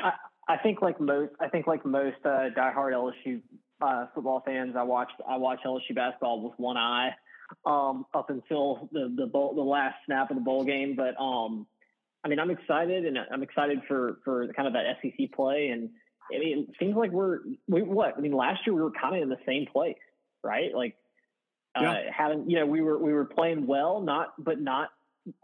I, 0.00 0.12
I 0.48 0.56
think 0.58 0.82
like 0.82 1.00
most, 1.00 1.32
I 1.40 1.48
think 1.48 1.66
like 1.66 1.84
most 1.84 2.16
uh, 2.24 2.50
diehard 2.56 2.92
LSU 2.92 3.40
uh, 3.80 4.06
football 4.14 4.42
fans, 4.44 4.74
I 4.76 4.82
watched 4.82 5.14
I 5.28 5.36
watched 5.36 5.64
LSU 5.64 5.94
basketball 5.94 6.42
with 6.42 6.58
one 6.58 6.76
eye 6.76 7.10
um, 7.64 8.06
up 8.12 8.30
until 8.30 8.88
the 8.92 9.12
the 9.16 9.26
bowl, 9.26 9.54
the 9.54 9.62
last 9.62 9.96
snap 10.06 10.30
of 10.30 10.36
the 10.36 10.42
bowl 10.42 10.64
game. 10.64 10.96
But 10.96 11.18
um, 11.22 11.66
I 12.24 12.28
mean, 12.28 12.40
I'm 12.40 12.50
excited, 12.50 13.06
and 13.06 13.18
I'm 13.30 13.42
excited 13.42 13.80
for 13.86 14.18
for 14.24 14.52
kind 14.54 14.66
of 14.66 14.74
that 14.74 14.96
SEC 15.02 15.32
play. 15.32 15.68
And 15.68 15.90
I 16.34 16.38
mean, 16.38 16.66
it 16.68 16.74
seems 16.80 16.96
like 16.96 17.12
we're 17.12 17.38
we 17.68 17.82
what 17.82 18.14
I 18.16 18.20
mean. 18.20 18.32
Last 18.32 18.66
year 18.66 18.74
we 18.74 18.82
were 18.82 18.90
kind 18.90 19.14
of 19.14 19.22
in 19.22 19.28
the 19.28 19.38
same 19.46 19.66
place 19.66 19.96
right? 20.46 20.74
Like 20.74 20.96
uh, 21.76 21.82
yeah. 21.82 22.10
having, 22.16 22.48
you 22.48 22.58
know, 22.58 22.66
we 22.66 22.80
were 22.80 22.98
we 22.98 23.12
were 23.12 23.24
playing 23.24 23.66
well, 23.66 24.00
not 24.00 24.32
but 24.38 24.60
not 24.60 24.90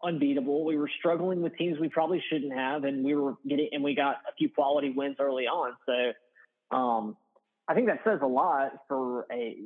unbeatable. 0.02 0.64
We 0.64 0.76
were 0.76 0.90
struggling 0.98 1.42
with 1.42 1.56
teams 1.56 1.78
we 1.80 1.88
probably 1.88 2.22
shouldn't 2.30 2.52
have, 2.52 2.84
and 2.84 3.04
we 3.04 3.14
were 3.14 3.34
getting 3.46 3.68
and 3.72 3.82
we 3.82 3.94
got 3.94 4.16
a 4.28 4.32
few 4.38 4.48
quality 4.48 4.90
wins 4.90 5.16
early 5.18 5.44
on. 5.44 5.72
So 5.86 6.76
um, 6.76 7.16
I 7.68 7.74
think 7.74 7.88
that 7.88 8.00
says 8.04 8.20
a 8.22 8.26
lot 8.26 8.72
for 8.88 9.26
a 9.32 9.56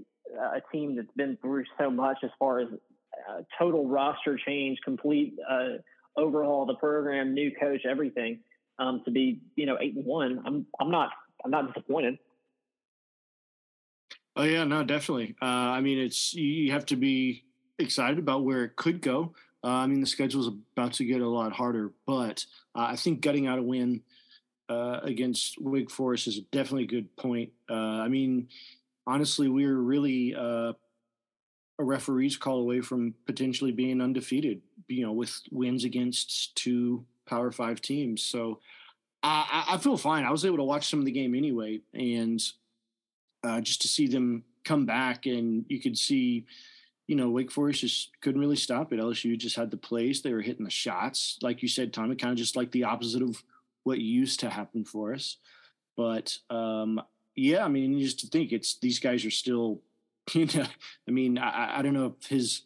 a 0.54 0.60
team 0.72 0.96
that's 0.96 1.12
been 1.16 1.38
through 1.40 1.64
so 1.78 1.90
much 1.90 2.18
as 2.24 2.30
far 2.38 2.60
as 2.60 2.68
uh, 3.30 3.42
total 3.58 3.88
roster 3.88 4.38
change, 4.44 4.78
complete 4.84 5.34
uh, 5.48 5.78
overhaul 6.16 6.62
of 6.62 6.68
the 6.68 6.74
program, 6.74 7.34
new 7.34 7.52
coach, 7.60 7.82
everything. 7.88 8.40
Um, 8.78 9.02
to 9.04 9.10
be 9.10 9.40
you 9.54 9.66
know 9.66 9.78
eight 9.80 9.94
and 9.94 10.04
one, 10.04 10.42
I'm 10.44 10.66
I'm 10.80 10.90
not 10.90 11.10
I'm 11.44 11.50
not 11.50 11.72
disappointed. 11.72 12.18
Oh 14.36 14.42
yeah, 14.42 14.64
no, 14.64 14.84
definitely. 14.84 15.34
Uh, 15.40 15.44
I 15.44 15.80
mean, 15.80 15.98
it's 15.98 16.34
you 16.34 16.72
have 16.72 16.86
to 16.86 16.96
be 16.96 17.44
excited 17.78 18.18
about 18.18 18.44
where 18.44 18.64
it 18.64 18.76
could 18.76 19.00
go. 19.00 19.34
Uh, 19.64 19.68
I 19.68 19.86
mean, 19.86 20.00
the 20.00 20.06
schedule 20.06 20.42
is 20.42 20.48
about 20.76 20.92
to 20.94 21.04
get 21.04 21.22
a 21.22 21.28
lot 21.28 21.52
harder, 21.52 21.92
but 22.06 22.44
uh, 22.74 22.86
I 22.90 22.96
think 22.96 23.22
gutting 23.22 23.46
out 23.46 23.58
a 23.58 23.62
win 23.62 24.02
uh, 24.68 25.00
against 25.02 25.60
Wake 25.60 25.90
Forest 25.90 26.28
is 26.28 26.40
definitely 26.52 26.84
a 26.84 26.88
good 26.88 27.16
point. 27.16 27.50
Uh, 27.68 27.74
I 27.74 28.08
mean, 28.08 28.48
honestly, 29.06 29.48
we 29.48 29.66
were 29.66 29.80
really 29.82 30.34
uh, 30.34 30.74
a 31.78 31.84
referee's 31.84 32.36
call 32.36 32.60
away 32.60 32.80
from 32.80 33.14
potentially 33.26 33.72
being 33.72 34.00
undefeated. 34.00 34.60
You 34.88 35.06
know, 35.06 35.12
with 35.12 35.40
wins 35.50 35.84
against 35.84 36.54
two 36.56 37.04
Power 37.26 37.50
Five 37.50 37.80
teams, 37.80 38.22
so 38.22 38.60
I, 39.22 39.64
I 39.70 39.78
feel 39.78 39.96
fine. 39.96 40.24
I 40.24 40.30
was 40.30 40.44
able 40.44 40.58
to 40.58 40.62
watch 40.64 40.88
some 40.88 41.00
of 41.00 41.06
the 41.06 41.12
game 41.12 41.34
anyway, 41.34 41.80
and 41.92 42.40
uh, 43.44 43.60
just 43.60 43.82
to 43.82 43.88
see 43.88 44.06
them 44.06 44.44
come 44.64 44.84
back 44.84 45.26
and 45.26 45.64
you 45.68 45.80
could 45.80 45.96
see, 45.96 46.44
you 47.06 47.16
know, 47.16 47.30
Wake 47.30 47.52
Forest 47.52 47.80
just 47.80 48.10
couldn't 48.20 48.40
really 48.40 48.56
stop 48.56 48.92
it. 48.92 49.00
LSU 49.00 49.38
just 49.38 49.56
had 49.56 49.70
the 49.70 49.76
place. 49.76 50.20
They 50.20 50.32
were 50.32 50.42
hitting 50.42 50.64
the 50.64 50.70
shots. 50.70 51.38
Like 51.42 51.62
you 51.62 51.68
said, 51.68 51.92
Tommy, 51.92 52.16
kind 52.16 52.32
of 52.32 52.38
just 52.38 52.56
like 52.56 52.72
the 52.72 52.84
opposite 52.84 53.22
of 53.22 53.42
what 53.84 54.00
used 54.00 54.40
to 54.40 54.50
happen 54.50 54.84
for 54.84 55.14
us. 55.14 55.36
But 55.96 56.36
um, 56.50 57.00
yeah, 57.36 57.64
I 57.64 57.68
mean, 57.68 57.98
just 58.00 58.20
to 58.20 58.26
think 58.26 58.52
it's 58.52 58.78
these 58.78 58.98
guys 58.98 59.24
are 59.24 59.30
still, 59.30 59.80
you 60.32 60.46
know, 60.46 60.66
I 61.06 61.10
mean, 61.10 61.38
I, 61.38 61.78
I 61.78 61.82
don't 61.82 61.94
know 61.94 62.14
if 62.20 62.28
his 62.28 62.62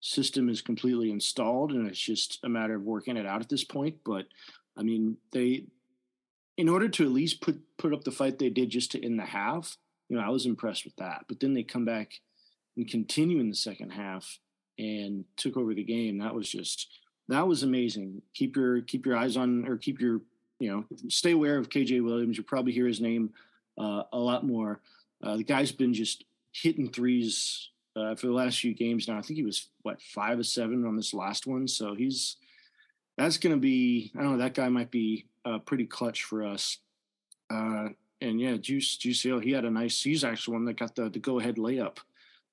system 0.00 0.50
is 0.50 0.60
completely 0.60 1.10
installed 1.10 1.72
and 1.72 1.86
it's 1.86 1.98
just 1.98 2.38
a 2.42 2.48
matter 2.48 2.74
of 2.74 2.82
working 2.82 3.16
it 3.16 3.26
out 3.26 3.40
at 3.40 3.48
this 3.48 3.64
point. 3.64 3.96
But 4.04 4.26
I 4.76 4.82
mean, 4.82 5.16
they, 5.32 5.66
in 6.56 6.68
order 6.68 6.88
to 6.88 7.04
at 7.04 7.10
least 7.10 7.40
put 7.40 7.60
put 7.76 7.92
up 7.92 8.04
the 8.04 8.10
fight 8.12 8.38
they 8.38 8.50
did 8.50 8.70
just 8.70 8.92
to 8.92 9.04
end 9.04 9.18
the 9.18 9.24
half, 9.24 9.76
you 10.08 10.16
know, 10.16 10.22
I 10.22 10.28
was 10.28 10.46
impressed 10.46 10.84
with 10.84 10.96
that. 10.96 11.24
But 11.28 11.40
then 11.40 11.54
they 11.54 11.62
come 11.62 11.84
back 11.84 12.20
and 12.76 12.88
continue 12.88 13.40
in 13.40 13.48
the 13.48 13.56
second 13.56 13.90
half 13.90 14.38
and 14.78 15.24
took 15.36 15.56
over 15.56 15.74
the 15.74 15.84
game. 15.84 16.18
That 16.18 16.34
was 16.34 16.48
just 16.48 16.88
that 17.28 17.46
was 17.46 17.62
amazing. 17.62 18.22
Keep 18.34 18.56
your 18.56 18.82
keep 18.82 19.06
your 19.06 19.16
eyes 19.16 19.36
on 19.36 19.66
or 19.66 19.76
keep 19.76 20.00
your 20.00 20.20
you 20.58 20.70
know 20.70 20.84
stay 21.08 21.32
aware 21.32 21.58
of 21.58 21.68
KJ 21.68 22.02
Williams. 22.04 22.36
You'll 22.36 22.46
probably 22.46 22.72
hear 22.72 22.86
his 22.86 23.00
name 23.00 23.30
uh, 23.78 24.02
a 24.12 24.18
lot 24.18 24.44
more. 24.44 24.80
Uh, 25.22 25.36
the 25.36 25.44
guy's 25.44 25.72
been 25.72 25.94
just 25.94 26.24
hitting 26.52 26.90
threes 26.90 27.70
uh, 27.96 28.14
for 28.14 28.26
the 28.26 28.32
last 28.32 28.60
few 28.60 28.74
games 28.74 29.08
now. 29.08 29.18
I 29.18 29.22
think 29.22 29.36
he 29.36 29.44
was 29.44 29.68
what 29.82 30.02
five 30.02 30.38
of 30.38 30.46
seven 30.46 30.84
on 30.86 30.96
this 30.96 31.14
last 31.14 31.46
one. 31.46 31.66
So 31.68 31.94
he's 31.94 32.36
that's 33.16 33.38
going 33.38 33.54
to 33.54 33.60
be 33.60 34.12
I 34.16 34.22
don't 34.22 34.32
know 34.32 34.38
that 34.38 34.54
guy 34.54 34.68
might 34.68 34.90
be 34.90 35.26
uh, 35.44 35.58
pretty 35.58 35.86
clutch 35.86 36.24
for 36.24 36.44
us. 36.44 36.78
And 38.24 38.40
yeah, 38.40 38.56
Juice 38.56 38.96
Juice 38.96 39.22
Hill, 39.22 39.40
he 39.40 39.52
had 39.52 39.64
a 39.64 39.70
nice. 39.70 40.02
He's 40.02 40.24
actually 40.24 40.54
one 40.54 40.64
that 40.66 40.78
got 40.78 40.94
the 40.94 41.08
the 41.08 41.18
go 41.18 41.38
ahead 41.38 41.56
layup 41.56 41.98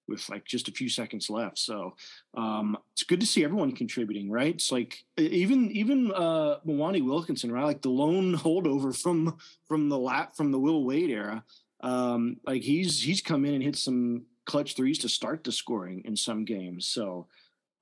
with 0.07 0.29
like 0.29 0.45
just 0.45 0.67
a 0.67 0.71
few 0.71 0.89
seconds 0.89 1.29
left. 1.29 1.57
So 1.57 1.95
um, 2.35 2.77
it's 2.91 3.03
good 3.03 3.21
to 3.21 3.25
see 3.25 3.43
everyone 3.43 3.71
contributing, 3.71 4.29
right? 4.29 4.53
It's 4.53 4.71
like 4.71 5.03
even 5.17 5.71
even 5.71 6.11
uh, 6.11 6.59
Mwani 6.67 7.03
Wilkinson, 7.03 7.51
right? 7.51 7.63
Like 7.63 7.81
the 7.81 7.89
lone 7.89 8.37
holdover 8.37 8.95
from 8.95 9.37
from 9.67 9.89
the 9.89 9.97
lap 9.97 10.35
from 10.35 10.51
the 10.51 10.59
Will 10.59 10.83
Wade 10.83 11.09
era. 11.09 11.43
Um, 11.81 12.37
like 12.45 12.61
he's 12.61 13.01
he's 13.01 13.21
come 13.21 13.45
in 13.45 13.55
and 13.55 13.63
hit 13.63 13.75
some 13.75 14.25
clutch 14.45 14.75
threes 14.75 14.99
to 14.99 15.09
start 15.09 15.43
the 15.43 15.51
scoring 15.51 16.01
in 16.05 16.15
some 16.15 16.45
games. 16.45 16.87
So 16.87 17.27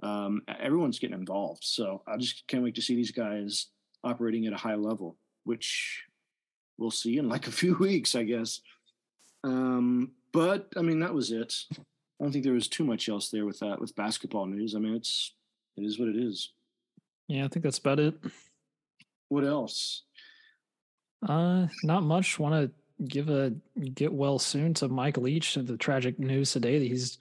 um, 0.01 0.43
everyone's 0.59 0.99
getting 0.99 1.17
involved. 1.17 1.63
So 1.63 2.03
I 2.07 2.17
just 2.17 2.47
can't 2.47 2.63
wait 2.63 2.75
to 2.75 2.81
see 2.81 2.95
these 2.95 3.11
guys 3.11 3.67
operating 4.03 4.45
at 4.45 4.53
a 4.53 4.57
high 4.57 4.75
level, 4.75 5.17
which 5.43 6.03
we'll 6.79 6.91
see 6.91 7.17
in 7.17 7.29
like 7.29 7.47
a 7.47 7.51
few 7.51 7.75
weeks, 7.79 8.15
I 8.15 8.23
guess. 8.23 8.61
Um, 9.43 10.11
but 10.31 10.67
I 10.75 10.81
mean, 10.81 10.99
that 10.99 11.13
was 11.13 11.31
it. 11.31 11.53
I 11.71 12.23
don't 12.23 12.31
think 12.31 12.43
there 12.43 12.53
was 12.53 12.67
too 12.67 12.83
much 12.83 13.07
else 13.09 13.29
there 13.29 13.45
with 13.45 13.59
that 13.59 13.79
with 13.79 13.95
basketball 13.95 14.45
news. 14.45 14.75
I 14.75 14.79
mean, 14.79 14.95
it's 14.95 15.33
it 15.77 15.83
is 15.83 15.99
what 15.99 16.09
it 16.09 16.17
is. 16.17 16.51
Yeah, 17.27 17.45
I 17.45 17.47
think 17.47 17.63
that's 17.63 17.77
about 17.77 17.99
it. 17.99 18.15
What 19.29 19.45
else? 19.45 20.03
Uh, 21.27 21.67
not 21.83 22.03
much. 22.03 22.39
Want 22.39 22.55
to 22.55 23.05
give 23.05 23.29
a 23.29 23.53
get 23.93 24.11
well 24.11 24.39
soon 24.39 24.73
to 24.75 24.89
Mike 24.89 25.17
Leach. 25.17 25.53
To 25.53 25.63
the 25.63 25.77
tragic 25.77 26.19
news 26.19 26.51
today 26.51 26.79
that 26.79 26.85
he's 26.85 27.17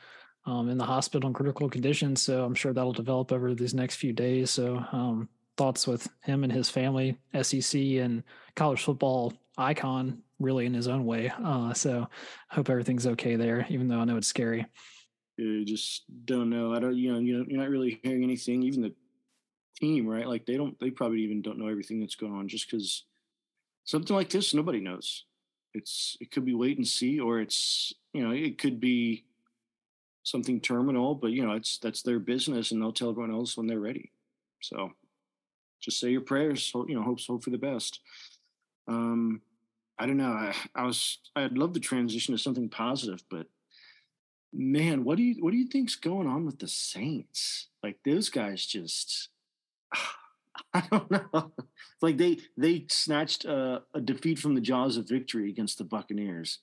um, 0.46 0.68
in 0.68 0.78
the 0.78 0.84
hospital 0.84 1.28
in 1.28 1.34
critical 1.34 1.68
condition. 1.68 2.16
So 2.16 2.44
I'm 2.44 2.54
sure 2.54 2.72
that'll 2.72 2.92
develop 2.92 3.32
over 3.32 3.54
these 3.54 3.74
next 3.74 3.96
few 3.96 4.12
days. 4.12 4.50
So 4.50 4.82
um, 4.92 5.28
thoughts 5.56 5.86
with 5.86 6.08
him 6.22 6.42
and 6.42 6.52
his 6.52 6.70
family, 6.70 7.18
SEC 7.42 7.80
and 7.80 8.22
college 8.56 8.82
football 8.82 9.34
icon 9.58 10.22
really 10.38 10.66
in 10.66 10.72
his 10.72 10.88
own 10.88 11.04
way. 11.04 11.30
Uh, 11.42 11.74
so 11.74 12.08
hope 12.48 12.70
everything's 12.70 13.06
okay 13.06 13.36
there, 13.36 13.66
even 13.68 13.88
though 13.88 13.98
I 13.98 14.04
know 14.04 14.16
it's 14.16 14.28
scary. 14.28 14.66
You 15.36 15.64
just 15.64 16.04
don't 16.24 16.50
know. 16.50 16.74
I 16.74 16.80
don't, 16.80 16.96
you 16.96 17.12
know, 17.12 17.18
you 17.18 17.38
know, 17.38 17.44
you're 17.48 17.60
not 17.60 17.70
really 17.70 18.00
hearing 18.02 18.22
anything. 18.22 18.62
Even 18.62 18.82
the 18.82 18.94
team, 19.78 20.06
right? 20.06 20.26
Like 20.26 20.46
they 20.46 20.56
don't, 20.56 20.78
they 20.80 20.90
probably 20.90 21.20
even 21.20 21.42
don't 21.42 21.58
know 21.58 21.68
everything 21.68 22.00
that's 22.00 22.16
going 22.16 22.32
on 22.32 22.48
just 22.48 22.70
because 22.70 23.04
something 23.84 24.16
like 24.16 24.30
this, 24.30 24.54
nobody 24.54 24.80
knows. 24.80 25.24
It's, 25.74 26.16
it 26.20 26.30
could 26.30 26.44
be 26.44 26.54
wait 26.54 26.78
and 26.78 26.86
see, 26.86 27.20
or 27.20 27.40
it's, 27.40 27.92
you 28.12 28.26
know, 28.26 28.32
it 28.32 28.58
could 28.58 28.80
be 28.80 29.24
something 30.22 30.60
terminal, 30.60 31.14
but 31.14 31.30
you 31.30 31.46
know, 31.46 31.52
it's, 31.52 31.78
that's 31.78 32.02
their 32.02 32.18
business 32.18 32.72
and 32.72 32.82
they'll 32.82 32.92
tell 32.92 33.10
everyone 33.10 33.32
else 33.32 33.56
when 33.56 33.66
they're 33.66 33.78
ready. 33.78 34.10
So 34.60 34.92
just 35.80 36.00
say 36.00 36.10
your 36.10 36.22
prayers, 36.22 36.72
you 36.74 36.94
know, 36.94 37.02
hopes, 37.02 37.26
hope 37.26 37.44
for 37.44 37.50
the 37.50 37.58
best. 37.58 38.00
Um, 38.88 39.40
I 39.98 40.06
don't 40.06 40.16
know. 40.16 40.32
I, 40.32 40.54
I 40.74 40.84
was 40.84 41.18
I'd 41.34 41.58
love 41.58 41.72
to 41.74 41.80
transition 41.80 42.34
to 42.34 42.38
something 42.38 42.68
positive, 42.68 43.22
but 43.30 43.46
man, 44.52 45.04
what 45.04 45.16
do 45.16 45.22
you 45.22 45.42
what 45.42 45.50
do 45.50 45.56
you 45.56 45.66
think's 45.66 45.96
going 45.96 46.26
on 46.26 46.46
with 46.46 46.58
the 46.58 46.68
Saints? 46.68 47.68
Like 47.82 47.98
those 48.04 48.28
guys 48.28 48.64
just 48.64 49.28
I 50.74 50.82
don't 50.90 51.10
know. 51.10 51.52
Like 52.00 52.16
they 52.16 52.38
they 52.56 52.84
snatched 52.88 53.44
a, 53.44 53.82
a 53.92 54.00
defeat 54.00 54.38
from 54.38 54.54
the 54.54 54.60
jaws 54.60 54.96
of 54.96 55.08
victory 55.08 55.50
against 55.50 55.78
the 55.78 55.84
Buccaneers. 55.84 56.60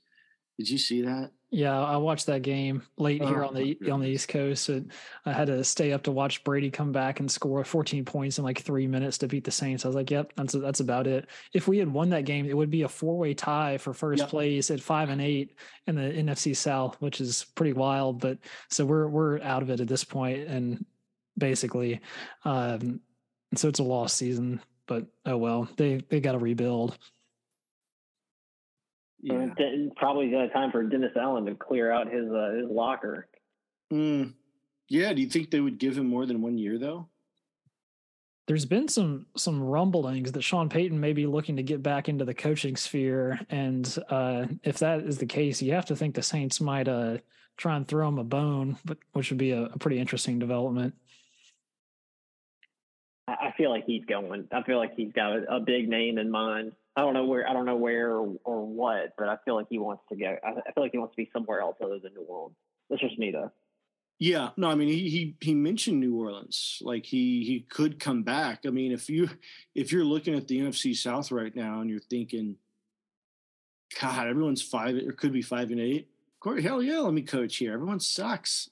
Did 0.58 0.70
you 0.70 0.78
see 0.78 1.02
that? 1.02 1.32
Yeah, 1.56 1.82
I 1.82 1.96
watched 1.96 2.26
that 2.26 2.42
game 2.42 2.84
late 2.98 3.22
oh, 3.22 3.28
here 3.28 3.46
on 3.46 3.54
the 3.54 3.78
on 3.90 4.02
the 4.02 4.10
East 4.10 4.28
Coast. 4.28 4.68
And 4.68 4.92
I 5.26 5.32
had 5.32 5.48
to 5.48 5.64
stay 5.64 5.94
up 5.94 6.04
to 6.04 6.12
watch 6.12 6.44
Brady 6.44 6.70
come 6.70 6.92
back 6.92 7.22
and 7.22 7.32
score 7.32 7.64
14 7.64 8.04
points 8.04 8.38
in 8.38 8.44
like 8.44 8.60
three 8.60 8.88
minutes 8.88 9.20
to 9.20 9.30
beat 9.30 9.46
the 9.46 9.52
Saints. 9.52 9.86
I 9.86 9.88
was 9.88 9.96
like, 9.96 10.12
"Yep, 10.12 10.34
that's 10.36 10.52
that's 10.52 10.82
about 10.82 11.08
it." 11.08 11.30
If 11.54 11.70
we 11.70 11.78
had 11.78 11.88
won 11.88 12.10
that 12.10 12.26
game, 12.26 12.46
it 12.46 12.58
would 12.58 12.70
be 12.70 12.82
a 12.82 12.90
four 12.90 13.18
way 13.18 13.34
tie 13.34 13.78
for 13.78 13.94
first 13.94 14.20
yep. 14.20 14.30
place 14.30 14.70
at 14.70 14.82
five 14.82 15.08
and 15.08 15.22
eight 15.22 15.56
in 15.88 15.96
the 15.96 16.02
NFC 16.02 16.54
South, 16.54 16.98
which 17.00 17.22
is 17.22 17.46
pretty 17.56 17.72
wild. 17.72 18.20
But 18.20 18.40
so 18.70 18.84
we're 18.84 19.08
we're 19.08 19.42
out 19.42 19.62
of 19.62 19.70
it 19.70 19.80
at 19.80 19.88
this 19.88 20.04
point, 20.04 20.50
and 20.50 20.86
basically, 21.38 22.02
um, 22.44 23.00
so 23.56 23.70
it's 23.70 23.80
a 23.80 23.84
lost 23.84 24.18
season. 24.18 24.60
But 24.88 25.06
oh 25.26 25.38
well, 25.38 25.70
they 25.78 26.04
they 26.10 26.20
got 26.20 26.34
to 26.34 26.38
rebuild. 26.38 26.98
Yeah. 29.26 29.48
Probably 29.96 30.30
got 30.30 30.54
time 30.54 30.72
for 30.72 30.84
Dennis 30.84 31.14
Allen 31.20 31.46
to 31.46 31.56
clear 31.56 31.92
out 31.92 32.12
his 32.12 32.32
uh, 32.32 32.54
his 32.62 32.70
locker. 32.70 33.28
Mm. 33.92 34.34
Yeah. 34.88 35.14
Do 35.14 35.22
you 35.22 35.28
think 35.28 35.50
they 35.50 35.60
would 35.60 35.80
give 35.80 35.98
him 35.98 36.08
more 36.08 36.26
than 36.26 36.42
one 36.42 36.58
year 36.58 36.78
though? 36.78 37.10
There's 38.48 38.66
been 38.66 38.88
some 38.88 39.26
some 39.36 39.64
rumblings 39.64 40.32
that 40.34 40.44
Sean 40.44 40.70
Payton 40.70 41.00
may 41.00 41.14
be 41.14 41.26
looking 41.26 41.56
to 41.56 41.64
get 41.64 41.82
back 41.82 42.08
into 42.08 42.26
the 42.26 42.36
coaching 42.36 42.76
sphere, 42.76 43.40
and 43.50 43.98
uh, 44.10 44.46
if 44.64 44.78
that 44.80 45.00
is 45.00 45.18
the 45.18 45.26
case, 45.26 45.60
you 45.64 45.74
have 45.74 45.88
to 45.88 45.96
think 45.96 46.14
the 46.14 46.22
Saints 46.22 46.62
might 46.62 46.88
uh, 46.88 47.18
try 47.58 47.76
and 47.76 47.88
throw 47.88 48.08
him 48.08 48.20
a 48.20 48.24
bone, 48.24 48.78
but 48.86 49.00
which 49.14 49.32
would 49.32 49.40
be 49.40 49.52
a, 49.52 49.64
a 49.64 49.80
pretty 49.80 49.98
interesting 49.98 50.38
development. 50.38 50.94
I 53.28 53.54
feel 53.58 53.72
like 53.72 53.86
he's 53.86 54.06
going. 54.06 54.48
I 54.52 54.62
feel 54.64 54.78
like 54.78 54.96
he's 54.96 55.12
got 55.12 55.36
a, 55.36 55.56
a 55.56 55.60
big 55.60 55.90
name 55.90 56.18
in 56.20 56.30
mind. 56.30 56.74
I 56.96 57.02
don't 57.02 57.14
know 57.14 57.26
where 57.26 57.50
I 57.50 57.54
don't 57.54 57.66
know 57.66 57.76
where 57.76 58.12
or, 58.12 58.36
or 58.44 58.66
what, 58.66 59.14
but 59.18 59.28
I 59.28 59.38
feel 59.44 59.56
like 59.56 59.68
he 59.70 59.80
wants 59.80 60.04
to 60.10 60.16
go. 60.16 60.36
I, 60.44 60.72
feel 60.72 60.84
like 60.84 60.92
he 60.92 61.00
wants 61.00 61.16
to 61.16 61.24
be 61.24 61.30
somewhere 61.34 61.60
else 61.60 61.78
other 61.84 62.00
than 62.00 62.14
New 62.14 62.22
Orleans. 62.22 62.56
That's 62.90 63.02
just 63.02 63.18
me 63.18 63.32
though. 63.32 63.52
Yeah, 64.20 64.52
no, 64.58 64.70
I 64.70 64.76
mean 64.76 64.90
he 64.90 65.10
he 65.10 65.36
he 65.42 65.56
mentioned 65.56 66.00
New 66.00 66.16
Orleans. 66.16 66.80
Like 66.82 67.06
he 67.06 67.44
he 67.44 67.66
could 67.68 68.00
come 68.00 68.22
back. 68.22 68.60
I 68.66 68.70
mean, 68.70 68.92
if 68.92 69.10
you 69.10 69.30
if 69.74 69.92
you're 69.92 70.06
looking 70.06 70.36
at 70.36 70.48
the 70.48 70.60
NFC 70.60 70.96
South 70.96 71.32
right 71.32 71.54
now 71.56 71.82
and 71.82 71.90
you're 71.90 72.00
thinking, 72.00 72.58
God, 74.00 74.28
everyone's 74.28 74.62
five 74.62 74.96
or 74.96 75.14
could 75.14 75.34
be 75.34 75.42
five 75.42 75.72
and 75.72 75.80
eight. 75.80 76.10
Corey, 76.40 76.62
hell 76.62 76.84
yeah, 76.84 77.00
let 77.00 77.14
me 77.14 77.24
coach 77.24 77.58
here. 77.58 77.74
Everyone 77.74 78.00
sucks. 78.00 78.70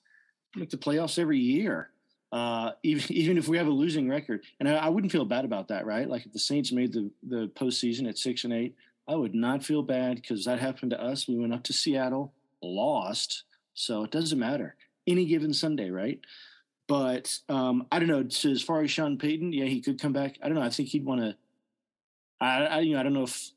Make 0.56 0.70
the 0.70 0.78
playoffs 0.78 1.18
every 1.18 1.40
year 1.40 1.90
uh, 2.34 2.72
even 2.84 3.16
even 3.16 3.38
if 3.38 3.48
we 3.48 3.58
have 3.58 3.68
a 3.68 3.72
losing 3.72 4.10
record. 4.10 4.44
And 4.60 4.68
I, 4.68 4.74
I, 4.74 4.90
wouldn't 4.90 5.12
feel 5.12 5.24
bad 5.24 5.46
about 5.46 5.70
that, 5.70 5.86
right? 5.86 6.10
Like 6.10 6.26
if 6.26 6.34
the 6.34 6.40
Saints 6.40 6.72
made 6.74 6.92
the 6.92 7.10
the 7.22 7.50
postseason 7.56 8.10
at 8.10 8.18
six 8.18 8.44
and 8.44 8.52
eight, 8.52 8.76
I 9.08 9.16
would 9.16 9.36
not 9.36 9.64
feel 9.64 9.84
bad 9.84 10.16
because 10.16 10.44
that 10.46 10.60
happened 10.60 10.92
to 10.92 11.02
us. 11.02 11.28
We 11.28 11.38
went 11.38 11.54
up 11.54 11.64
to 11.64 11.74
Seattle, 11.74 12.34
lost, 12.62 13.44
so 13.74 14.04
it 14.04 14.12
doesn't 14.12 14.40
matter 14.40 14.76
any 15.08 15.26
given 15.26 15.54
Sunday, 15.54 15.90
right? 15.90 16.20
But 16.88 17.38
um, 17.50 17.88
I 17.92 18.00
don't 18.00 18.10
know. 18.10 18.28
So 18.30 18.50
as 18.50 18.62
far 18.62 18.82
as 18.82 18.92
Sean 18.92 19.18
Payton, 19.18 19.54
yeah, 19.54 19.66
he 19.66 19.82
could 19.82 20.02
come 20.02 20.14
back. 20.14 20.38
I 20.42 20.48
don't 20.48 20.56
know. 20.56 20.64
I 20.64 20.70
think 20.70 20.90
he'd 20.90 21.06
want 21.06 21.22
to. 21.22 21.36
I, 22.42 22.66
I, 22.66 22.80
you 22.82 22.94
know 22.94 23.00
I 23.00 23.04
don't 23.04 23.14
know 23.14 23.24
if 23.24 23.52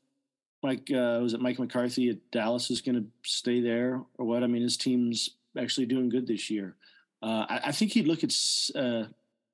Mike 0.63 0.89
uh, 0.91 1.19
was 1.21 1.33
it 1.33 1.41
Mike 1.41 1.59
McCarthy 1.59 2.09
at 2.09 2.31
Dallas 2.31 2.69
is 2.71 2.81
going 2.81 2.95
to 2.95 3.05
stay 3.23 3.59
there 3.59 4.01
or 4.17 4.25
what. 4.25 4.43
I 4.43 4.47
mean, 4.47 4.61
his 4.61 4.77
team's 4.77 5.31
actually 5.57 5.87
doing 5.87 6.09
good 6.09 6.27
this 6.27 6.49
year. 6.49 6.75
Uh, 7.21 7.45
I, 7.49 7.59
I, 7.65 7.71
think 7.71 7.91
he'd 7.91 8.07
look 8.07 8.23
at. 8.23 8.33
Uh, 8.75 9.05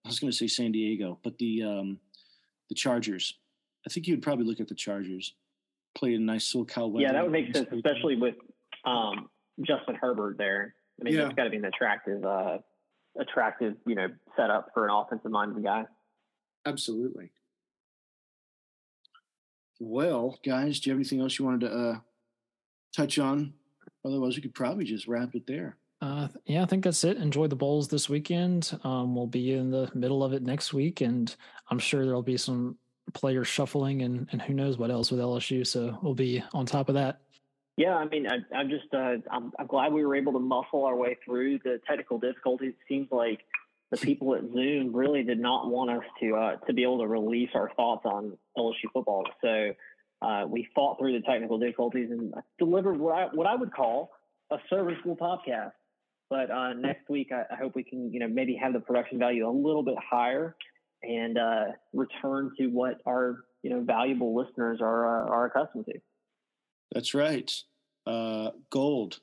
I 0.06 0.08
was 0.08 0.19
going 0.19 0.32
to 0.32 0.38
say 0.38 0.47
San 0.47 0.71
Diego, 0.71 1.19
but 1.23 1.38
the 1.38 1.63
um, 1.63 1.99
the 2.69 2.76
Chargers. 2.76 3.36
I 3.86 3.89
think 3.89 4.06
he 4.06 4.12
would 4.12 4.21
probably 4.21 4.45
look 4.45 4.60
at 4.60 4.67
the 4.67 4.76
Chargers. 4.76 5.34
Play 5.95 6.15
a 6.15 6.19
nice 6.19 6.54
little 6.56 6.89
weather. 6.89 7.06
Yeah, 7.06 7.13
that 7.13 7.23
would 7.23 7.32
make 7.32 7.56
sense, 7.56 7.69
especially 7.71 8.15
with 8.15 8.36
um, 8.86 9.30
Justin 9.62 9.95
Herbert 9.95 10.38
there. 10.38 10.76
I 10.99 11.04
mean, 11.04 11.13
yeah. 11.13 11.23
that's 11.23 11.36
got 11.36 11.43
to 11.45 11.49
be 11.49 11.58
an 11.58 11.65
attractive, 11.65 12.23
uh, 12.23 12.58
attractive, 13.19 13.76
you 13.86 13.95
know, 13.95 14.08
setup 14.36 14.69
for 14.73 14.86
an 14.88 14.91
offensive 14.93 15.32
minded 15.32 15.63
guy. 15.63 15.86
Absolutely. 16.65 17.32
Well, 19.80 20.39
guys, 20.45 20.80
do 20.80 20.89
you 20.89 20.93
have 20.93 20.99
anything 20.99 21.19
else 21.19 21.38
you 21.38 21.45
wanted 21.45 21.62
to 21.62 21.73
uh, 21.73 21.99
touch 22.95 23.19
on? 23.19 23.54
Otherwise, 24.06 24.36
we 24.36 24.41
could 24.41 24.54
probably 24.54 24.86
just 24.86 25.08
wrap 25.08 25.36
it 25.36 25.47
there. 25.47 25.78
Uh, 26.04 26.28
yeah, 26.46 26.62
I 26.62 26.66
think 26.66 26.84
that's 26.84 27.06
it. 27.06 27.16
Enjoy 27.16 27.48
the 27.48 27.56
bowls 27.56 27.88
this 27.88 28.10
weekend. 28.10 28.78
Um, 28.84 29.16
we'll 29.16 29.26
be 29.26 29.54
in 29.54 29.72
the 29.72 29.89
middle 29.94 30.22
of 30.22 30.34
it 30.34 30.44
next 30.44 30.74
week, 30.74 31.00
and 31.00 31.34
I'm 31.70 31.80
sure 31.80 32.06
there'll 32.06 32.22
be 32.22 32.36
some 32.36 32.78
player 33.13 33.46
shuffling 33.46 34.02
and, 34.02 34.28
and 34.34 34.42
who 34.42 34.54
knows 34.54 34.78
what 34.78 34.92
else 34.92 35.12
with 35.12 35.22
LSU. 35.22 35.66
So 35.66 35.98
we'll 36.02 36.13
be 36.13 36.44
on 36.52 36.66
top 36.66 36.89
of 36.89 36.96
that. 36.96 37.22
Yeah, 37.78 37.96
I 37.96 38.06
mean, 38.06 38.28
I, 38.28 38.60
am 38.60 38.70
just 38.70 38.94
uh, 38.94 39.16
I'm, 39.32 39.54
I'm 39.58 39.68
glad 39.68 39.94
we 39.94 40.06
were 40.06 40.18
able 40.18 40.34
to 40.34 40.39
muscle 40.39 40.84
our 40.84 40.96
way 40.98 41.16
through 41.24 41.60
the 41.60 41.80
technical 41.88 42.20
difficulties. 42.20 42.74
It 42.74 42.86
seems 42.94 43.08
like 43.10 43.39
the 43.89 43.96
people 44.06 44.36
at 44.36 44.42
Zoom 44.42 44.94
really 44.94 45.24
did 45.24 45.39
not 45.39 45.70
want 45.70 45.89
us 45.89 46.04
to 46.20 46.36
uh, 46.36 46.56
to 46.68 46.74
be 46.74 46.84
able 46.84 47.00
to 47.00 47.08
release 47.08 47.52
our 47.56 47.72
thoughts 47.78 48.02
on 48.04 48.38
LSU 48.58 48.92
football. 48.92 49.24
So 49.42 49.72
uh, 50.22 50.48
we 50.50 50.68
fought 50.76 51.00
through 51.00 51.13
the 51.13 51.26
technical 51.26 51.60
difficulties 51.60 52.12
and 52.12 52.34
delivered 52.60 53.00
what 53.00 53.16
I 53.16 53.28
what 53.34 53.48
I 53.48 53.56
would 53.56 53.74
call 53.74 54.12
a 54.52 54.58
serviceable 54.70 55.16
podcast. 55.16 55.72
But 56.30 56.50
uh, 56.50 56.74
next 56.74 57.10
week, 57.10 57.32
I, 57.32 57.44
I, 57.54 57.58
hope 57.58 57.76
we 57.76 57.84
can, 57.84 58.12
you 58.12 58.20
know, 58.20 58.28
maybe 58.28 58.56
have 58.56 58.74
the 58.74 58.80
production 58.80 59.20
value 59.20 59.48
a 59.48 59.52
little 59.52 59.84
bit 59.84 59.96
higher 59.98 60.56
and 61.04 61.38
uh, 61.38 61.66
return 61.94 62.52
to 62.58 62.68
what 62.68 63.02
our, 63.06 63.44
you 63.62 63.70
know, 63.70 63.82
valuable 63.82 64.36
listeners 64.36 64.80
are 64.82 65.26
uh, 65.26 65.30
are 65.30 65.46
accustomed 65.46 65.86
to. 65.86 66.00
That's 66.94 67.14
right. 67.14 67.52
Uh, 68.06 68.52
gold, 68.70 69.20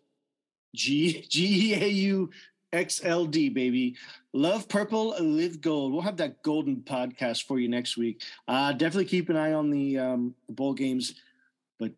G 0.75 1.27
G 1.29 1.73
E 1.73 1.75
A 1.75 1.89
U 1.89 2.31
X 2.73 3.01
L 3.05 3.27
D, 3.27 3.49
baby. 3.49 3.97
Love 4.33 4.69
purple, 4.69 5.17
live 5.21 5.61
gold. 5.61 5.93
We'll 5.93 6.03
have 6.03 6.19
that 6.19 6.43
golden 6.43 6.77
podcast 6.77 7.47
for 7.47 7.59
you 7.59 7.69
next 7.69 7.97
week. 7.97 8.23
Uh, 8.47 8.73
definitely 8.73 9.07
keep 9.07 9.29
an 9.29 9.37
eye 9.37 9.53
on 9.53 9.71
the 9.71 9.99
um, 9.99 10.35
bowl 10.49 10.75
games, 10.75 11.15
but 11.79 11.93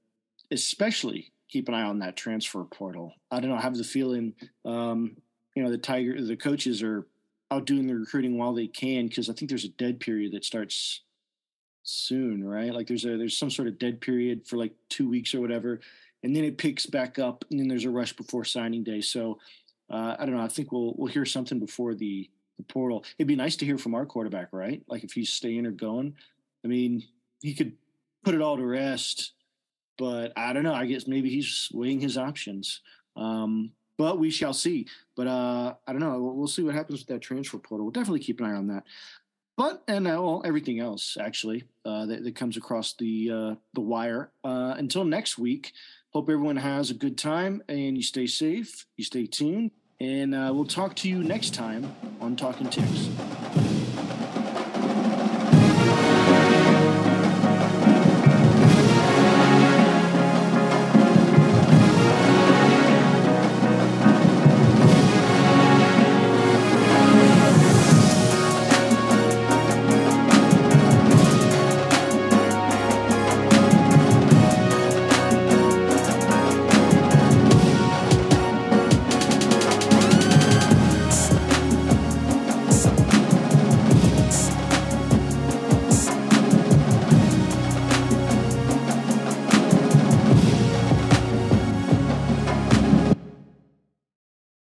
especially 0.50 1.31
keep 1.52 1.68
an 1.68 1.74
eye 1.74 1.82
on 1.82 1.98
that 1.98 2.16
transfer 2.16 2.64
portal. 2.64 3.12
I 3.30 3.38
don't 3.38 3.50
know. 3.50 3.56
I 3.56 3.60
have 3.60 3.76
the 3.76 3.84
feeling, 3.84 4.32
um, 4.64 5.16
you 5.54 5.62
know, 5.62 5.70
the 5.70 5.76
Tiger, 5.78 6.20
the 6.20 6.36
coaches 6.36 6.82
are 6.82 7.06
out 7.50 7.66
doing 7.66 7.86
the 7.86 7.94
recruiting 7.94 8.38
while 8.38 8.54
they 8.54 8.66
can 8.66 9.06
because 9.06 9.28
I 9.28 9.34
think 9.34 9.50
there's 9.50 9.66
a 9.66 9.68
dead 9.68 10.00
period 10.00 10.32
that 10.32 10.46
starts 10.46 11.02
soon, 11.82 12.42
right? 12.42 12.72
Like 12.72 12.86
there's 12.86 13.04
a 13.04 13.18
there's 13.18 13.36
some 13.36 13.50
sort 13.50 13.68
of 13.68 13.78
dead 13.78 14.00
period 14.00 14.46
for 14.46 14.56
like 14.56 14.72
two 14.88 15.08
weeks 15.08 15.34
or 15.34 15.40
whatever, 15.40 15.80
and 16.22 16.34
then 16.34 16.44
it 16.44 16.56
picks 16.56 16.86
back 16.86 17.18
up, 17.18 17.44
and 17.50 17.60
then 17.60 17.68
there's 17.68 17.84
a 17.84 17.90
rush 17.90 18.14
before 18.14 18.44
signing 18.44 18.82
day. 18.82 19.02
So 19.02 19.38
uh, 19.90 20.16
I 20.18 20.24
don't 20.24 20.34
know. 20.34 20.42
I 20.42 20.48
think 20.48 20.72
we'll 20.72 20.94
we'll 20.96 21.12
hear 21.12 21.26
something 21.26 21.58
before 21.58 21.94
the 21.94 22.30
the 22.56 22.64
portal. 22.64 23.04
It'd 23.18 23.28
be 23.28 23.36
nice 23.36 23.56
to 23.56 23.66
hear 23.66 23.76
from 23.76 23.94
our 23.94 24.06
quarterback, 24.06 24.48
right? 24.52 24.82
Like 24.88 25.04
if 25.04 25.12
he's 25.12 25.30
staying 25.30 25.66
or 25.66 25.72
going. 25.72 26.14
I 26.64 26.68
mean, 26.68 27.02
he 27.40 27.54
could 27.54 27.72
put 28.24 28.34
it 28.34 28.40
all 28.40 28.56
to 28.56 28.64
rest 28.64 29.32
but 30.02 30.32
I 30.36 30.52
don't 30.52 30.64
know. 30.64 30.74
I 30.74 30.86
guess 30.86 31.06
maybe 31.06 31.30
he's 31.30 31.68
weighing 31.72 32.00
his 32.00 32.18
options. 32.18 32.80
Um, 33.14 33.70
but 33.96 34.18
we 34.18 34.30
shall 34.30 34.52
see. 34.52 34.88
But 35.16 35.28
uh, 35.28 35.74
I 35.86 35.92
don't 35.92 36.00
know. 36.00 36.20
We'll, 36.20 36.34
we'll, 36.34 36.48
see 36.48 36.64
what 36.64 36.74
happens 36.74 36.98
with 36.98 37.06
that 37.06 37.20
transfer 37.20 37.56
portal. 37.58 37.86
We'll 37.86 37.92
definitely 37.92 38.18
keep 38.18 38.40
an 38.40 38.46
eye 38.46 38.54
on 38.54 38.66
that. 38.66 38.82
But 39.56 39.84
and 39.86 40.08
uh, 40.08 40.18
well, 40.20 40.42
everything 40.44 40.80
else 40.80 41.16
actually 41.20 41.62
uh, 41.84 42.06
that, 42.06 42.24
that, 42.24 42.34
comes 42.34 42.56
across 42.56 42.94
the 42.94 43.30
uh, 43.30 43.54
the 43.74 43.80
wire. 43.80 44.32
Uh, 44.42 44.74
until 44.76 45.04
next 45.04 45.38
week, 45.38 45.72
hope 46.10 46.28
everyone 46.28 46.56
has 46.56 46.90
a 46.90 46.94
good 46.94 47.16
time 47.16 47.62
and 47.68 47.96
you 47.96 48.02
stay 48.02 48.26
safe. 48.26 48.84
You 48.96 49.04
stay 49.04 49.26
tuned, 49.26 49.70
and 50.00 50.34
uh, 50.34 50.50
we'll 50.52 50.64
talk 50.64 50.96
to 50.96 51.08
you 51.08 51.22
next 51.22 51.54
time 51.54 51.94
on 52.20 52.34
Talking 52.34 52.68
Ticks. 52.70 53.08